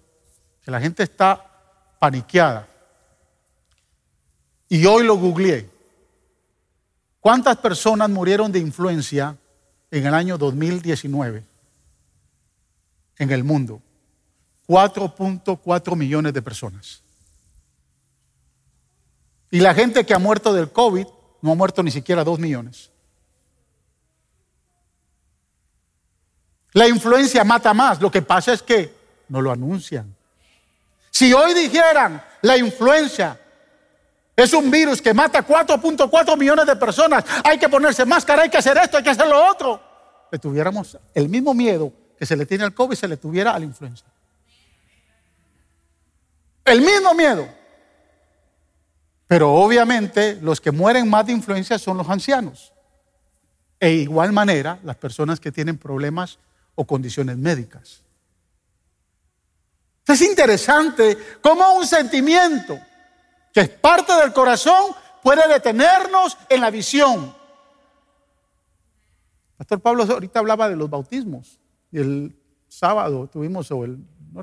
que 0.63 0.71
la 0.71 0.81
gente 0.81 1.03
está 1.03 1.97
paniqueada. 1.99 2.67
Y 4.71 4.87
hoy 4.87 5.05
lo 5.05 5.17
googleé. 5.17 5.69
¿Cuántas 7.19 7.57
personas 7.59 8.09
murieron 8.09 8.51
de 8.53 8.61
influencia 8.61 9.37
en 9.91 10.07
el 10.07 10.15
año 10.15 10.39
2019 10.39 11.45
en 13.19 13.31
el 13.31 13.45
mundo? 13.45 13.83
4.4 14.69 15.97
millones 15.97 16.33
de 16.33 16.41
personas. 16.41 17.03
Y 19.51 19.59
la 19.59 19.75
gente 19.75 20.07
que 20.07 20.15
ha 20.15 20.21
muerto 20.21 20.55
del 20.55 20.71
COVID 20.71 21.07
no 21.43 21.51
ha 21.51 21.55
muerto 21.57 21.83
ni 21.83 21.91
siquiera 21.91 22.23
dos 22.23 22.39
millones. 22.39 22.91
La 26.73 26.87
influencia 26.87 27.43
mata 27.43 27.75
más. 27.75 28.01
Lo 28.01 28.09
que 28.09 28.23
pasa 28.23 28.53
es 28.53 28.63
que 28.63 28.95
no 29.29 29.43
lo 29.43 29.51
anuncian. 29.51 30.15
Si 31.11 31.33
hoy 31.33 31.55
dijeran 31.55 32.23
la 32.43 32.57
influencia 32.57 33.40
es 34.43 34.53
un 34.53 34.71
virus 34.71 35.03
que 35.03 35.13
mata 35.13 35.47
4.4 35.47 36.37
millones 36.37 36.67
de 36.67 36.77
personas, 36.77 37.25
hay 37.45 37.59
que 37.59 37.69
ponerse 37.69 38.05
máscara, 38.05 38.43
hay 38.43 38.51
que 38.51 38.59
hacer 38.59 38.77
esto, 38.79 38.97
hay 38.97 39.03
que 39.03 39.11
hacer 39.11 39.27
lo 39.27 39.51
otro, 39.51 39.81
le 40.31 40.39
tuviéramos 40.39 40.97
el 41.15 41.29
mismo 41.29 41.55
miedo 41.55 41.93
que 42.19 42.27
se 42.27 42.37
le 42.37 42.47
tiene 42.47 42.65
al 42.65 42.75
COVID, 42.75 42.97
se 42.97 43.09
le 43.09 43.17
tuviera 43.17 43.55
a 43.55 43.59
la 43.59 43.65
influenza. 43.65 44.05
El 46.65 46.83
mismo 46.83 47.15
miedo. 47.15 47.49
Pero 49.27 49.53
obviamente 49.53 50.39
los 50.43 50.61
que 50.61 50.71
mueren 50.71 51.09
más 51.09 51.27
de 51.27 51.33
influencia 51.33 51.79
son 51.79 51.97
los 51.97 52.09
ancianos. 52.09 52.73
E 53.79 53.91
igual 53.93 54.33
manera 54.33 54.79
las 54.85 54.97
personas 54.97 55.41
que 55.41 55.51
tienen 55.51 55.79
problemas 55.79 56.39
o 56.75 56.85
condiciones 56.85 57.37
médicas. 57.37 58.03
Es 60.07 60.21
interesante 60.21 61.17
cómo 61.41 61.75
un 61.75 61.87
sentimiento 61.87 62.79
que 63.53 63.61
es 63.61 63.69
parte 63.69 64.13
del 64.15 64.33
corazón 64.33 64.95
puede 65.23 65.47
detenernos 65.49 66.37
en 66.49 66.61
la 66.61 66.71
visión. 66.71 67.35
Pastor 69.57 69.81
Pablo 69.81 70.05
ahorita 70.05 70.39
hablaba 70.39 70.69
de 70.69 70.77
los 70.77 70.89
bautismos. 70.89 71.61
Y 71.93 71.99
el 71.99 72.37
sábado 72.69 73.27
tuvimos, 73.27 73.71
o 73.73 73.85
el, 73.85 73.99
no, 74.33 74.43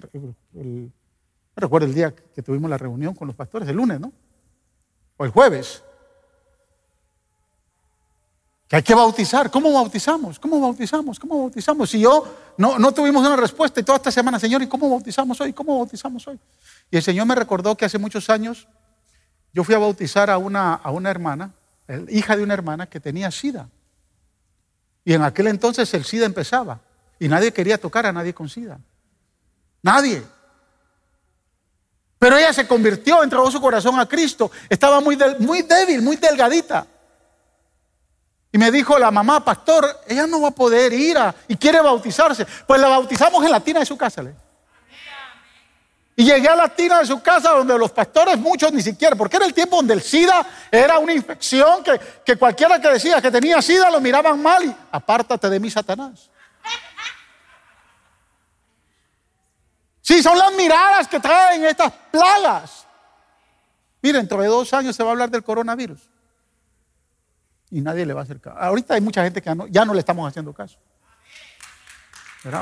recuerdo 1.56 1.88
el 1.88 1.94
día 1.94 2.14
que 2.14 2.44
tuvimos 2.44 2.70
la 2.70 2.78
reunión 2.78 3.16
con 3.16 3.28
los 3.28 3.36
pastores, 3.36 3.68
el 3.68 3.76
lunes, 3.76 4.00
¿no? 4.00 4.12
o 5.18 5.26
el 5.26 5.32
jueves, 5.32 5.84
que 8.68 8.76
hay 8.76 8.84
que 8.84 8.94
bautizar. 8.94 9.50
¿Cómo 9.50 9.72
bautizamos? 9.74 10.40
¿Cómo 10.40 10.60
bautizamos? 10.60 11.20
¿Cómo 11.20 11.40
bautizamos? 11.40 11.90
Si 11.90 12.00
yo 12.00 12.26
no, 12.58 12.78
no 12.78 12.92
tuvimos 12.92 13.26
una 13.26 13.38
respuesta 13.38 13.80
y 13.80 13.84
toda 13.84 13.96
esta 13.96 14.12
semana, 14.12 14.40
Señor, 14.40 14.62
¿y 14.62 14.68
cómo 14.68 14.90
bautizamos 14.90 15.40
hoy? 15.42 15.54
¿Cómo 15.54 15.78
bautizamos 15.78 16.28
hoy? 16.28 16.40
Y 16.92 16.98
el 16.98 17.04
Señor 17.04 17.26
me 17.26 17.36
recordó 17.36 17.76
que 17.76 17.86
hace 17.86 17.98
muchos 17.98 18.30
años 18.30 18.68
yo 19.58 19.64
fui 19.64 19.74
a 19.74 19.80
bautizar 19.80 20.30
a 20.30 20.38
una, 20.38 20.76
a 20.76 20.92
una 20.92 21.10
hermana, 21.10 21.50
hija 22.10 22.38
de 22.38 22.44
una 22.44 22.54
hermana 22.54 22.86
que 22.86 23.00
tenía 23.00 23.32
SIDA. 23.32 23.68
Y 25.04 25.14
en 25.16 25.24
aquel 25.24 25.48
entonces 25.48 25.92
el 25.96 26.06
SIDA 26.06 26.28
empezaba 26.28 26.80
y 27.18 27.28
nadie 27.28 27.52
quería 27.52 27.80
tocar 27.80 28.06
a 28.06 28.14
nadie 28.14 28.36
con 28.36 28.50
SIDA. 28.50 28.78
Nadie. 29.82 30.22
Pero 32.20 32.38
ella 32.38 32.54
se 32.54 32.68
convirtió, 32.68 33.24
entregó 33.24 33.50
su 33.50 33.60
corazón 33.60 34.00
a 34.00 34.08
Cristo. 34.08 34.52
Estaba 34.70 35.02
muy, 35.02 35.18
muy 35.40 35.64
débil, 35.64 36.04
muy 36.04 36.18
delgadita. 36.18 36.86
Y 38.52 38.60
me 38.60 38.70
dijo 38.70 39.00
la 39.00 39.10
mamá, 39.10 39.44
pastor, 39.44 39.88
ella 40.06 40.28
no 40.28 40.40
va 40.40 40.50
a 40.50 40.52
poder 40.52 40.94
ir 40.94 41.18
y 41.48 41.58
quiere 41.58 41.82
bautizarse. 41.82 42.46
Pues 42.68 42.80
la 42.80 42.90
bautizamos 42.90 43.44
en 43.44 43.50
la 43.50 43.60
tina 43.60 43.80
de 43.80 43.88
su 43.88 43.98
casa. 43.98 44.24
Y 46.20 46.26
llegué 46.26 46.50
a 46.50 46.56
la 46.56 46.68
tina 46.68 47.00
de 47.00 47.06
su 47.06 47.22
casa 47.22 47.52
donde 47.52 47.78
los 47.78 47.92
pastores, 47.92 48.40
muchos 48.40 48.74
ni 48.74 48.82
siquiera, 48.82 49.16
porque 49.16 49.38
era 49.38 49.46
el 49.46 49.54
tiempo 49.54 49.76
donde 49.76 49.94
el 49.94 50.02
SIDA 50.02 50.44
era 50.72 50.98
una 50.98 51.14
infección 51.14 51.84
que, 51.84 52.00
que 52.26 52.36
cualquiera 52.36 52.82
que 52.82 52.90
decía 52.90 53.22
que 53.22 53.30
tenía 53.30 53.62
SIDA 53.62 53.92
lo 53.92 54.02
miraban 54.02 54.42
mal 54.42 54.66
y 54.66 54.76
apártate 54.92 55.48
de 55.48 55.60
mí, 55.60 55.70
Satanás. 55.70 56.32
Sí, 60.02 60.24
son 60.24 60.40
las 60.40 60.54
miradas 60.54 61.08
que 61.08 61.20
traen 61.20 61.66
estas 61.66 61.94
plagas. 62.10 62.88
Miren, 64.02 64.22
dentro 64.22 64.42
de 64.42 64.48
dos 64.48 64.74
años 64.74 64.96
se 64.96 65.04
va 65.04 65.10
a 65.10 65.12
hablar 65.12 65.30
del 65.30 65.44
coronavirus. 65.44 66.00
Y 67.70 67.82
nadie 67.82 68.06
le 68.06 68.14
va 68.14 68.22
a 68.22 68.24
hacer 68.24 68.40
caso. 68.40 68.58
Ahorita 68.58 68.94
hay 68.94 69.02
mucha 69.02 69.24
gente 69.24 69.42
que 69.42 69.54
ya 69.70 69.86
no, 69.86 69.94
le 69.94 70.00
estamos 70.00 70.28
haciendo 70.28 70.52
caso. 70.52 70.80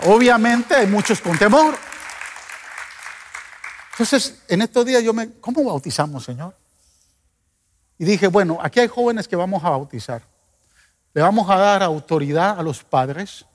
Obviamente 0.08 0.76
hay 0.76 0.88
muchos 0.88 1.22
con 1.22 1.38
temor. 1.38 1.78
Entonces, 3.96 4.43
en 4.50 4.62
estos 4.62 4.86
días 4.86 5.02
yo 5.02 5.14
me, 5.14 5.32
¿cómo 5.39 5.64
bautizamos, 5.64 6.26
Señor? 6.26 6.54
Y 7.98 8.04
dije, 8.04 8.28
bueno, 8.28 8.58
aquí 8.62 8.82
hay 8.82 8.89
jóvenes 8.89 9.26
que 9.26 9.38
vamos 9.38 9.64
a 9.64 9.70
bautizar. 9.70 10.22
Le 11.14 11.22
vamos 11.22 11.50
a 11.50 11.56
dar 11.56 11.82
autoridad 11.82 12.60
a 12.60 12.62
los 12.62 12.84
padres 12.84 13.46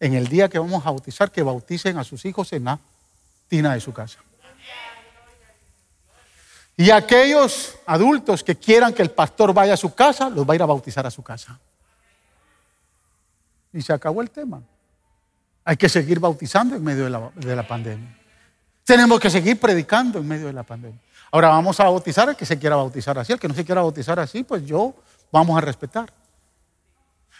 en 0.00 0.14
el 0.14 0.26
día 0.28 0.48
que 0.48 0.58
vamos 0.58 0.80
a 0.86 0.90
bautizar, 0.90 1.30
que 1.30 1.42
bauticen 1.42 1.98
a 1.98 2.04
sus 2.04 2.24
hijos 2.24 2.50
en 2.54 2.64
la 2.64 2.80
tina 3.46 3.74
de 3.74 3.80
su 3.80 3.92
casa. 3.92 4.20
Y 6.78 6.90
aquellos 6.90 7.74
adultos 7.84 8.42
que 8.42 8.56
quieran 8.56 8.94
que 8.94 9.02
el 9.02 9.10
pastor 9.10 9.52
vaya 9.52 9.74
a 9.74 9.76
su 9.76 9.94
casa, 9.94 10.30
los 10.30 10.48
va 10.48 10.54
a 10.54 10.56
ir 10.56 10.62
a 10.62 10.66
bautizar 10.66 11.06
a 11.06 11.10
su 11.10 11.22
casa. 11.22 11.60
Y 13.70 13.82
se 13.82 13.92
acabó 13.92 14.22
el 14.22 14.30
tema. 14.30 14.62
Hay 15.62 15.76
que 15.76 15.90
seguir 15.90 16.20
bautizando 16.20 16.74
en 16.74 16.82
medio 16.82 17.04
de 17.04 17.10
la, 17.10 17.30
de 17.34 17.54
la 17.54 17.68
pandemia. 17.68 18.25
Tenemos 18.86 19.18
que 19.18 19.28
seguir 19.28 19.58
predicando 19.58 20.20
en 20.20 20.28
medio 20.28 20.46
de 20.46 20.52
la 20.52 20.62
pandemia. 20.62 21.00
Ahora 21.32 21.48
vamos 21.48 21.80
a 21.80 21.84
bautizar 21.84 22.28
al 22.28 22.36
que 22.36 22.46
se 22.46 22.56
quiera 22.56 22.76
bautizar 22.76 23.18
así. 23.18 23.32
El 23.32 23.40
que 23.40 23.48
no 23.48 23.54
se 23.54 23.64
quiera 23.64 23.82
bautizar 23.82 24.20
así, 24.20 24.44
pues 24.44 24.64
yo 24.64 24.94
vamos 25.32 25.58
a 25.58 25.60
respetar. 25.60 26.10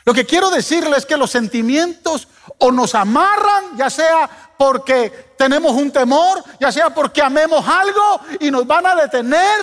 Lo 0.05 0.12
que 0.12 0.26
quiero 0.26 0.51
decirles 0.51 0.99
es 0.99 1.07
que 1.07 1.16
los 1.16 1.30
sentimientos 1.30 2.26
o 2.59 2.72
nos 2.72 2.97
amarran, 2.97 3.76
ya 3.76 3.88
sea 3.88 4.28
porque 4.59 5.34
tenemos 5.38 5.72
un 5.72 5.92
temor, 5.92 6.42
ya 6.61 6.72
sea 6.72 6.90
porque 6.90 7.22
amemos 7.22 7.64
algo 7.66 8.20
y 8.40 8.51
nos 8.51 8.66
van 8.66 8.84
a 8.86 8.97
detener 8.97 9.61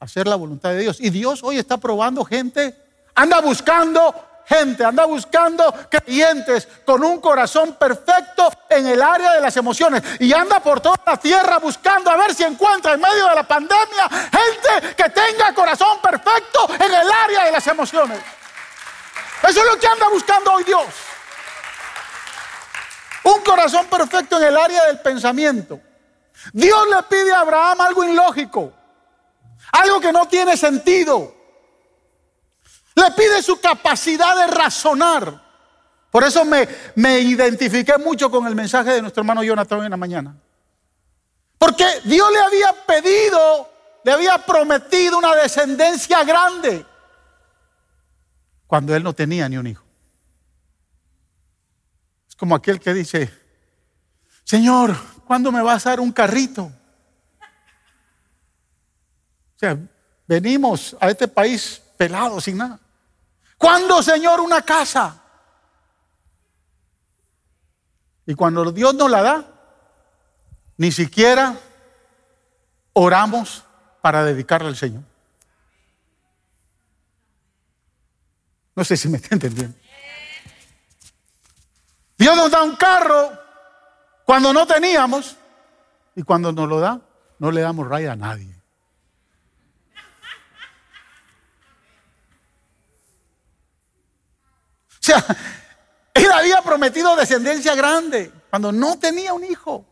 a 0.00 0.04
hacer 0.04 0.26
la 0.26 0.34
voluntad 0.34 0.70
de 0.70 0.78
Dios. 0.78 1.00
Y 1.00 1.10
Dios 1.10 1.40
hoy 1.44 1.58
está 1.58 1.76
probando 1.76 2.24
gente, 2.24 2.76
anda 3.14 3.40
buscando 3.40 4.12
gente, 4.46 4.84
anda 4.84 5.04
buscando 5.04 5.72
creyentes 5.88 6.68
con 6.84 7.04
un 7.04 7.20
corazón 7.20 7.74
perfecto 7.74 8.52
en 8.68 8.86
el 8.86 9.00
área 9.00 9.32
de 9.32 9.40
las 9.40 9.56
emociones 9.56 10.02
y 10.18 10.32
anda 10.32 10.60
por 10.60 10.80
toda 10.80 11.00
la 11.06 11.16
tierra 11.16 11.58
buscando 11.58 12.10
a 12.10 12.16
ver 12.16 12.34
si 12.34 12.42
encuentra 12.42 12.94
en 12.94 13.00
medio 13.00 13.28
de 13.28 13.34
la 13.34 13.42
pandemia 13.42 14.08
gente 14.08 14.94
que 14.96 15.10
tenga 15.10 15.54
corazón 15.54 16.00
perfecto 16.00 16.68
en 16.74 16.92
el 16.94 17.10
área 17.10 17.44
de 17.44 17.52
las 17.52 17.66
emociones. 17.66 18.18
Eso 19.42 19.60
es 19.60 19.66
lo 19.66 19.78
que 19.78 19.86
anda 19.86 20.08
buscando 20.08 20.52
hoy 20.52 20.64
Dios. 20.64 20.86
Un 23.24 23.40
corazón 23.42 23.86
perfecto 23.86 24.38
en 24.38 24.44
el 24.44 24.56
área 24.56 24.86
del 24.86 25.00
pensamiento. 25.00 25.80
Dios 26.52 26.88
le 26.88 27.02
pide 27.04 27.32
a 27.32 27.40
Abraham 27.40 27.80
algo 27.80 28.04
ilógico, 28.04 28.72
algo 29.72 30.00
que 30.00 30.12
no 30.12 30.26
tiene 30.26 30.56
sentido. 30.56 31.41
Le 32.94 33.10
pide 33.12 33.42
su 33.42 33.60
capacidad 33.60 34.36
de 34.36 34.46
razonar. 34.48 35.40
Por 36.10 36.24
eso 36.24 36.44
me, 36.44 36.68
me 36.96 37.20
identifiqué 37.20 37.96
mucho 37.96 38.30
con 38.30 38.46
el 38.46 38.54
mensaje 38.54 38.90
de 38.90 39.00
nuestro 39.00 39.22
hermano 39.22 39.42
Jonathan 39.42 39.84
en 39.84 39.90
la 39.90 39.96
mañana. 39.96 40.36
Porque 41.56 41.86
Dios 42.04 42.30
le 42.32 42.40
había 42.40 42.72
pedido, 42.86 43.70
le 44.04 44.12
había 44.12 44.36
prometido 44.38 45.16
una 45.16 45.34
descendencia 45.34 46.24
grande 46.24 46.84
cuando 48.66 48.96
él 48.96 49.02
no 49.02 49.12
tenía 49.12 49.48
ni 49.48 49.56
un 49.56 49.66
hijo. 49.66 49.84
Es 52.28 52.34
como 52.34 52.54
aquel 52.54 52.80
que 52.80 52.92
dice, 52.92 53.32
Señor, 54.44 54.96
¿cuándo 55.24 55.52
me 55.52 55.62
vas 55.62 55.86
a 55.86 55.90
dar 55.90 56.00
un 56.00 56.10
carrito? 56.10 56.64
O 59.54 59.58
sea, 59.58 59.78
venimos 60.26 60.96
a 61.00 61.10
este 61.10 61.28
país 61.28 61.80
pelado, 61.96 62.40
sin 62.40 62.56
nada. 62.56 62.80
¿Cuándo, 63.62 64.02
Señor, 64.02 64.40
una 64.40 64.62
casa? 64.62 65.22
Y 68.26 68.34
cuando 68.34 68.72
Dios 68.72 68.92
nos 68.92 69.08
la 69.08 69.22
da, 69.22 69.44
ni 70.78 70.90
siquiera 70.90 71.56
oramos 72.92 73.62
para 74.00 74.24
dedicarle 74.24 74.66
al 74.66 74.74
Señor. 74.74 75.04
No 78.74 78.82
sé 78.82 78.96
si 78.96 79.08
me 79.08 79.18
está 79.18 79.36
entendiendo. 79.36 79.78
Dios 82.18 82.36
nos 82.36 82.50
da 82.50 82.64
un 82.64 82.74
carro 82.74 83.30
cuando 84.24 84.52
no 84.52 84.66
teníamos 84.66 85.36
y 86.16 86.24
cuando 86.24 86.50
nos 86.50 86.68
lo 86.68 86.80
da, 86.80 87.00
no 87.38 87.52
le 87.52 87.60
damos 87.60 87.86
raya 87.86 88.10
a 88.10 88.16
nadie. 88.16 88.62
O 95.01 95.01
él 96.14 96.32
había 96.32 96.62
prometido 96.62 97.16
descendencia 97.16 97.74
grande 97.74 98.32
cuando 98.50 98.72
no 98.72 98.98
tenía 98.98 99.32
un 99.32 99.44
hijo. 99.44 99.84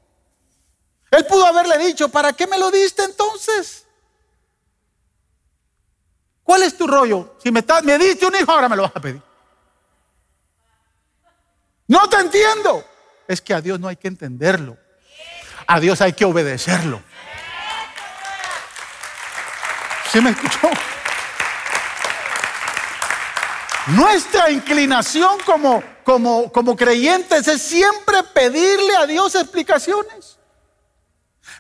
Él 1.11 1.27
pudo 1.27 1.47
haberle 1.47 1.79
dicho, 1.79 2.09
¿para 2.09 2.33
qué 2.33 2.47
me 2.47 2.59
lo 2.59 2.71
diste 2.71 3.03
entonces? 3.03 3.87
¿Cuál 6.43 6.63
es 6.63 6.77
tu 6.77 6.87
rollo? 6.87 7.37
Si 7.43 7.51
me, 7.51 7.65
me 7.85 7.99
diste 7.99 8.27
un 8.27 8.35
hijo, 8.37 8.51
ahora 8.51 8.69
me 8.69 8.77
lo 8.77 8.83
vas 8.83 8.93
a 8.95 9.01
pedir. 9.01 9.23
No 11.89 12.09
te 12.09 12.17
entiendo. 12.17 12.85
Es 13.27 13.41
que 13.41 13.55
a 13.55 13.61
Dios 13.61 13.81
no 13.81 13.89
hay 13.89 13.97
que 13.97 14.09
entenderlo. 14.09 14.77
A 15.67 15.81
Dios 15.81 16.01
hay 16.01 16.13
que 16.13 16.25
obedecerlo. 16.25 17.03
¿Sí 20.11 20.21
me 20.21 20.31
escuchó? 20.31 20.69
Nuestra 23.89 24.51
inclinación 24.51 25.39
como, 25.45 25.83
como, 26.05 26.53
como 26.53 26.77
creyentes 26.77 27.49
es 27.49 27.63
siempre 27.63 28.23
pedirle 28.23 28.95
a 28.97 29.07
Dios 29.07 29.35
explicaciones. 29.35 30.39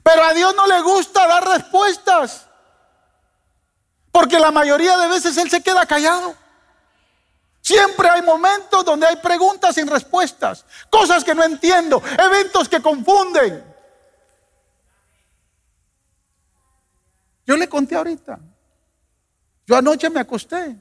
Pero 0.03 0.23
a 0.25 0.35
Dios 0.35 0.55
no 0.55 0.67
le 0.67 0.81
gusta 0.83 1.27
dar 1.27 1.47
respuestas. 1.47 2.47
Porque 4.13 4.39
la 4.39 4.51
mayoría 4.51 4.97
de 4.99 5.09
veces 5.09 5.37
Él 5.37 5.51
se 5.51 5.63
queda 5.63 5.87
callado. 5.87 6.35
Siempre 7.61 8.09
hay 8.09 8.23
momentos 8.23 8.85
donde 8.85 9.07
hay 9.07 9.17
preguntas 9.17 9.75
sin 9.75 9.87
respuestas, 9.87 10.65
cosas 10.89 11.23
que 11.23 11.35
no 11.35 11.45
entiendo, 11.45 12.03
eventos 12.19 12.69
que 12.69 12.81
confunden. 12.81 13.65
Yo 17.47 17.57
le 17.57 17.69
conté 17.69 17.97
ahorita. 17.97 18.39
Yo 19.67 19.77
anoche 19.77 20.09
me 20.09 20.21
acosté. 20.21 20.77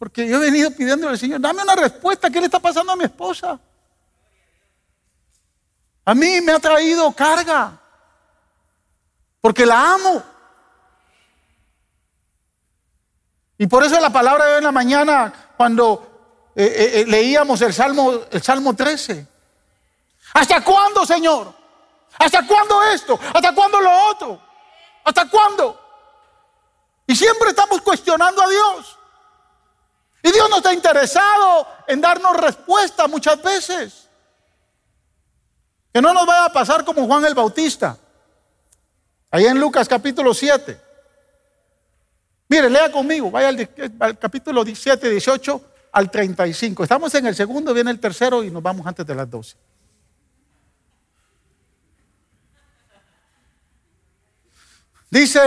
Porque 0.00 0.26
yo 0.26 0.38
he 0.38 0.50
venido 0.50 0.70
pidiéndole 0.70 1.12
al 1.12 1.18
Señor, 1.18 1.42
dame 1.42 1.62
una 1.62 1.76
respuesta, 1.76 2.30
¿qué 2.30 2.40
le 2.40 2.46
está 2.46 2.58
pasando 2.58 2.90
a 2.90 2.96
mi 2.96 3.04
esposa? 3.04 3.60
A 6.06 6.14
mí 6.14 6.40
me 6.40 6.52
ha 6.52 6.58
traído 6.58 7.12
carga. 7.12 7.78
Porque 9.42 9.66
la 9.66 9.92
amo. 9.92 10.22
Y 13.58 13.66
por 13.66 13.84
eso 13.84 14.00
la 14.00 14.08
palabra 14.08 14.46
de 14.46 14.52
hoy 14.52 14.58
en 14.58 14.64
la 14.64 14.72
mañana, 14.72 15.52
cuando 15.58 16.50
eh, 16.56 16.64
eh, 16.64 17.00
eh, 17.00 17.04
leíamos 17.06 17.60
el 17.60 17.74
Salmo, 17.74 18.20
el 18.30 18.42
Salmo 18.42 18.74
13. 18.74 19.28
¿Hasta 20.32 20.64
cuándo, 20.64 21.04
Señor? 21.04 21.52
¿Hasta 22.18 22.46
cuándo 22.46 22.82
esto? 22.84 23.20
¿Hasta 23.34 23.54
cuándo 23.54 23.82
lo 23.82 24.06
otro? 24.06 24.40
¿Hasta 25.04 25.28
cuándo? 25.28 25.78
Y 27.06 27.14
siempre 27.14 27.50
estamos 27.50 27.82
cuestionando 27.82 28.40
a 28.40 28.48
Dios. 28.48 28.99
Y 30.22 30.32
Dios 30.32 30.50
no 30.50 30.58
está 30.58 30.72
interesado 30.72 31.66
en 31.86 32.00
darnos 32.00 32.36
respuesta 32.36 33.06
muchas 33.06 33.42
veces. 33.42 34.08
Que 35.92 36.02
no 36.02 36.12
nos 36.12 36.26
vaya 36.26 36.46
a 36.46 36.52
pasar 36.52 36.84
como 36.84 37.06
Juan 37.06 37.24
el 37.24 37.34
Bautista. 37.34 37.96
Ahí 39.30 39.46
en 39.46 39.58
Lucas 39.58 39.88
capítulo 39.88 40.34
7. 40.34 40.80
Mire, 42.48 42.68
lea 42.68 42.90
conmigo, 42.90 43.30
vaya 43.30 43.48
al, 43.48 44.18
capítulo 44.18 44.64
17, 44.64 45.08
18 45.08 45.64
al 45.92 46.10
35. 46.10 46.82
Estamos 46.82 47.14
en 47.14 47.26
el 47.26 47.34
segundo, 47.36 47.72
viene 47.72 47.92
el 47.92 48.00
tercero 48.00 48.42
y 48.42 48.50
nos 48.50 48.62
vamos 48.62 48.86
antes 48.86 49.06
de 49.06 49.14
las 49.14 49.30
12. 49.30 49.56
Dice, 55.10 55.40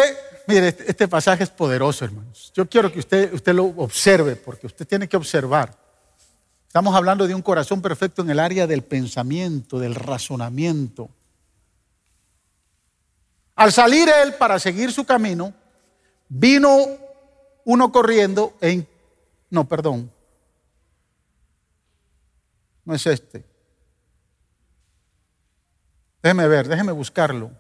mire, 0.48 0.70
este, 0.70 0.90
este 0.90 1.08
pasaje 1.08 1.44
es 1.44 1.50
poderoso, 1.50 2.06
hermanos. 2.06 2.52
Yo 2.56 2.68
quiero 2.70 2.92
que 2.92 3.00
usted, 3.00 3.34
usted 3.34 3.54
lo 3.54 3.66
observe, 3.66 4.36
porque 4.36 4.68
usted 4.68 4.88
tiene 4.88 5.08
que 5.08 5.18
observar. 5.18 5.78
Estamos 6.68 6.96
hablando 6.96 7.28
de 7.28 7.36
un 7.36 7.42
corazón 7.42 7.82
perfecto 7.82 8.24
en 8.24 8.32
el 8.32 8.40
área 8.40 8.66
del 8.66 8.84
pensamiento, 8.84 9.80
del 9.80 9.94
razonamiento. 9.94 11.10
Al 13.56 13.72
salir 13.72 14.10
él 14.10 14.34
para 14.34 14.58
seguir 14.58 14.92
su 14.92 15.06
camino, 15.06 15.54
vino 16.28 16.70
uno 17.66 17.92
corriendo 17.92 18.58
en... 18.60 18.88
No, 19.50 19.68
perdón. 19.68 20.10
No 22.86 22.96
es 22.96 23.06
este. 23.06 23.46
Déjeme 26.24 26.48
ver, 26.48 26.68
déjeme 26.68 26.92
buscarlo. 26.92 27.52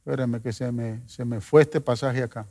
Espérenme 0.00 0.40
que 0.40 0.52
se 0.52 0.72
me, 0.72 1.06
se 1.06 1.24
me 1.26 1.42
fue 1.42 1.62
este 1.62 1.78
pasaje 1.80 2.22
acá. 2.22 2.46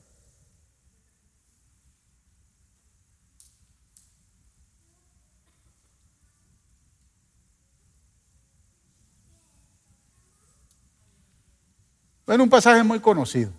Bueno, 12.28 12.44
un 12.44 12.50
pasaje 12.52 12.84
muy 12.84 13.00
conocido. 13.00 13.52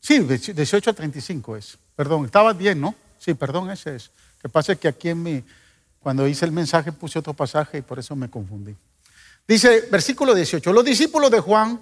Sí, 0.00 0.18
18 0.20 0.90
a 0.90 0.92
35 0.94 1.56
es. 1.56 1.78
Perdón, 1.94 2.24
estaba 2.24 2.54
bien, 2.54 2.80
¿no? 2.80 2.94
Sí, 3.18 3.34
perdón, 3.34 3.70
ese 3.70 3.96
es. 3.96 4.10
Lo 4.36 4.42
que 4.42 4.48
pasa 4.48 4.72
es 4.72 4.78
que 4.78 4.88
aquí 4.88 5.10
en 5.10 5.22
mi, 5.22 5.44
cuando 6.04 6.28
hice 6.28 6.44
el 6.44 6.52
mensaje 6.52 6.92
puse 6.92 7.18
otro 7.18 7.32
pasaje 7.32 7.78
y 7.78 7.80
por 7.82 7.98
eso 7.98 8.14
me 8.14 8.28
confundí. 8.28 8.76
Dice, 9.48 9.88
versículo 9.90 10.34
18, 10.34 10.70
los 10.70 10.84
discípulos 10.84 11.30
de 11.30 11.40
Juan, 11.40 11.80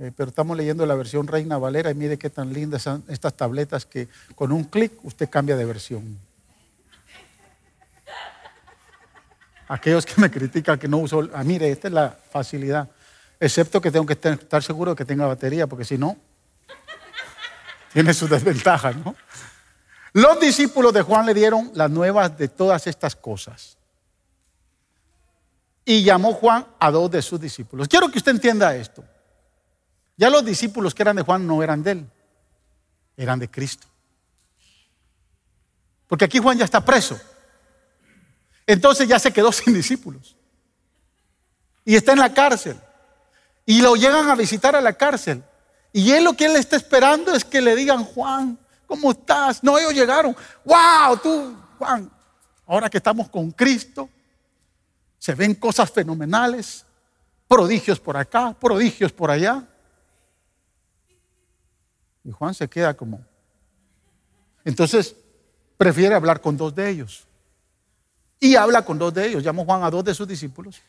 eh, 0.00 0.10
pero 0.16 0.30
estamos 0.30 0.56
leyendo 0.56 0.84
la 0.84 0.96
versión 0.96 1.28
Reina 1.28 1.58
Valera 1.58 1.92
y 1.92 1.94
mire 1.94 2.18
qué 2.18 2.28
tan 2.28 2.52
lindas 2.52 2.82
son 2.82 3.04
estas 3.06 3.34
tabletas 3.34 3.86
que 3.86 4.08
con 4.34 4.50
un 4.50 4.64
clic 4.64 4.92
usted 5.04 5.30
cambia 5.30 5.56
de 5.56 5.64
versión. 5.64 6.18
Aquellos 9.68 10.04
que 10.04 10.20
me 10.20 10.28
critican 10.28 10.76
que 10.76 10.88
no 10.88 10.98
uso, 10.98 11.28
ah, 11.34 11.44
mire, 11.44 11.70
esta 11.70 11.86
es 11.86 11.94
la 11.94 12.18
facilidad, 12.32 12.90
excepto 13.38 13.80
que 13.80 13.92
tengo 13.92 14.06
que 14.06 14.14
estar 14.14 14.62
seguro 14.64 14.90
de 14.90 14.96
que 14.96 15.04
tenga 15.04 15.24
batería, 15.24 15.68
porque 15.68 15.84
si 15.84 15.96
no, 15.96 16.16
tiene 17.92 18.12
sus 18.12 18.28
desventajas, 18.28 18.96
¿no? 18.96 19.14
Los 20.18 20.40
discípulos 20.40 20.92
de 20.92 21.02
Juan 21.02 21.26
le 21.26 21.32
dieron 21.32 21.70
las 21.74 21.88
nuevas 21.88 22.36
de 22.36 22.48
todas 22.48 22.88
estas 22.88 23.14
cosas. 23.14 23.76
Y 25.84 26.02
llamó 26.02 26.32
Juan 26.32 26.66
a 26.80 26.90
dos 26.90 27.08
de 27.08 27.22
sus 27.22 27.40
discípulos. 27.40 27.86
Quiero 27.86 28.10
que 28.10 28.18
usted 28.18 28.32
entienda 28.32 28.74
esto. 28.74 29.04
Ya 30.16 30.28
los 30.28 30.44
discípulos 30.44 30.92
que 30.92 31.04
eran 31.04 31.14
de 31.14 31.22
Juan 31.22 31.46
no 31.46 31.62
eran 31.62 31.84
de 31.84 31.92
él, 31.92 32.10
eran 33.16 33.38
de 33.38 33.48
Cristo. 33.48 33.86
Porque 36.08 36.24
aquí 36.24 36.40
Juan 36.40 36.58
ya 36.58 36.64
está 36.64 36.84
preso. 36.84 37.16
Entonces 38.66 39.06
ya 39.06 39.20
se 39.20 39.32
quedó 39.32 39.52
sin 39.52 39.72
discípulos. 39.72 40.34
Y 41.84 41.94
está 41.94 42.10
en 42.10 42.18
la 42.18 42.34
cárcel. 42.34 42.76
Y 43.64 43.82
lo 43.82 43.94
llegan 43.94 44.28
a 44.28 44.34
visitar 44.34 44.74
a 44.74 44.80
la 44.80 44.94
cárcel. 44.94 45.44
Y 45.92 46.10
él 46.10 46.24
lo 46.24 46.32
que 46.32 46.46
él 46.46 46.56
está 46.56 46.74
esperando 46.74 47.32
es 47.36 47.44
que 47.44 47.60
le 47.60 47.76
digan, 47.76 48.02
Juan, 48.02 48.58
¿cómo 48.88 49.12
estás? 49.12 49.62
No, 49.62 49.78
ellos 49.78 49.94
llegaron. 49.94 50.34
¡Wow! 50.64 51.18
Tú, 51.22 51.56
Juan, 51.78 52.10
ahora 52.66 52.88
que 52.88 52.96
estamos 52.96 53.28
con 53.28 53.52
Cristo, 53.52 54.08
se 55.18 55.34
ven 55.34 55.54
cosas 55.54 55.90
fenomenales, 55.90 56.84
prodigios 57.46 58.00
por 58.00 58.16
acá, 58.16 58.56
prodigios 58.58 59.12
por 59.12 59.30
allá. 59.30 59.64
Y 62.24 62.32
Juan 62.32 62.54
se 62.54 62.68
queda 62.68 62.94
como... 62.94 63.24
Entonces, 64.64 65.14
prefiere 65.76 66.14
hablar 66.14 66.40
con 66.40 66.56
dos 66.56 66.74
de 66.74 66.88
ellos. 66.88 67.26
Y 68.40 68.56
habla 68.56 68.84
con 68.84 68.98
dos 68.98 69.12
de 69.14 69.26
ellos. 69.26 69.42
Llamó 69.42 69.64
Juan 69.64 69.82
a 69.84 69.90
dos 69.90 70.04
de 70.04 70.14
sus 70.14 70.26
discípulos 70.26 70.80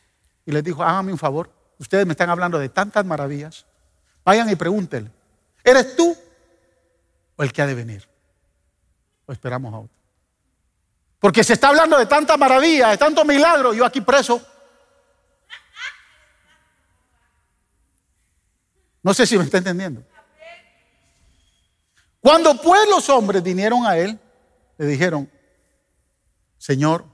y 0.44 0.52
les 0.52 0.64
dijo, 0.64 0.82
háganme 0.82 1.12
un 1.12 1.18
favor. 1.18 1.50
Ustedes 1.78 2.06
me 2.06 2.12
están 2.12 2.30
hablando 2.30 2.58
de 2.58 2.68
tantas 2.68 3.04
maravillas. 3.04 3.66
Vayan 4.24 4.50
y 4.50 4.54
pregúntenle, 4.54 5.10
¿eres 5.64 5.96
tú 5.96 6.16
el 7.42 7.52
que 7.52 7.62
ha 7.62 7.66
de 7.66 7.74
venir? 7.74 8.08
O 9.26 9.32
esperamos 9.32 9.72
a 9.74 9.78
otro. 9.78 9.96
Porque 11.18 11.44
se 11.44 11.52
está 11.52 11.68
hablando 11.68 11.98
de 11.98 12.06
tanta 12.06 12.36
maravilla, 12.36 12.88
de 12.88 12.98
tanto 12.98 13.24
milagro, 13.24 13.74
yo 13.74 13.84
aquí 13.84 14.00
preso. 14.00 14.40
No 19.02 19.14
sé 19.14 19.26
si 19.26 19.38
me 19.38 19.44
está 19.44 19.58
entendiendo. 19.58 20.02
Cuando 22.20 22.54
pues 22.60 22.88
los 22.88 23.08
hombres 23.08 23.42
vinieron 23.42 23.86
a 23.86 23.96
él, 23.96 24.18
le 24.76 24.86
dijeron, 24.86 25.30
Señor, 26.58 27.04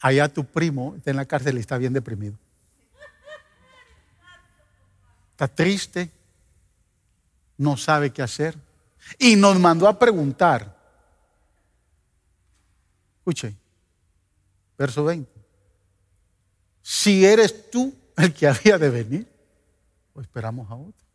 allá 0.00 0.28
tu 0.28 0.44
primo 0.44 0.94
está 0.96 1.10
en 1.10 1.16
la 1.16 1.24
cárcel 1.24 1.56
y 1.56 1.60
está 1.60 1.78
bien 1.78 1.92
deprimido. 1.92 2.36
Está 5.30 5.46
triste, 5.46 6.10
no 7.56 7.76
sabe 7.76 8.10
qué 8.10 8.22
hacer. 8.22 8.58
Y 9.18 9.36
nos 9.36 9.58
mandó 9.58 9.88
a 9.88 9.98
preguntar. 9.98 10.76
Escuche, 13.18 13.54
verso 14.76 15.04
20. 15.04 15.30
Si 16.82 17.24
eres 17.24 17.70
tú 17.70 17.94
el 18.16 18.32
que 18.32 18.46
había 18.48 18.78
de 18.78 18.90
venir, 18.90 19.28
o 20.14 20.20
esperamos 20.20 20.70
a 20.70 20.74
otro. 20.74 21.06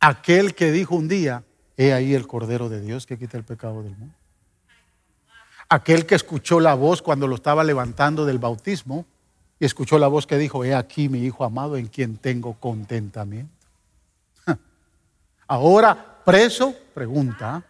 Aquel 0.00 0.54
que 0.54 0.72
dijo 0.72 0.96
un 0.96 1.06
día, 1.06 1.44
he 1.76 1.92
ahí 1.92 2.14
el 2.14 2.26
Cordero 2.26 2.68
de 2.68 2.80
Dios 2.80 3.06
que 3.06 3.18
quita 3.18 3.36
el 3.36 3.44
pecado 3.44 3.82
del 3.82 3.96
mundo. 3.96 4.14
Aquel 5.68 6.06
que 6.06 6.16
escuchó 6.16 6.58
la 6.58 6.74
voz 6.74 7.02
cuando 7.02 7.26
lo 7.26 7.36
estaba 7.36 7.62
levantando 7.62 8.26
del 8.26 8.38
bautismo 8.38 9.06
y 9.60 9.64
escuchó 9.64 9.98
la 9.98 10.08
voz 10.08 10.26
que 10.26 10.38
dijo, 10.38 10.64
he 10.64 10.74
aquí 10.74 11.08
mi 11.08 11.20
hijo 11.20 11.44
amado 11.44 11.76
en 11.76 11.86
quien 11.86 12.16
tengo 12.16 12.54
contentamiento. 12.54 13.61
Ahora, 15.52 16.22
preso, 16.24 16.74
pregunta, 16.94 17.62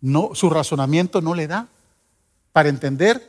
no, 0.00 0.34
su 0.34 0.50
razonamiento 0.50 1.20
no 1.20 1.32
le 1.32 1.46
da 1.46 1.68
para 2.50 2.68
entender. 2.68 3.24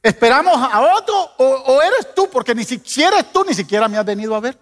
¿Esperamos 0.00 0.54
a 0.56 0.80
otro 0.96 1.32
o, 1.38 1.82
eres 1.82 2.14
tú? 2.14 2.30
Porque 2.30 2.54
ni 2.54 2.62
siquiera 2.62 3.18
eres 3.18 3.32
tú, 3.32 3.42
ni 3.42 3.52
siquiera 3.52 3.88
me 3.88 3.98
has 3.98 4.04
venido 4.04 4.36
a 4.36 4.38
ver. 4.38 4.56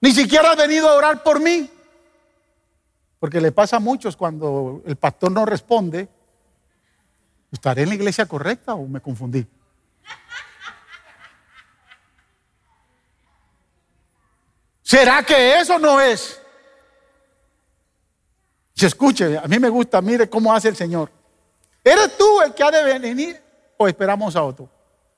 Ni 0.00 0.12
siquiera 0.12 0.52
has 0.52 0.56
venido 0.56 0.88
a 0.88 0.94
orar 0.94 1.22
por 1.22 1.38
mí. 1.38 1.68
Porque 3.18 3.38
le 3.38 3.52
pasa 3.52 3.76
a 3.76 3.80
muchos 3.80 4.16
cuando 4.16 4.80
el 4.86 4.96
pastor 4.96 5.30
no 5.30 5.44
responde. 5.44 6.08
¿Estaré 7.52 7.82
en 7.82 7.90
la 7.90 7.96
iglesia 7.96 8.24
correcta 8.24 8.72
o 8.72 8.86
me 8.86 9.02
confundí? 9.02 9.46
¿Será 14.90 15.22
que 15.22 15.60
eso 15.60 15.78
no 15.78 16.00
es? 16.00 16.40
Se 18.74 18.88
escuche, 18.88 19.38
a 19.38 19.46
mí 19.46 19.60
me 19.60 19.68
gusta, 19.68 20.02
mire 20.02 20.28
cómo 20.28 20.52
hace 20.52 20.66
el 20.66 20.74
Señor. 20.74 21.12
¿Eres 21.84 22.16
tú 22.18 22.40
el 22.40 22.52
que 22.52 22.64
ha 22.64 22.72
de 22.72 22.98
venir 22.98 23.40
o 23.76 23.86
esperamos 23.86 24.34
a 24.34 24.42
otro? 24.42 24.68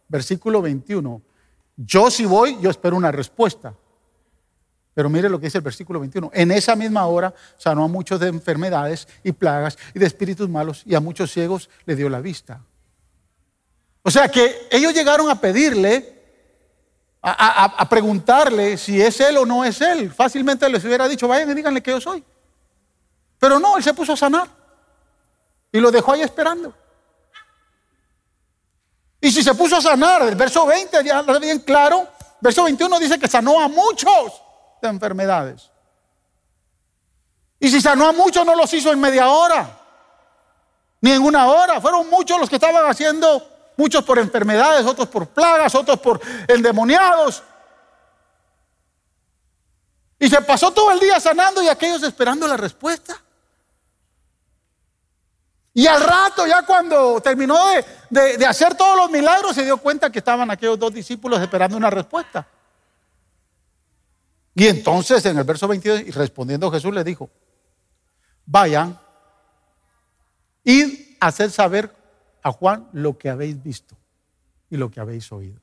Versículo 0.09 0.61
21. 0.61 1.23
Yo 1.75 2.11
si 2.11 2.27
voy, 2.27 2.59
yo 2.61 2.69
espero 2.69 2.97
una 2.97 3.11
respuesta. 3.11 3.75
Pero 4.93 5.09
mire 5.09 5.31
lo 5.31 5.41
que 5.41 5.47
dice 5.47 5.57
el 5.57 5.65
versículo 5.65 6.01
21. 6.01 6.31
En 6.35 6.51
esa 6.51 6.77
misma 6.77 7.07
hora 7.07 7.33
sanó 7.57 7.85
a 7.85 7.89
muchos 7.89 8.21
de 8.21 8.29
enfermedades 8.29 9.09
y 9.25 9.33
plagas 9.33 9.79
y 9.95 9.99
de 9.99 10.05
espíritus 10.05 10.51
malos 10.51 10.83
y 10.85 10.95
a 10.95 11.01
muchos 11.01 11.33
ciegos 11.33 11.71
le 11.87 11.97
dio 11.97 12.11
la 12.11 12.21
vista. 12.21 12.61
O 14.03 14.11
sea 14.11 14.29
que 14.29 14.69
ellos 14.71 14.93
llegaron 14.93 15.31
a 15.31 15.41
pedirle 15.41 16.22
a, 17.23 17.89
preguntarle 17.89 18.77
si 18.77 19.01
es 19.01 19.21
él 19.21 19.37
o 19.39 19.47
no 19.47 19.65
es 19.65 19.81
él. 19.81 20.13
Fácilmente 20.13 20.69
les 20.69 20.85
hubiera 20.85 21.07
dicho, 21.07 21.29
vayan 21.29 21.51
y 21.51 21.55
díganle 21.55 21.83
que 21.83 21.93
yo 21.93 22.01
soy. 22.01 22.25
Pero 23.39 23.61
no, 23.61 23.77
él 23.77 23.83
se 23.83 23.95
puso 23.95 24.13
a 24.13 24.17
sanar. 24.17 24.49
Y 25.71 25.79
lo 25.79 25.91
dejó 25.91 26.13
ahí 26.13 26.23
esperando. 26.23 26.75
Y 29.21 29.31
si 29.31 29.43
se 29.43 29.55
puso 29.55 29.77
a 29.77 29.81
sanar, 29.81 30.23
el 30.23 30.35
verso 30.35 30.67
20 30.67 31.05
ya 31.05 31.21
está 31.21 31.39
bien 31.39 31.61
claro. 31.61 32.09
Verso 32.41 32.65
21 32.65 32.99
dice 32.99 33.19
que 33.21 33.29
sanó 33.29 33.61
a 33.61 33.69
muchos 33.69 34.43
de 34.83 34.89
enfermedades. 34.89 35.71
Y 37.61 37.71
si 37.71 37.81
sanó 37.81 38.09
a 38.09 38.13
muchos, 38.13 38.45
no 38.45 38.57
los 38.57 38.75
hizo 38.75 38.91
en 38.93 39.01
media 39.01 39.29
hora, 39.29 39.79
ni 41.01 41.13
en 41.13 41.23
una 41.23 41.47
hora. 41.47 41.81
Fueron 41.81 42.11
muchos 42.11 42.41
los 42.41 42.51
que 42.51 42.57
estaban 42.57 42.85
haciendo 42.91 43.52
Muchos 43.77 44.05
por 44.05 44.19
enfermedades, 44.19 44.85
otros 44.87 45.09
por 45.09 45.27
plagas, 45.29 45.75
otros 45.75 45.99
por 46.01 46.21
endemoniados. 46.49 47.43
Y 50.19 50.29
se 50.29 50.41
pasó 50.43 50.71
todo 50.71 50.93
el 50.93 51.01
día 51.01 51.19
sanando 51.19 51.63
y 51.63 51.69
aquellos 51.69 52.03
esperando 52.05 52.47
la 52.47 52.57
respuesta. 52.57 53.21
Y 55.75 55.87
al 55.87 56.03
rato, 56.03 56.47
ya 56.47 56.63
cuando 56.63 57.21
terminó 57.21 57.59
de, 58.11 58.47
hacer 58.47 58.75
todos 58.75 58.97
los 58.97 59.11
milagros, 59.11 59.55
se 59.55 59.65
dio 59.65 59.79
cuenta 59.79 60.11
que 60.11 60.19
estaban 60.19 60.51
aquellos 60.51 60.79
dos 60.79 60.93
discípulos 60.93 61.41
esperando 61.41 61.77
una 61.77 61.91
respuesta. 61.91 62.47
Y 64.55 64.67
entonces 64.67 65.25
en 65.25 65.39
el 65.39 65.45
verso 65.45 65.67
22, 65.67 66.15
respondiendo 66.15 66.71
Jesús 66.71 66.93
le 66.93 67.03
dijo, 67.03 67.31
vayan 68.45 68.99
y 70.63 71.17
hacer 71.21 71.51
saber 71.51 71.91
a 72.43 72.53
Juan 72.53 72.89
lo 72.93 73.17
que 73.17 73.31
habéis 73.31 73.63
visto 73.63 73.97
y 74.71 74.77
lo 74.77 74.91
que 74.91 75.01
habéis 75.01 75.31
oído. 75.33 75.61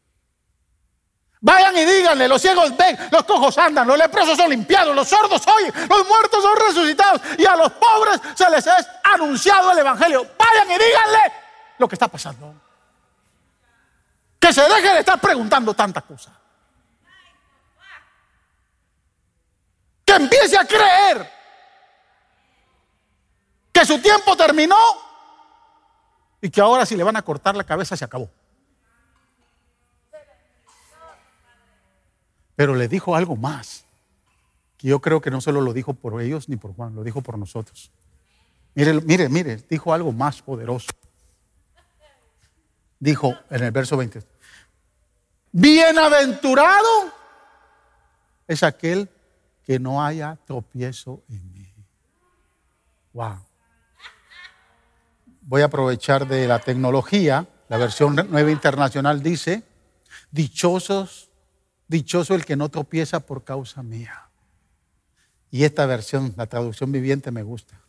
Vayan 1.42 1.78
y 1.78 1.86
díganle, 1.86 2.28
los 2.28 2.42
ciegos 2.42 2.76
ven, 2.76 2.98
los 3.12 3.24
cojos 3.24 3.58
andan, 3.58 3.88
los 3.88 3.98
leprosos 3.98 4.36
son 4.36 4.50
limpiados, 4.50 4.94
los 4.94 5.08
sordos 5.08 5.42
oyen, 5.48 5.74
los 5.90 6.08
muertos 6.08 6.44
son 6.44 6.58
resucitados 6.68 7.22
y 7.38 7.46
a 7.46 7.56
los 7.56 7.72
pobres 7.72 8.20
se 8.36 8.50
les 8.50 8.68
es 8.68 8.88
anunciado 9.04 9.72
el 9.72 9.80
Evangelio. 9.80 10.28
Vayan 10.38 10.68
y 10.70 10.74
díganle 10.74 11.34
lo 11.78 11.88
que 11.88 11.96
está 11.96 12.10
pasando. 12.10 12.54
Que 14.38 14.52
se 14.52 14.62
deje 14.62 14.94
de 14.94 15.00
estar 15.00 15.20
preguntando 15.20 15.74
tanta 15.74 16.02
cosa. 16.02 16.38
Que 20.04 20.14
empiece 20.14 20.58
a 20.58 20.66
creer 20.66 21.32
que 23.72 23.86
su 23.86 24.00
tiempo 24.02 24.36
terminó 24.36 24.76
y 26.42 26.50
que 26.50 26.62
ahora 26.62 26.86
si 26.86 26.96
le 26.96 27.04
van 27.04 27.18
a 27.18 27.22
cortar 27.22 27.56
la 27.56 27.64
cabeza 27.64 27.98
se 27.98 28.06
acabó. 28.06 28.30
Pero 32.56 32.76
le 32.76 32.88
dijo 32.88 33.16
algo 33.16 33.36
más, 33.36 33.86
que 34.78 34.88
yo 34.88 35.00
creo 35.00 35.22
que 35.22 35.32
no 35.32 35.42
solo 35.42 35.62
lo 35.62 35.74
dijo 35.74 35.94
por 35.94 36.22
ellos 36.22 36.50
ni 36.50 36.56
por 36.56 36.74
Juan, 36.74 36.96
lo 36.96 37.04
dijo 37.04 37.22
por 37.22 37.38
nosotros. 37.38 37.92
Mire, 38.76 38.94
mire, 39.02 39.30
mire, 39.30 39.58
dijo 39.70 39.94
algo 39.94 40.12
más 40.12 40.42
poderoso. 40.42 40.90
Dijo 43.00 43.34
en 43.50 43.64
el 43.64 43.72
verso 43.72 43.96
20, 43.96 44.22
bienaventurado 45.52 47.14
es 48.48 48.64
aquel 48.64 49.10
que 49.64 49.80
no 49.80 50.04
haya 50.04 50.38
tropiezo 50.46 51.24
en 51.30 51.54
mí. 51.54 51.74
Wow. 53.14 53.49
Voy 55.50 55.64
a 55.64 55.66
aprovechar 55.66 56.28
de 56.28 56.48
la 56.48 56.60
tecnología. 56.60 57.48
La 57.70 57.78
versión 57.78 58.16
nueva 58.16 58.52
internacional 58.52 59.24
dice, 59.24 59.64
dichosos 60.30 61.30
Dichoso 61.88 62.36
el 62.36 62.46
que 62.46 62.56
no 62.56 62.70
tropieza 62.70 63.20
por 63.20 63.44
causa 63.44 63.82
mía. 63.82 64.30
Y 65.50 65.64
esta 65.64 65.88
versión, 65.88 66.36
la 66.38 66.46
traducción 66.46 66.92
viviente, 66.92 67.32
me 67.32 67.42
gusta. 67.42 67.82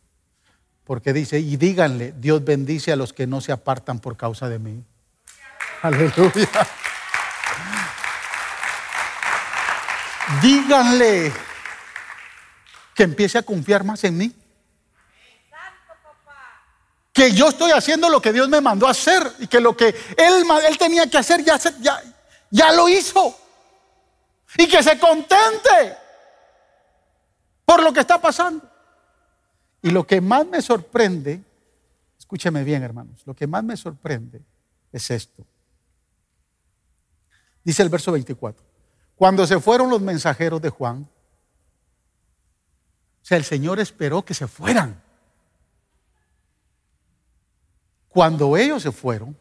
Porque 0.85 1.13
dice, 1.13 1.39
y 1.39 1.59
díganle, 1.59 2.15
Dios 2.17 2.43
bendice 2.43 2.93
a 2.93 2.97
los 2.97 3.13
que 3.13 3.27
no 3.27 3.43
se 3.43 3.53
apartan 3.53 4.01
por 4.01 4.17
causa 4.17 4.49
de 4.49 4.59
mí. 4.59 4.83
Aleluya. 5.83 6.49
Díganle 10.41 11.31
que 12.95 13.03
empiece 13.03 13.37
a 13.37 13.43
confiar 13.43 13.85
más 13.85 14.03
en 14.05 14.17
mí. 14.17 14.35
Que 17.13 17.33
yo 17.33 17.49
estoy 17.49 17.73
haciendo 17.73 18.09
lo 18.09 18.21
que 18.21 18.33
Dios 18.33 18.49
me 18.49 18.61
mandó 18.61 18.87
a 18.87 18.93
hacer 18.93 19.23
y 19.39 19.47
que 19.47 19.61
lo 19.61 19.77
que 19.77 19.89
Él, 20.17 20.45
él 20.69 20.79
tenía 20.79 21.09
que 21.09 21.19
hacer 21.19 21.45
ya, 21.45 21.59
ya, 21.81 22.01
ya 22.51 22.73
lo 22.73 22.89
hizo 22.89 23.37
y 24.57 24.69
que 24.69 24.83
se 24.83 24.99
contente 24.99 25.97
por 27.65 27.83
lo 27.83 27.93
que 27.93 28.01
está 28.01 28.21
pasando. 28.21 28.69
Y 29.83 29.91
lo 29.91 30.07
que 30.07 30.21
más 30.21 30.47
me 30.47 30.61
sorprende, 30.61 31.43
escúcheme 32.19 32.65
bien 32.65 32.83
hermanos, 32.83 33.23
lo 33.25 33.35
que 33.35 33.47
más 33.47 33.65
me 33.65 33.77
sorprende 33.77 34.43
es 34.93 35.11
esto. 35.11 35.47
Dice 37.63 37.83
el 37.83 37.89
verso 37.89 38.13
24, 38.13 38.65
cuando 39.17 39.47
se 39.47 39.61
fueron 39.61 39.91
los 39.91 40.01
mensajeros 40.01 40.61
de 40.61 40.71
Juan, 40.71 41.09
o 43.23 43.25
sea, 43.25 43.37
el 43.37 43.45
Señor 43.45 43.79
esperó 43.79 44.25
que 44.25 44.35
se 44.35 44.47
fueran. 44.47 45.01
Cuando 48.21 48.55
ellos 48.55 48.83
se 48.83 48.93
fueron, 48.93 49.35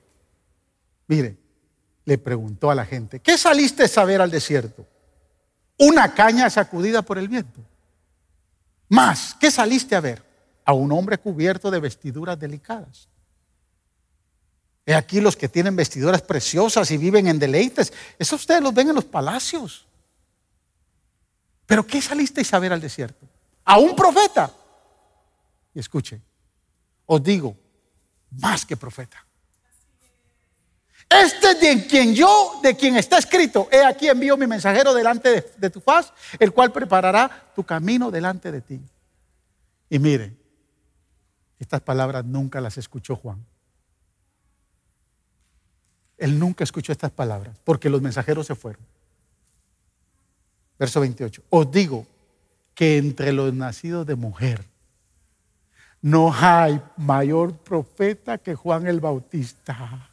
mire, 1.06 1.38
le 2.06 2.18
preguntó 2.18 2.72
a 2.72 2.76
la 2.76 2.86
gente, 2.86 3.20
¿qué 3.20 3.38
saliste 3.38 3.84
a 3.84 3.88
saber 3.90 4.22
al 4.22 4.32
desierto? 4.32 4.88
una 5.80 6.14
caña 6.14 6.50
sacudida 6.50 7.02
por 7.02 7.18
el 7.18 7.28
viento. 7.28 7.60
Más, 8.88 9.36
¿qué 9.38 9.52
saliste 9.52 9.98
a 9.98 10.00
ver? 10.00 10.24
A 10.64 10.72
un 10.72 10.94
hombre 10.94 11.18
cubierto 11.18 11.70
de 11.70 11.82
vestiduras 11.82 12.40
delicadas. 12.40 13.10
He 14.86 14.96
aquí 14.96 15.20
los 15.20 15.36
que 15.36 15.50
tienen 15.50 15.76
vestiduras 15.76 16.22
preciosas 16.22 16.90
y 16.92 16.96
viven 16.96 17.28
en 17.28 17.38
deleites. 17.38 17.92
Eso 18.18 18.38
ustedes 18.38 18.62
los 18.62 18.74
ven 18.74 18.88
en 18.88 18.96
los 18.96 19.04
palacios. 19.04 19.86
Pero 21.66 21.86
¿qué 21.86 22.02
saliste 22.02 22.44
a 22.50 22.60
ver 22.60 22.72
al 22.72 22.80
desierto? 22.80 23.28
A 23.66 23.78
un 23.78 23.94
profeta. 23.94 24.50
Y 25.74 25.82
escuche, 25.82 26.22
os 27.06 27.22
digo, 27.22 27.58
más 28.32 28.66
que 28.66 28.78
profeta. 28.78 29.26
Este 31.10 31.56
de 31.56 31.88
quien 31.88 32.14
yo, 32.14 32.60
de 32.62 32.76
quien 32.76 32.96
está 32.96 33.18
escrito, 33.18 33.68
he 33.72 33.84
aquí 33.84 34.08
envío 34.08 34.38
mi 34.38 34.46
mensajero 34.46 34.94
delante 34.94 35.52
de, 35.58 35.70
tu 35.72 35.82
faz, 35.82 36.14
el 36.38 36.54
cual 36.54 36.72
preparará 36.72 37.52
tu 37.56 37.64
camino 37.64 38.12
delante 38.12 38.52
de 38.52 38.62
ti. 38.62 38.80
Y 39.90 39.98
mire, 39.98 40.36
estas 41.58 41.82
palabras 41.82 42.24
nunca 42.26 42.62
las 42.62 42.78
escuchó 42.78 43.16
Juan. 43.16 43.44
Él 46.20 46.38
nunca 46.38 46.64
escuchó 46.64 46.92
estas 46.92 47.12
palabras 47.12 47.58
porque 47.64 47.90
los 47.90 48.02
mensajeros 48.02 48.46
se 48.46 48.54
fueron. 48.54 48.82
Verso 50.78 51.00
28. 51.00 51.44
Os 51.50 51.72
digo 51.72 52.06
que 52.76 52.98
entre 52.98 53.34
los 53.34 53.52
nacidos 53.54 54.06
de 54.06 54.16
mujer 54.16 54.64
no 56.02 56.34
hay 56.34 56.82
mayor 56.98 57.58
profeta 57.58 58.38
que 58.38 58.56
Juan 58.56 58.88
el 58.88 59.00
Bautista. 59.00 60.10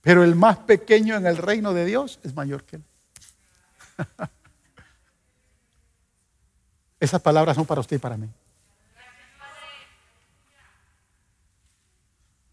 Pero 0.00 0.22
el 0.22 0.34
más 0.34 0.58
pequeño 0.58 1.16
en 1.16 1.26
el 1.26 1.36
reino 1.38 1.72
de 1.72 1.84
Dios 1.84 2.20
es 2.22 2.34
mayor 2.34 2.64
que 2.64 2.76
él. 2.76 2.84
Esas 7.00 7.20
palabras 7.20 7.56
son 7.56 7.66
para 7.66 7.80
usted 7.80 7.96
y 7.96 8.00
para 8.00 8.16
mí. 8.16 8.28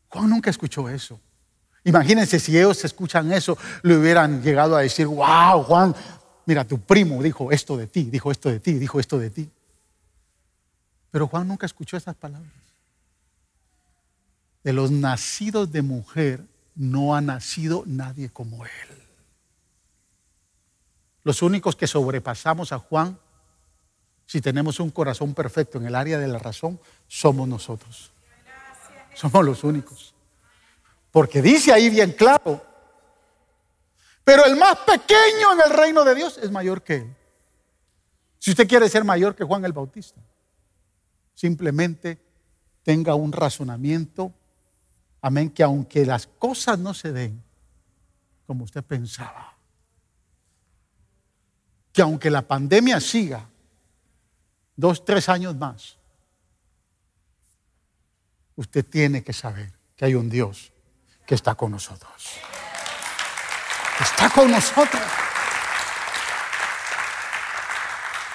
Juan 0.09 0.29
nunca 0.29 0.49
escuchó 0.49 0.89
eso. 0.89 1.19
Imagínense 1.83 2.39
si 2.39 2.57
ellos 2.57 2.83
escuchan 2.83 3.31
eso, 3.31 3.57
le 3.81 3.97
hubieran 3.97 4.41
llegado 4.41 4.75
a 4.75 4.81
decir, 4.81 5.07
wow, 5.07 5.63
Juan, 5.63 5.95
mira, 6.45 6.65
tu 6.65 6.79
primo 6.79 7.23
dijo 7.23 7.51
esto 7.51 7.75
de 7.75 7.87
ti, 7.87 8.03
dijo 8.03 8.31
esto 8.31 8.49
de 8.49 8.59
ti, 8.59 8.73
dijo 8.73 8.99
esto 8.99 9.17
de 9.17 9.29
ti. 9.29 9.49
Pero 11.11 11.27
Juan 11.27 11.47
nunca 11.47 11.65
escuchó 11.65 11.97
esas 11.97 12.15
palabras. 12.15 12.51
De 14.63 14.73
los 14.73 14.91
nacidos 14.91 15.71
de 15.71 15.81
mujer 15.81 16.45
no 16.75 17.15
ha 17.15 17.21
nacido 17.21 17.83
nadie 17.85 18.29
como 18.29 18.65
Él. 18.65 18.71
Los 21.23 21.41
únicos 21.41 21.75
que 21.75 21.87
sobrepasamos 21.87 22.71
a 22.71 22.79
Juan, 22.79 23.19
si 24.25 24.41
tenemos 24.41 24.79
un 24.79 24.89
corazón 24.89 25.33
perfecto 25.33 25.77
en 25.77 25.85
el 25.85 25.95
área 25.95 26.17
de 26.17 26.27
la 26.27 26.39
razón, 26.39 26.79
somos 27.07 27.47
nosotros. 27.47 28.11
Somos 29.13 29.43
los 29.45 29.63
únicos. 29.63 30.15
Porque 31.11 31.41
dice 31.41 31.73
ahí 31.73 31.89
bien 31.89 32.13
claro, 32.13 32.65
pero 34.23 34.45
el 34.45 34.55
más 34.55 34.77
pequeño 34.77 35.53
en 35.53 35.61
el 35.65 35.77
reino 35.77 36.05
de 36.05 36.15
Dios 36.15 36.37
es 36.37 36.49
mayor 36.49 36.81
que 36.81 36.95
Él. 36.95 37.15
Si 38.39 38.51
usted 38.51 38.67
quiere 38.67 38.87
ser 38.89 39.03
mayor 39.03 39.35
que 39.35 39.43
Juan 39.43 39.65
el 39.65 39.73
Bautista, 39.73 40.19
simplemente 41.41 42.19
tenga 42.83 43.15
un 43.15 43.31
razonamiento 43.31 44.33
Amén, 45.21 45.51
que 45.51 45.61
aunque 45.61 46.05
las 46.05 46.25
cosas 46.25 46.79
no 46.79 46.93
se 46.93 47.11
den 47.11 47.43
como 48.47 48.63
usted 48.63 48.83
pensaba, 48.83 49.55
que 51.93 52.01
aunque 52.01 52.29
la 52.29 52.41
pandemia 52.41 52.99
siga 52.99 53.47
dos, 54.75 55.05
tres 55.05 55.29
años 55.29 55.55
más, 55.55 55.97
usted 58.55 58.83
tiene 58.83 59.23
que 59.23 59.31
saber 59.31 59.71
que 59.95 60.05
hay 60.05 60.15
un 60.15 60.27
Dios 60.27 60.73
que 61.25 61.35
está 61.35 61.53
con 61.53 61.71
nosotros. 61.71 62.37
Está 63.99 64.29
con 64.31 64.49
nosotros. 64.49 65.03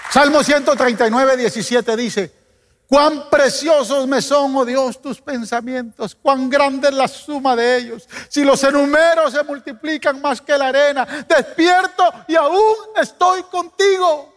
Salmo 0.09 0.42
139, 0.42 1.36
17 1.36 1.96
dice, 1.96 2.45
Cuán 2.89 3.28
preciosos 3.28 4.07
me 4.07 4.22
son, 4.22 4.55
oh 4.57 4.64
Dios, 4.64 5.03
tus 5.03 5.20
pensamientos, 5.20 6.14
cuán 6.14 6.49
grande 6.49 6.89
es 6.89 6.95
la 6.95 7.09
suma 7.09 7.57
de 7.57 7.78
ellos. 7.78 8.09
Si 8.28 8.45
los 8.45 8.62
enumero 8.62 9.28
se 9.30 9.43
multiplican 9.43 10.20
más 10.20 10.41
que 10.41 10.57
la 10.57 10.68
arena, 10.68 11.05
despierto 11.28 12.05
y 12.28 12.37
aún 12.37 12.76
estoy 12.97 13.43
contigo. 13.45 14.32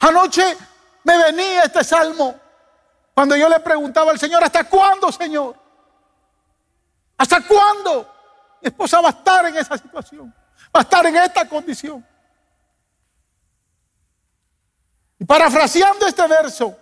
Anoche 0.00 0.56
me 1.04 1.16
venía 1.22 1.62
este 1.62 1.84
salmo 1.84 2.34
cuando 3.14 3.36
yo 3.36 3.48
le 3.48 3.60
preguntaba 3.60 4.10
al 4.10 4.18
Señor, 4.18 4.42
¿hasta 4.42 4.64
cuándo, 4.64 5.12
Señor? 5.12 5.54
¿Hasta 7.16 7.40
cuándo? 7.42 8.12
Mi 8.60 8.68
esposa 8.68 9.00
va 9.00 9.08
a 9.08 9.12
estar 9.12 9.46
en 9.46 9.56
esa 9.56 9.78
situación, 9.78 10.34
va 10.74 10.80
a 10.80 10.82
estar 10.82 11.06
en 11.06 11.16
esta 11.16 11.48
condición. 11.48 12.04
Y 15.22 15.24
parafraseando 15.24 16.04
este 16.04 16.26
verso, 16.26 16.76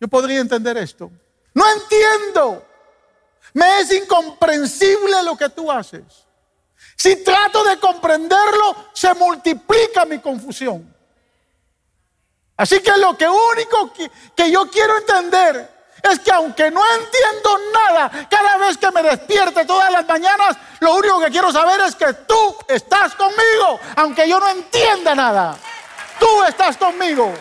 yo 0.00 0.08
podría 0.08 0.40
entender 0.40 0.78
esto. 0.78 1.10
No 1.52 1.62
entiendo. 1.70 2.64
Me 3.52 3.80
es 3.80 3.92
incomprensible 3.92 5.22
lo 5.24 5.36
que 5.36 5.50
tú 5.50 5.70
haces. 5.70 6.02
Si 6.96 7.16
trato 7.16 7.62
de 7.64 7.78
comprenderlo, 7.78 8.76
se 8.94 9.12
multiplica 9.12 10.06
mi 10.06 10.20
confusión. 10.20 10.90
Así 12.56 12.80
que 12.80 12.96
lo 12.96 13.14
que 13.14 13.28
único 13.28 13.92
que, 13.92 14.10
que, 14.34 14.50
yo 14.50 14.70
quiero 14.70 14.96
entender 14.96 15.70
es 16.02 16.18
que 16.20 16.32
aunque 16.32 16.70
no 16.70 16.80
entiendo 16.94 17.58
nada, 17.74 18.26
cada 18.30 18.56
vez 18.56 18.78
que 18.78 18.90
me 18.90 19.02
despierte 19.02 19.66
todas 19.66 19.92
las 19.92 20.08
mañanas, 20.08 20.56
lo 20.80 20.94
único 20.94 21.20
que 21.20 21.30
quiero 21.30 21.52
saber 21.52 21.82
es 21.82 21.94
que 21.94 22.10
tú 22.26 22.56
estás 22.68 23.14
conmigo, 23.16 23.80
aunque 23.96 24.26
yo 24.26 24.40
no 24.40 24.48
entienda 24.48 25.14
nada. 25.14 25.58
Tú 26.18 26.42
estás 26.44 26.76
conmigo. 26.76 27.32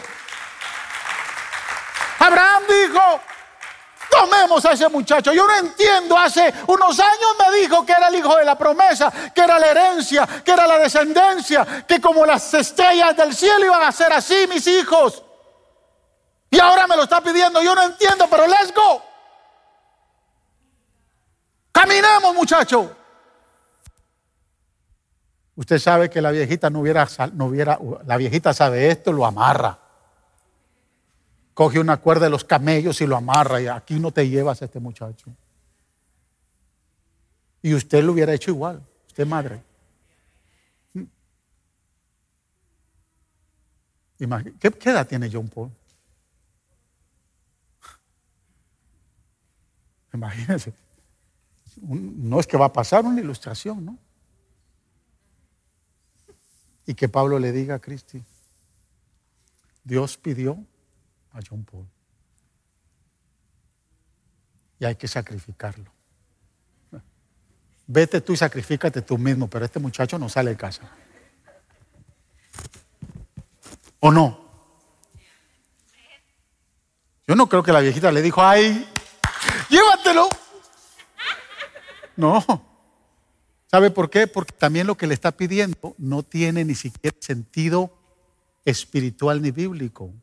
Abraham 2.20 2.64
dijo, 2.68 3.22
tomemos 4.10 4.64
a 4.66 4.72
ese 4.72 4.88
muchacho. 4.90 5.34
Yo 5.34 5.46
no 5.48 5.56
entiendo, 5.56 6.18
hace 6.18 6.54
unos 6.68 7.00
años 7.00 7.36
me 7.40 7.58
dijo 7.58 7.86
que 7.86 7.92
era 7.92 8.08
el 8.08 8.16
hijo 8.16 8.36
de 8.36 8.46
la 8.46 8.58
promesa, 8.58 9.12
que 9.34 9.42
era 9.42 9.60
la 9.60 9.68
herencia, 9.68 10.28
que 10.44 10.52
era 10.52 10.68
la 10.68 10.78
descendencia, 10.78 11.86
que 11.88 12.00
como 12.00 12.26
las 12.26 12.54
estrellas 12.54 13.16
del 13.18 13.36
cielo 13.36 13.66
iban 13.66 13.84
a 13.84 13.92
ser 13.92 14.14
así 14.14 14.48
mis 14.48 14.66
hijos. 14.68 15.24
Y 16.50 16.60
ahora 16.60 16.88
me 16.88 16.96
lo 16.96 17.04
está 17.04 17.22
pidiendo, 17.22 17.62
yo 17.62 17.74
no 17.74 17.82
entiendo, 17.84 18.28
pero 18.30 18.46
let's 18.48 18.74
go. 18.74 19.02
Caminemos, 21.72 22.36
muchacho. 22.36 22.96
Usted 25.56 25.78
sabe 25.78 26.10
que 26.10 26.22
la 26.22 26.32
viejita 26.32 26.70
no 26.70 26.80
hubiera, 26.80 27.08
no 27.34 27.46
hubiera, 27.46 27.80
la 28.06 28.18
viejita 28.18 28.54
sabe 28.54 28.90
esto, 28.90 29.12
lo 29.12 29.26
amarra. 29.26 29.80
Coge 31.54 31.80
una 31.80 31.98
cuerda 31.98 32.26
de 32.26 32.32
los 32.32 32.44
camellos 32.44 33.00
y 33.02 33.08
lo 33.08 33.16
amarra 33.16 33.62
y 33.62 33.68
aquí 33.68 34.00
no 34.00 34.12
te 34.12 34.28
llevas 34.28 34.62
a 34.62 34.66
este 34.66 34.80
muchacho. 34.80 35.28
Y 37.62 37.74
usted 37.76 38.04
lo 38.04 38.14
hubiera 38.14 38.34
hecho 38.34 38.50
igual, 38.50 38.82
usted 39.08 39.28
madre. 39.28 39.62
¿Qué, 44.60 44.72
¿Qué 44.72 44.90
edad 44.90 45.08
tiene 45.08 45.30
John 45.32 45.48
Paul? 45.50 45.70
Imagínense. 50.14 50.74
No 51.82 52.40
es 52.40 52.48
que 52.48 52.58
va 52.58 52.66
a 52.66 52.74
pasar 52.74 53.04
una 53.06 53.20
ilustración, 53.20 53.84
¿no? 53.84 53.98
Y 56.86 56.96
que 56.96 57.08
Pablo 57.10 57.40
le 57.40 57.52
diga 57.52 57.76
a 57.76 57.80
Cristi, 57.80 58.24
Dios 59.84 60.18
pidió 60.18 60.58
a 61.32 61.40
John 61.48 61.64
Paul. 61.64 61.88
Y 64.80 64.86
hay 64.86 64.96
que 64.96 65.08
sacrificarlo. 65.08 65.92
Vete 67.88 68.22
tú 68.22 68.34
y 68.34 68.38
sacrifícate 68.38 69.02
tú 69.02 69.18
mismo, 69.18 69.50
pero 69.50 69.66
este 69.66 69.80
muchacho 69.80 70.18
no 70.18 70.30
sale 70.30 70.52
de 70.52 70.58
casa. 70.58 70.90
¿O 74.00 74.12
no? 74.12 74.44
Yo 77.28 77.36
no 77.36 77.48
creo 77.48 77.64
que 77.64 77.72
la 77.72 77.80
viejita 77.80 78.12
le 78.12 78.22
dijo, 78.22 78.42
ay, 78.44 78.90
llévatelo. 79.70 80.30
No. 82.18 82.73
¿Sabe 83.74 83.90
por 83.90 84.12
qué? 84.12 84.28
Porque 84.28 84.52
también 84.52 84.86
lo 84.86 84.96
que 84.98 85.08
le 85.08 85.16
está 85.16 85.32
pidiendo 85.32 85.96
no 85.98 86.22
tiene 86.22 86.64
ni 86.64 86.76
siquiera 86.76 87.18
sentido 87.20 87.92
espiritual 88.66 89.42
ni 89.42 89.50
bíblico. 89.50 90.14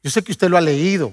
Yo 0.00 0.10
sé 0.10 0.22
que 0.22 0.30
usted 0.30 0.48
lo 0.48 0.56
ha 0.56 0.60
leído, 0.60 1.12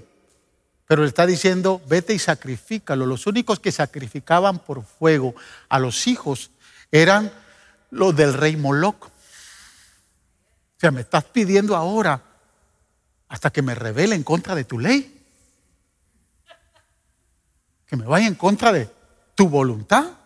pero 0.87 1.01
le 1.01 1.07
está 1.07 1.25
diciendo, 1.25 1.81
vete 1.87 2.13
y 2.13 2.19
sacrifícalo. 2.19 3.07
Los 3.07 3.25
únicos 3.25 3.59
que 3.59 3.71
sacrificaban 3.71 4.59
por 4.59 4.85
fuego 4.85 5.33
a 5.69 5.79
los 5.79 6.05
hijos 6.05 6.51
eran 6.91 7.33
los 7.89 8.15
del 8.15 8.35
rey 8.35 8.55
Moloch. 8.55 9.05
O 9.07 9.09
sea, 10.77 10.91
me 10.91 11.01
estás 11.01 11.23
pidiendo 11.23 11.75
ahora 11.75 12.21
hasta 13.27 13.49
que 13.49 13.63
me 13.63 13.73
revele 13.73 14.13
en 14.13 14.23
contra 14.23 14.53
de 14.53 14.65
tu 14.65 14.77
ley. 14.77 15.19
Que 17.87 17.95
me 17.97 18.05
vaya 18.05 18.27
en 18.27 18.35
contra 18.35 18.71
de 18.71 18.87
tu 19.33 19.49
voluntad. 19.49 20.19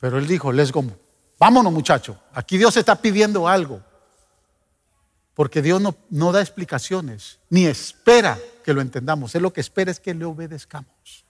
Pero 0.00 0.18
él 0.18 0.26
dijo, 0.26 0.50
les 0.50 0.72
go. 0.72 0.84
Vámonos 1.38 1.72
muchachos, 1.72 2.16
aquí 2.32 2.58
Dios 2.58 2.76
está 2.76 2.96
pidiendo 2.96 3.46
algo. 3.46 3.80
Porque 5.34 5.62
Dios 5.62 5.80
no, 5.80 5.94
no 6.10 6.32
da 6.32 6.40
explicaciones, 6.40 7.38
ni 7.48 7.66
espera 7.66 8.38
que 8.64 8.74
lo 8.74 8.80
entendamos. 8.80 9.34
Él 9.34 9.42
lo 9.42 9.52
que 9.52 9.60
espera 9.60 9.90
es 9.90 10.00
que 10.00 10.12
le 10.12 10.24
obedezcamos. 10.24 11.24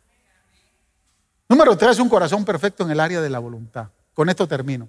Número 1.49 1.77
tres, 1.77 1.99
un 1.99 2.09
corazón 2.09 2.45
perfecto 2.45 2.85
en 2.85 2.91
el 2.91 3.01
área 3.01 3.21
de 3.21 3.29
la 3.29 3.39
voluntad. 3.39 3.89
Con 4.15 4.29
esto 4.29 4.49
termino, 4.49 4.89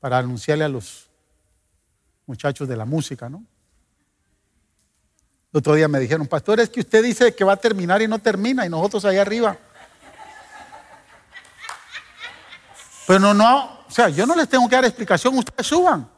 para 0.00 0.18
anunciarle 0.18 0.64
a 0.64 0.68
los 0.68 1.08
muchachos 2.26 2.66
de 2.68 2.76
la 2.76 2.84
música, 2.84 3.28
¿no? 3.28 3.44
El 5.52 5.58
otro 5.58 5.74
día 5.74 5.86
me 5.86 6.00
dijeron, 6.00 6.26
pastor, 6.26 6.58
es 6.58 6.68
que 6.68 6.80
usted 6.80 7.04
dice 7.04 7.34
que 7.34 7.44
va 7.44 7.52
a 7.52 7.56
terminar 7.56 8.02
y 8.02 8.08
no 8.08 8.18
termina, 8.18 8.66
y 8.66 8.68
nosotros 8.68 9.04
ahí 9.04 9.18
arriba. 9.18 9.56
Pero 13.06 13.18
no, 13.18 13.34
no, 13.34 13.80
o 13.86 13.90
sea, 13.90 14.08
yo 14.08 14.24
no 14.26 14.34
les 14.34 14.48
tengo 14.48 14.66
que 14.68 14.76
dar 14.76 14.86
explicación, 14.86 15.36
ustedes 15.36 15.66
suban. 15.66 16.08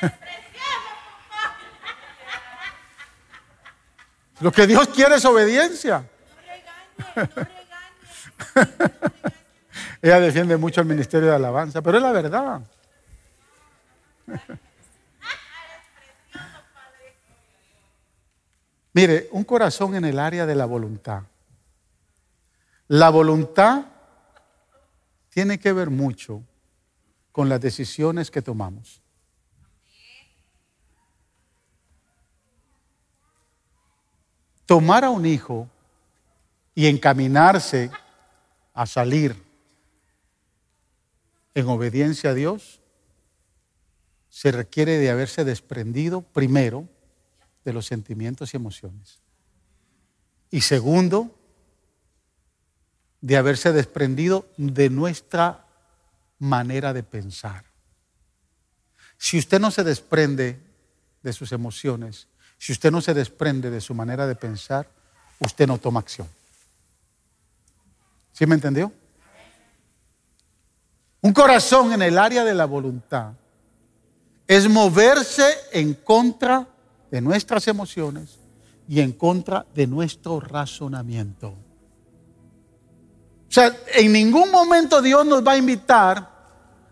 Lo 4.40 4.50
que 4.50 4.66
Dios 4.66 4.88
quiere 4.88 5.16
es 5.16 5.24
obediencia. 5.24 6.08
Ella 10.02 10.20
defiende 10.20 10.56
mucho 10.56 10.80
el 10.80 10.86
ministerio 10.86 11.28
de 11.28 11.34
alabanza, 11.34 11.82
pero 11.82 11.98
es 11.98 12.02
la 12.02 12.12
verdad. 12.12 12.62
Mire, 18.92 19.28
un 19.32 19.44
corazón 19.44 19.96
en 19.96 20.04
el 20.04 20.18
área 20.18 20.44
de 20.46 20.54
la 20.54 20.66
voluntad. 20.66 21.22
La 22.94 23.10
voluntad 23.10 23.86
tiene 25.28 25.58
que 25.58 25.72
ver 25.72 25.90
mucho 25.90 26.44
con 27.32 27.48
las 27.48 27.60
decisiones 27.60 28.30
que 28.30 28.40
tomamos. 28.40 29.02
tomar 34.64 35.04
a 35.04 35.10
un 35.10 35.26
hijo 35.26 35.68
y 36.72 36.86
encaminarse 36.86 37.90
a 38.72 38.86
salir 38.86 39.36
en 41.54 41.66
obediencia 41.66 42.30
a 42.30 42.34
Dios, 42.34 42.80
se 44.28 44.52
requiere 44.52 44.98
de 44.98 45.10
haberse 45.10 45.44
desprendido 45.44 46.22
primero 46.22 46.88
de 47.64 47.72
los 47.72 47.86
sentimientos 47.86 48.54
y 48.54 48.56
emociones. 48.56 49.20
Y 50.50 50.60
segundo, 50.60 51.36
de 53.24 53.38
haberse 53.38 53.72
desprendido 53.72 54.46
de 54.58 54.90
nuestra 54.90 55.64
manera 56.38 56.92
de 56.92 57.02
pensar. 57.02 57.64
Si 59.16 59.38
usted 59.38 59.58
no 59.58 59.70
se 59.70 59.82
desprende 59.82 60.60
de 61.22 61.32
sus 61.32 61.50
emociones, 61.52 62.28
si 62.58 62.72
usted 62.72 62.90
no 62.90 63.00
se 63.00 63.14
desprende 63.14 63.70
de 63.70 63.80
su 63.80 63.94
manera 63.94 64.26
de 64.26 64.34
pensar, 64.36 64.90
usted 65.38 65.66
no 65.66 65.78
toma 65.78 66.00
acción. 66.00 66.28
¿Sí 68.32 68.44
me 68.44 68.56
entendió? 68.56 68.92
Un 71.22 71.32
corazón 71.32 71.94
en 71.94 72.02
el 72.02 72.18
área 72.18 72.44
de 72.44 72.52
la 72.52 72.66
voluntad 72.66 73.32
es 74.46 74.68
moverse 74.68 75.46
en 75.72 75.94
contra 75.94 76.68
de 77.10 77.22
nuestras 77.22 77.68
emociones 77.68 78.38
y 78.86 79.00
en 79.00 79.12
contra 79.12 79.64
de 79.74 79.86
nuestro 79.86 80.40
razonamiento. 80.40 81.63
O 83.54 83.60
sea, 83.60 83.72
en 83.94 84.10
ningún 84.10 84.50
momento 84.50 85.00
Dios 85.00 85.24
nos 85.24 85.46
va 85.46 85.52
a 85.52 85.56
invitar 85.56 86.28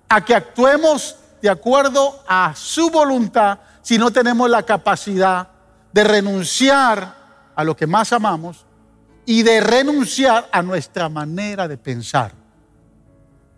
a 0.09 0.25
que 0.25 0.33
actuemos 0.33 1.17
de 1.41 1.51
acuerdo 1.51 2.23
a 2.25 2.55
su 2.55 2.89
voluntad 2.89 3.59
si 3.83 3.99
no 3.99 4.13
tenemos 4.13 4.49
la 4.49 4.63
capacidad 4.63 5.49
de 5.93 6.05
renunciar 6.05 7.17
a 7.57 7.65
lo 7.65 7.77
que 7.77 7.89
más 7.89 8.13
amamos 8.13 8.65
y 9.27 9.43
de 9.43 9.61
renunciar 9.61 10.49
a 10.53 10.63
nuestra 10.63 11.09
manera 11.09 11.67
de 11.67 11.79
pensar. 11.79 12.31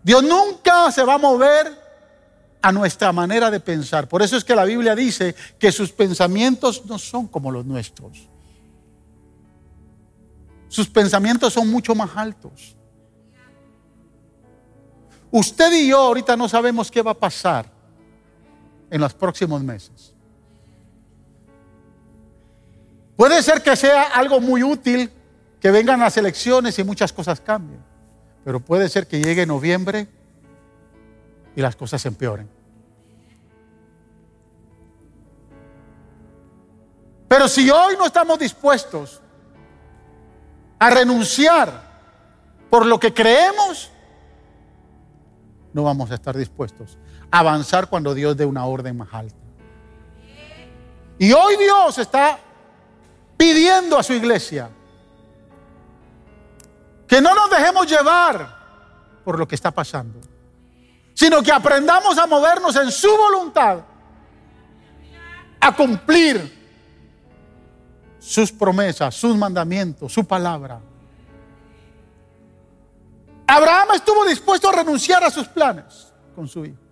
Dios 0.01 0.23
nunca 0.23 0.91
se 0.91 1.03
va 1.03 1.13
a 1.13 1.19
mover 1.19 1.79
a 2.59 2.71
nuestra 2.71 3.11
manera 3.11 3.51
de 3.51 3.59
pensar. 3.59 4.07
Por 4.07 4.23
eso 4.23 4.35
es 4.35 4.43
que 4.43 4.55
la 4.55 4.65
Biblia 4.65 4.95
dice 4.95 5.35
que 5.59 5.71
sus 5.71 5.91
pensamientos 5.91 6.83
no 6.87 6.97
son 6.97 7.27
como 7.27 7.51
los 7.51 7.65
nuestros. 7.67 8.27
Sus 10.69 10.89
pensamientos 10.89 11.53
son 11.53 11.69
mucho 11.69 11.93
más 11.93 12.09
altos. 12.15 12.75
Usted 15.31 15.71
y 15.73 15.89
yo 15.89 15.99
ahorita 15.99 16.37
no 16.37 16.47
sabemos 16.47 16.89
qué 16.89 17.01
va 17.01 17.11
a 17.11 17.15
pasar 17.15 17.65
en 18.89 19.01
los 19.01 19.13
próximos 19.13 19.61
meses. 19.63 20.13
Puede 23.15 23.41
ser 23.41 23.61
que 23.63 23.75
sea 23.75 24.03
algo 24.03 24.39
muy 24.39 24.63
útil, 24.63 25.09
que 25.59 25.71
vengan 25.71 25.99
las 25.99 26.17
elecciones 26.17 26.77
y 26.79 26.83
muchas 26.83 27.13
cosas 27.13 27.39
cambien, 27.39 27.79
pero 28.43 28.59
puede 28.59 28.89
ser 28.89 29.07
que 29.07 29.21
llegue 29.21 29.45
noviembre 29.45 30.07
y 31.55 31.61
las 31.61 31.75
cosas 31.75 32.01
se 32.01 32.09
empeoren. 32.09 32.49
Pero 37.27 37.47
si 37.47 37.69
hoy 37.69 37.95
no 37.97 38.05
estamos 38.05 38.37
dispuestos 38.37 39.21
a 40.77 40.89
renunciar 40.89 41.83
por 42.69 42.85
lo 42.85 42.99
que 42.99 43.13
creemos, 43.13 43.89
no 45.75 45.83
vamos 45.83 46.09
a 46.09 46.15
estar 46.15 46.37
dispuestos 46.37 46.97
a 47.29 47.39
avanzar 47.39 47.89
cuando 47.89 48.13
Dios 48.13 48.37
dé 48.37 48.45
una 48.45 48.65
orden 48.65 48.95
más 48.95 49.13
alta. 49.13 49.35
Y 51.19 51.33
hoy 51.33 51.57
Dios 51.57 51.97
está 51.97 52.39
pidiendo 53.35 53.97
a 53.97 54.03
su 54.03 54.13
iglesia 54.13 54.69
que 57.05 57.19
no 57.19 57.35
nos 57.35 57.49
dejemos 57.49 57.87
llevar 57.87 58.55
por 59.25 59.37
lo 59.37 59.45
que 59.45 59.55
está 59.55 59.69
pasando, 59.69 60.21
sino 61.13 61.43
que 61.43 61.51
aprendamos 61.51 62.17
a 62.17 62.25
movernos 62.25 62.73
en 62.77 62.89
su 62.89 63.09
voluntad, 63.09 63.79
a 65.59 65.75
cumplir 65.75 66.55
sus 68.17 68.49
promesas, 68.49 69.13
sus 69.13 69.35
mandamientos, 69.35 70.13
su 70.13 70.23
palabra. 70.23 70.79
Abraham 73.47 73.89
estuvo 73.95 74.25
dispuesto 74.25 74.69
a 74.69 74.71
renunciar 74.71 75.23
a 75.23 75.29
sus 75.29 75.47
planes 75.47 76.13
con 76.35 76.47
su 76.47 76.65
hijo 76.65 76.85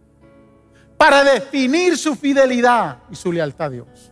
para 0.98 1.24
definir 1.24 1.98
su 1.98 2.16
fidelidad 2.16 3.00
y 3.10 3.16
su 3.16 3.32
lealtad 3.32 3.68
a 3.68 3.70
Dios. 3.70 4.12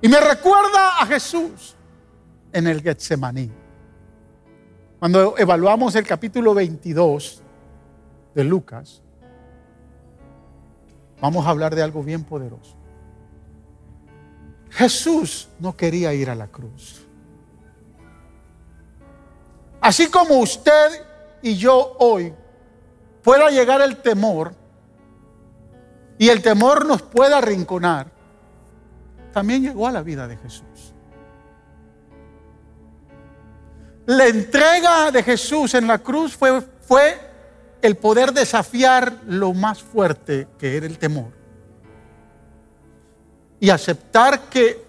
Y 0.00 0.08
me 0.08 0.20
recuerda 0.20 1.00
a 1.00 1.06
Jesús 1.06 1.74
en 2.52 2.66
el 2.66 2.82
Getsemaní. 2.82 3.50
Cuando 4.98 5.36
evaluamos 5.36 5.94
el 5.96 6.06
capítulo 6.06 6.54
22 6.54 7.42
de 8.34 8.44
Lucas, 8.44 9.02
vamos 11.20 11.44
a 11.46 11.50
hablar 11.50 11.74
de 11.74 11.82
algo 11.82 12.02
bien 12.02 12.22
poderoso. 12.24 12.76
Jesús 14.70 15.48
no 15.58 15.76
quería 15.76 16.14
ir 16.14 16.30
a 16.30 16.34
la 16.34 16.46
cruz. 16.46 17.01
Así 19.82 20.08
como 20.08 20.38
usted 20.38 21.04
y 21.42 21.56
yo 21.56 21.96
hoy 21.98 22.32
pueda 23.20 23.50
llegar 23.50 23.80
el 23.80 23.96
temor 23.96 24.54
y 26.18 26.28
el 26.28 26.40
temor 26.40 26.86
nos 26.86 27.02
pueda 27.02 27.38
arrinconar, 27.38 28.06
también 29.32 29.62
llegó 29.62 29.88
a 29.88 29.90
la 29.90 30.02
vida 30.02 30.28
de 30.28 30.36
Jesús. 30.36 30.94
La 34.06 34.28
entrega 34.28 35.10
de 35.10 35.20
Jesús 35.24 35.74
en 35.74 35.88
la 35.88 35.98
cruz 35.98 36.36
fue, 36.36 36.60
fue 36.60 37.20
el 37.82 37.96
poder 37.96 38.32
desafiar 38.32 39.12
lo 39.26 39.52
más 39.52 39.82
fuerte 39.82 40.46
que 40.60 40.76
era 40.76 40.86
el 40.86 40.96
temor 40.96 41.32
y 43.58 43.68
aceptar 43.68 44.42
que 44.42 44.80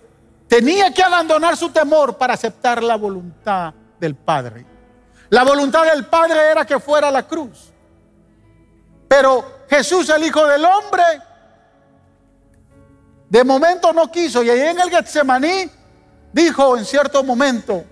tenía 0.47 0.93
que 0.93 1.01
abandonar 1.01 1.57
su 1.57 1.71
temor 1.71 2.15
para 2.15 2.35
aceptar 2.35 2.83
la 2.83 2.95
voluntad 2.95 3.73
del 3.99 4.13
Padre. 4.13 4.72
La 5.33 5.43
voluntad 5.43 5.83
del 5.91 6.05
Padre 6.05 6.51
era 6.51 6.63
que 6.63 6.79
fuera 6.79 7.09
la 7.09 7.27
cruz. 7.27 7.73
Pero 9.07 9.63
Jesús, 9.67 10.07
el 10.09 10.23
Hijo 10.25 10.45
del 10.45 10.63
Hombre, 10.63 11.03
de 13.29 13.43
momento 13.43 13.91
no 13.93 14.11
quiso. 14.11 14.43
Y 14.43 14.51
ahí 14.51 14.59
en 14.59 14.79
el 14.79 14.91
Getsemaní 14.91 15.71
dijo 16.31 16.77
en 16.77 16.85
cierto 16.85 17.23
momento, 17.23 17.83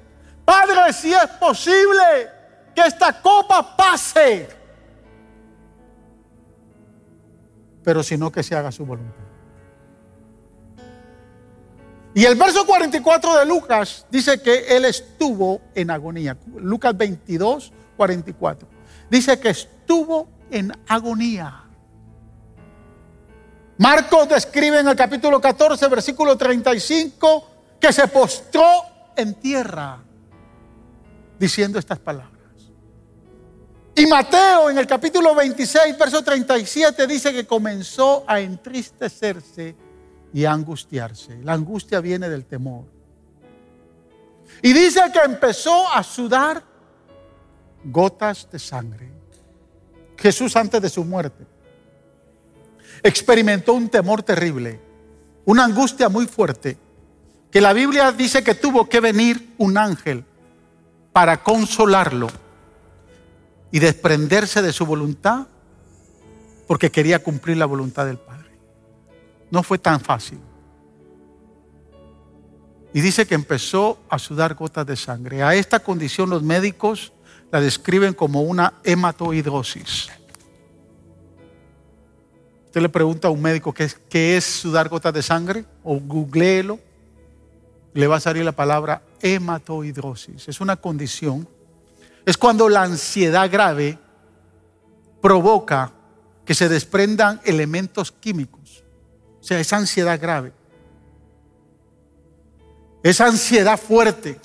Padre, 0.45 0.93
si 0.93 1.11
es 1.11 1.25
posible 1.39 2.29
que 2.75 2.81
esta 2.81 3.19
copa 3.19 3.75
pase, 3.75 4.47
pero 7.83 8.03
si 8.03 8.19
no 8.19 8.31
que 8.31 8.43
se 8.43 8.55
haga 8.55 8.71
su 8.71 8.85
voluntad. 8.85 9.20
Y 12.13 12.25
el 12.25 12.35
verso 12.35 12.65
44 12.65 13.39
de 13.39 13.45
Lucas 13.45 14.05
dice 14.09 14.41
que 14.41 14.75
él 14.75 14.85
estuvo 14.85 15.61
en 15.73 15.91
agonía. 15.91 16.37
Lucas 16.57 16.95
22, 16.97 17.71
44. 17.95 18.67
Dice 19.09 19.39
que 19.39 19.49
estuvo 19.49 20.29
en 20.49 20.73
agonía. 20.87 21.63
Marcos 23.77 24.27
describe 24.29 24.79
en 24.79 24.89
el 24.89 24.95
capítulo 24.95 25.39
14, 25.39 25.87
versículo 25.87 26.37
35, 26.37 27.47
que 27.79 27.91
se 27.93 28.07
postró 28.07 28.63
en 29.15 29.33
tierra 29.35 29.99
diciendo 31.39 31.79
estas 31.79 31.97
palabras. 31.97 32.31
Y 33.95 34.05
Mateo 34.05 34.69
en 34.69 34.77
el 34.77 34.85
capítulo 34.85 35.33
26, 35.33 35.97
verso 35.97 36.23
37 36.23 37.07
dice 37.07 37.33
que 37.33 37.47
comenzó 37.47 38.23
a 38.27 38.39
entristecerse 38.39 39.75
y 40.33 40.45
a 40.45 40.51
angustiarse. 40.51 41.39
La 41.43 41.53
angustia 41.53 41.99
viene 41.99 42.29
del 42.29 42.45
temor. 42.45 42.85
Y 44.61 44.73
dice 44.73 45.01
que 45.11 45.19
empezó 45.19 45.91
a 45.91 46.03
sudar 46.03 46.63
gotas 47.83 48.47
de 48.51 48.59
sangre. 48.59 49.11
Jesús 50.17 50.55
antes 50.55 50.81
de 50.81 50.89
su 50.89 51.03
muerte 51.03 51.45
experimentó 53.03 53.73
un 53.73 53.89
temor 53.89 54.21
terrible, 54.21 54.79
una 55.45 55.65
angustia 55.65 56.09
muy 56.09 56.27
fuerte, 56.27 56.77
que 57.49 57.61
la 57.61 57.73
Biblia 57.73 58.11
dice 58.11 58.43
que 58.43 58.55
tuvo 58.55 58.87
que 58.87 58.99
venir 58.99 59.55
un 59.57 59.77
ángel 59.77 60.23
para 61.11 61.43
consolarlo 61.43 62.27
y 63.71 63.79
desprenderse 63.79 64.61
de 64.61 64.71
su 64.71 64.85
voluntad 64.85 65.47
porque 66.67 66.91
quería 66.91 67.19
cumplir 67.19 67.57
la 67.57 67.65
voluntad 67.65 68.05
del 68.05 68.17
Padre. 68.17 68.40
No 69.51 69.61
fue 69.61 69.77
tan 69.77 69.99
fácil. 69.99 70.39
Y 72.93 73.01
dice 73.01 73.25
que 73.25 73.35
empezó 73.35 73.99
a 74.09 74.17
sudar 74.17 74.55
gotas 74.55 74.85
de 74.85 74.95
sangre. 74.95 75.43
A 75.43 75.55
esta 75.55 75.79
condición 75.79 76.29
los 76.29 76.43
médicos 76.43 77.13
la 77.51 77.61
describen 77.61 78.13
como 78.13 78.41
una 78.41 78.73
hematoidrosis. 78.83 80.09
Usted 82.65 82.81
le 82.81 82.89
pregunta 82.89 83.27
a 83.27 83.31
un 83.31 83.41
médico 83.41 83.73
qué 83.73 83.83
es, 83.83 83.99
qué 84.09 84.37
es 84.37 84.45
sudar 84.45 84.87
gotas 84.87 85.13
de 85.13 85.21
sangre 85.21 85.65
o 85.83 85.99
googleelo, 85.99 86.79
le 87.93 88.07
va 88.07 88.15
a 88.15 88.21
salir 88.21 88.45
la 88.45 88.53
palabra 88.53 89.03
hematoidrosis. 89.21 90.47
Es 90.47 90.61
una 90.61 90.77
condición, 90.77 91.47
es 92.25 92.37
cuando 92.37 92.69
la 92.69 92.83
ansiedad 92.83 93.51
grave 93.51 93.99
provoca 95.21 95.91
que 96.45 96.53
se 96.53 96.69
desprendan 96.69 97.41
elementos 97.43 98.11
químicos 98.11 98.60
o 99.41 99.43
sea, 99.43 99.59
esa 99.59 99.77
ansiedad 99.77 100.19
grave. 100.21 100.53
Esa 103.01 103.25
ansiedad 103.25 103.79
fuerte. 103.79 104.39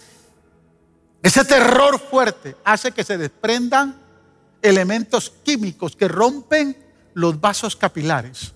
Ese 1.23 1.45
terror 1.45 1.99
fuerte 1.99 2.57
hace 2.65 2.93
que 2.93 3.05
se 3.05 3.19
desprendan 3.19 4.01
elementos 4.63 5.33
químicos 5.45 5.95
que 5.95 6.09
rompen 6.09 6.77
los 7.15 7.39
vasos 7.41 7.77
capilares 7.77 8.53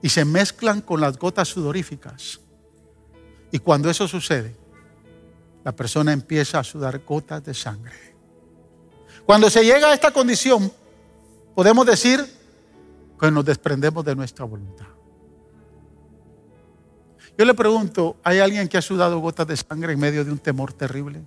y 0.00 0.08
se 0.08 0.24
mezclan 0.24 0.80
con 0.80 1.00
las 1.00 1.18
gotas 1.18 1.48
sudoríficas. 1.48 2.40
Y 3.50 3.58
cuando 3.58 3.90
eso 3.90 4.06
sucede, 4.06 4.54
la 5.64 5.72
persona 5.72 6.12
empieza 6.12 6.58
a 6.58 6.64
sudar 6.64 7.00
gotas 7.00 7.44
de 7.44 7.54
sangre. 7.54 8.14
Cuando 9.26 9.50
se 9.50 9.64
llega 9.64 9.88
a 9.90 9.94
esta 9.94 10.12
condición, 10.12 10.72
podemos 11.54 11.86
decir 11.86 12.41
pues 13.22 13.32
nos 13.32 13.44
desprendemos 13.44 14.04
de 14.04 14.16
nuestra 14.16 14.44
voluntad. 14.44 14.88
Yo 17.38 17.44
le 17.44 17.54
pregunto, 17.54 18.16
¿hay 18.24 18.40
alguien 18.40 18.66
que 18.66 18.76
ha 18.76 18.82
sudado 18.82 19.20
gotas 19.20 19.46
de 19.46 19.56
sangre 19.56 19.92
en 19.92 20.00
medio 20.00 20.24
de 20.24 20.32
un 20.32 20.40
temor 20.40 20.72
terrible? 20.72 21.22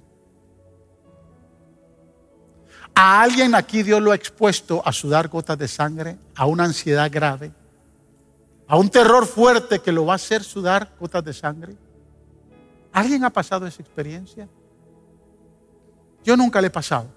¿A 2.94 3.22
alguien 3.22 3.56
aquí 3.56 3.82
Dios 3.82 4.02
lo 4.02 4.12
ha 4.12 4.16
expuesto 4.16 4.82
a 4.86 4.92
sudar 4.92 5.30
gotas 5.30 5.58
de 5.58 5.70
sangre, 5.70 6.18
a 6.36 6.46
una 6.46 6.66
ansiedad 6.66 7.10
grave, 7.10 7.54
a 8.68 8.76
un 8.76 8.90
terror 8.90 9.26
fuerte 9.26 9.80
que 9.80 9.94
lo 9.94 10.06
va 10.06 10.12
a 10.12 10.16
hacer 10.18 10.44
sudar 10.44 10.92
gotas 11.00 11.24
de 11.24 11.32
sangre? 11.32 11.78
¿Alguien 12.92 13.24
ha 13.24 13.30
pasado 13.30 13.66
esa 13.68 13.82
experiencia? 13.82 14.50
Yo 16.26 16.36
nunca 16.36 16.60
le 16.60 16.68
he 16.68 16.72
pasado. 16.72 17.08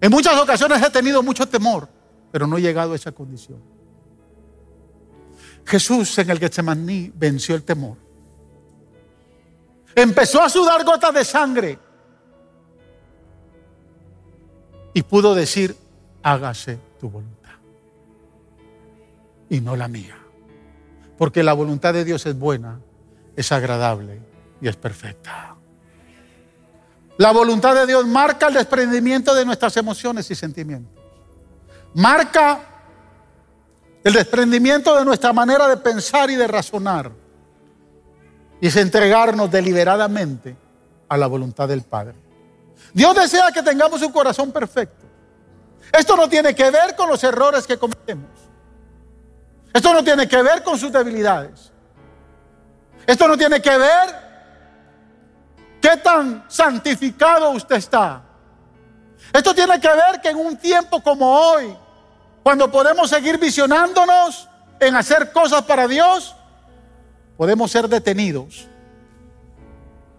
En 0.00 0.10
muchas 0.10 0.40
ocasiones 0.40 0.82
he 0.82 0.88
tenido 0.88 1.22
mucho 1.22 1.46
temor, 1.46 1.86
pero 2.36 2.46
no 2.46 2.58
he 2.58 2.60
llegado 2.60 2.92
a 2.92 2.96
esa 2.96 3.12
condición. 3.12 3.58
Jesús 5.64 6.18
en 6.18 6.28
el 6.28 6.38
Getsemaní 6.38 7.10
venció 7.14 7.54
el 7.54 7.62
temor. 7.62 7.96
Empezó 9.94 10.42
a 10.42 10.50
sudar 10.50 10.84
gotas 10.84 11.14
de 11.14 11.24
sangre 11.24 11.78
y 14.92 15.00
pudo 15.00 15.34
decir, 15.34 15.74
hágase 16.22 16.78
tu 17.00 17.08
voluntad 17.08 17.54
y 19.48 19.62
no 19.62 19.74
la 19.74 19.88
mía. 19.88 20.18
Porque 21.16 21.42
la 21.42 21.54
voluntad 21.54 21.94
de 21.94 22.04
Dios 22.04 22.26
es 22.26 22.38
buena, 22.38 22.80
es 23.34 23.50
agradable 23.50 24.20
y 24.60 24.68
es 24.68 24.76
perfecta. 24.76 25.56
La 27.16 27.32
voluntad 27.32 27.74
de 27.74 27.86
Dios 27.86 28.06
marca 28.06 28.48
el 28.48 28.52
desprendimiento 28.52 29.34
de 29.34 29.46
nuestras 29.46 29.74
emociones 29.78 30.30
y 30.30 30.34
sentimientos. 30.34 30.95
Marca 31.96 32.60
el 34.04 34.12
desprendimiento 34.12 34.96
de 34.96 35.04
nuestra 35.04 35.32
manera 35.32 35.66
de 35.66 35.76
pensar 35.76 36.30
y 36.30 36.36
de 36.36 36.46
razonar. 36.46 37.10
Y 38.60 38.68
es 38.68 38.76
entregarnos 38.76 39.50
deliberadamente 39.50 40.56
a 41.08 41.16
la 41.16 41.26
voluntad 41.26 41.68
del 41.68 41.82
Padre. 41.82 42.14
Dios 42.92 43.14
desea 43.14 43.50
que 43.50 43.62
tengamos 43.62 44.00
un 44.02 44.12
corazón 44.12 44.52
perfecto. 44.52 45.04
Esto 45.92 46.16
no 46.16 46.28
tiene 46.28 46.54
que 46.54 46.70
ver 46.70 46.94
con 46.94 47.08
los 47.08 47.22
errores 47.24 47.66
que 47.66 47.78
cometemos. 47.78 48.30
Esto 49.72 49.92
no 49.92 50.04
tiene 50.04 50.28
que 50.28 50.40
ver 50.42 50.62
con 50.62 50.78
sus 50.78 50.92
debilidades. 50.92 51.72
Esto 53.06 53.28
no 53.28 53.36
tiene 53.36 53.60
que 53.60 53.76
ver 53.76 54.26
¿Qué 55.86 55.96
tan 55.98 56.44
santificado 56.48 57.50
usted 57.50 57.76
está? 57.76 58.20
Esto 59.32 59.54
tiene 59.54 59.78
que 59.78 59.86
ver 59.86 60.20
que 60.20 60.30
en 60.30 60.36
un 60.36 60.56
tiempo 60.56 61.00
como 61.00 61.30
hoy, 61.30 61.76
cuando 62.46 62.70
podemos 62.70 63.10
seguir 63.10 63.38
visionándonos 63.38 64.48
en 64.78 64.94
hacer 64.94 65.32
cosas 65.32 65.62
para 65.62 65.88
Dios, 65.88 66.36
podemos 67.36 67.72
ser 67.72 67.88
detenidos 67.88 68.68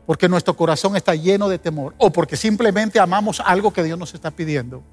porque 0.06 0.28
nuestro 0.28 0.54
corazón 0.54 0.98
está 0.98 1.16
lleno 1.16 1.48
de 1.48 1.58
temor 1.58 1.96
o 1.98 2.12
porque 2.12 2.36
simplemente 2.36 3.00
amamos 3.00 3.40
algo 3.40 3.72
que 3.72 3.82
Dios 3.82 3.98
nos 3.98 4.14
está 4.14 4.30
pidiendo. 4.30 4.84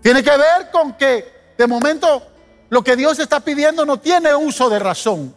Tiene 0.00 0.22
que 0.22 0.30
ver 0.30 0.70
con 0.72 0.94
que 0.94 1.52
de 1.58 1.66
momento 1.66 2.22
lo 2.70 2.82
que 2.82 2.96
Dios 2.96 3.18
está 3.18 3.40
pidiendo 3.40 3.84
no 3.84 3.98
tiene 3.98 4.34
uso 4.34 4.70
de 4.70 4.78
razón. 4.78 5.34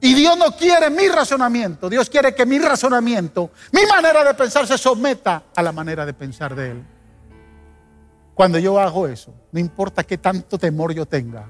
Y 0.00 0.14
Dios 0.14 0.34
no 0.38 0.56
quiere 0.56 0.88
mi 0.88 1.08
razonamiento. 1.08 1.90
Dios 1.90 2.08
quiere 2.08 2.34
que 2.34 2.46
mi 2.46 2.58
razonamiento, 2.58 3.50
mi 3.70 3.84
manera 3.84 4.24
de 4.24 4.32
pensar 4.32 4.66
se 4.66 4.78
someta 4.78 5.42
a 5.54 5.62
la 5.62 5.72
manera 5.72 6.06
de 6.06 6.14
pensar 6.14 6.54
de 6.54 6.70
Él. 6.70 6.91
Cuando 8.34 8.58
yo 8.58 8.78
hago 8.78 9.06
eso, 9.06 9.34
no 9.50 9.60
importa 9.60 10.04
qué 10.04 10.16
tanto 10.18 10.58
temor 10.58 10.92
yo 10.92 11.06
tenga, 11.06 11.48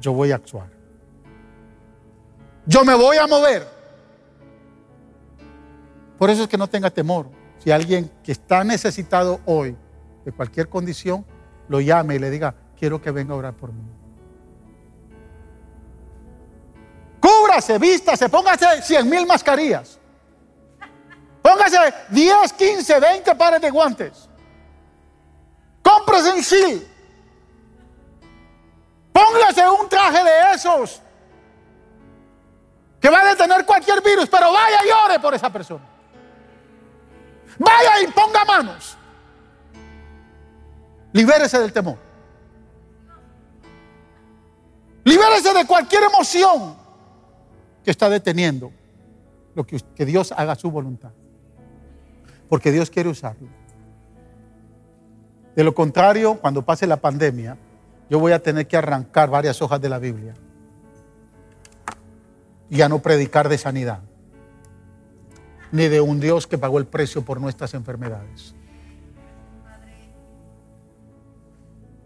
yo 0.00 0.12
voy 0.12 0.32
a 0.32 0.36
actuar. 0.36 0.70
Yo 2.64 2.84
me 2.84 2.94
voy 2.94 3.16
a 3.16 3.26
mover. 3.26 3.66
Por 6.18 6.30
eso 6.30 6.44
es 6.44 6.48
que 6.48 6.56
no 6.56 6.68
tenga 6.68 6.90
temor. 6.90 7.28
Si 7.58 7.70
alguien 7.70 8.10
que 8.22 8.32
está 8.32 8.64
necesitado 8.64 9.40
hoy 9.46 9.76
de 10.24 10.32
cualquier 10.32 10.68
condición, 10.68 11.24
lo 11.68 11.80
llame 11.80 12.16
y 12.16 12.18
le 12.18 12.30
diga, 12.30 12.54
quiero 12.78 13.00
que 13.00 13.10
venga 13.10 13.34
a 13.34 13.36
orar 13.36 13.54
por 13.54 13.72
mí. 13.72 13.82
Cúbrase, 17.20 17.78
vístase, 17.78 18.28
póngase 18.28 18.82
100 18.82 19.10
mil 19.10 19.26
mascarillas. 19.26 19.98
Póngase 21.42 21.78
10, 22.10 22.52
15, 22.52 23.00
20 23.00 23.34
pares 23.34 23.60
de 23.60 23.70
guantes. 23.70 24.28
Cómprese 25.86 26.32
un 26.32 26.40
shield. 26.40 26.82
Póngase 29.12 29.68
un 29.68 29.88
traje 29.88 30.24
de 30.24 30.54
esos 30.54 31.00
que 33.00 33.08
va 33.08 33.20
a 33.20 33.26
detener 33.26 33.64
cualquier 33.64 34.02
virus, 34.02 34.28
pero 34.28 34.52
vaya 34.52 34.78
y 34.84 34.90
ore 34.90 35.20
por 35.20 35.32
esa 35.32 35.48
persona. 35.48 35.84
Vaya 37.58 38.02
y 38.02 38.08
ponga 38.08 38.44
manos. 38.44 38.98
Libérese 41.12 41.60
del 41.60 41.72
temor. 41.72 41.98
Libérese 45.04 45.54
de 45.54 45.66
cualquier 45.66 46.02
emoción 46.02 46.76
que 47.84 47.92
está 47.92 48.10
deteniendo 48.10 48.72
lo 49.54 49.64
que, 49.64 49.80
que 49.94 50.04
Dios 50.04 50.32
haga 50.36 50.56
su 50.56 50.68
voluntad. 50.68 51.12
Porque 52.48 52.72
Dios 52.72 52.90
quiere 52.90 53.08
usarlo. 53.08 53.55
De 55.56 55.64
lo 55.64 55.74
contrario, 55.74 56.38
cuando 56.38 56.62
pase 56.62 56.86
la 56.86 56.98
pandemia, 56.98 57.56
yo 58.10 58.20
voy 58.20 58.32
a 58.32 58.42
tener 58.42 58.68
que 58.68 58.76
arrancar 58.76 59.30
varias 59.30 59.60
hojas 59.62 59.80
de 59.80 59.88
la 59.88 59.98
Biblia 59.98 60.34
y 62.68 62.82
a 62.82 62.88
no 62.88 63.00
predicar 63.00 63.48
de 63.48 63.56
sanidad, 63.56 64.00
ni 65.72 65.88
de 65.88 66.00
un 66.02 66.20
Dios 66.20 66.46
que 66.46 66.58
pagó 66.58 66.78
el 66.78 66.86
precio 66.86 67.24
por 67.24 67.40
nuestras 67.40 67.72
enfermedades. 67.72 68.54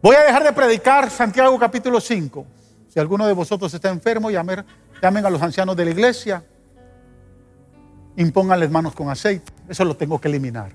Voy 0.01 0.15
a 0.15 0.21
dejar 0.21 0.45
de 0.45 0.53
predicar 0.53 1.11
Santiago 1.11 1.59
capítulo 1.59 2.01
5. 2.01 2.47
Si 2.89 3.01
alguno 3.01 3.27
de 3.27 3.33
vosotros 3.33 3.75
está 3.75 3.91
enfermo, 3.91 4.31
llamen 4.31 4.65
Llamen 5.03 5.25
a 5.25 5.31
los 5.31 5.41
ancianos 5.41 5.77
de 5.77 5.85
la 5.87 5.91
iglesia, 5.93 6.45
impónganles 8.17 8.71
manos 8.71 8.95
con 8.95 9.09
aceite. 9.09 9.51
Eso 9.69 9.85
lo 9.85 9.97
tengo 9.97 10.21
que 10.21 10.29
eliminar. 10.29 10.73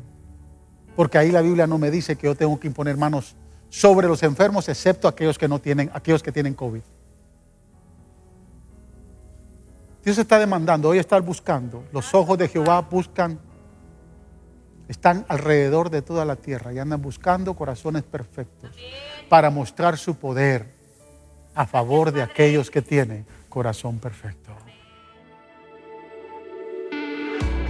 Porque 0.95 1.17
ahí 1.17 1.31
la 1.31 1.41
Biblia 1.41 1.67
no 1.67 1.77
me 1.77 1.91
dice 1.91 2.15
que 2.15 2.27
yo 2.27 2.35
tengo 2.35 2.59
que 2.59 2.67
imponer 2.67 2.97
manos 2.97 3.35
sobre 3.69 4.07
los 4.07 4.23
enfermos, 4.23 4.69
excepto 4.69 5.07
aquellos 5.07 5.37
que 5.37 5.47
no 5.47 5.59
tienen, 5.59 5.89
aquellos 5.93 6.23
que 6.23 6.31
tienen 6.31 6.53
COVID. 6.53 6.81
Dios 10.03 10.17
está 10.17 10.37
demandando, 10.37 10.89
hoy 10.89 10.99
está 10.99 11.19
buscando. 11.19 11.83
Los 11.91 12.13
ojos 12.13 12.37
de 12.37 12.47
Jehová 12.47 12.79
buscan, 12.81 13.39
están 14.87 15.25
alrededor 15.27 15.89
de 15.89 16.03
toda 16.03 16.23
la 16.25 16.35
tierra 16.35 16.71
y 16.71 16.79
andan 16.79 17.01
buscando 17.01 17.55
corazones 17.55 18.03
perfectos 18.03 18.69
para 19.27 19.49
mostrar 19.49 19.97
su 19.97 20.15
poder 20.15 20.67
a 21.55 21.65
favor 21.65 22.11
de 22.11 22.21
aquellos 22.21 22.69
que 22.69 22.81
tienen 22.81 23.25
corazón 23.49 23.97
perfecto. 23.97 24.51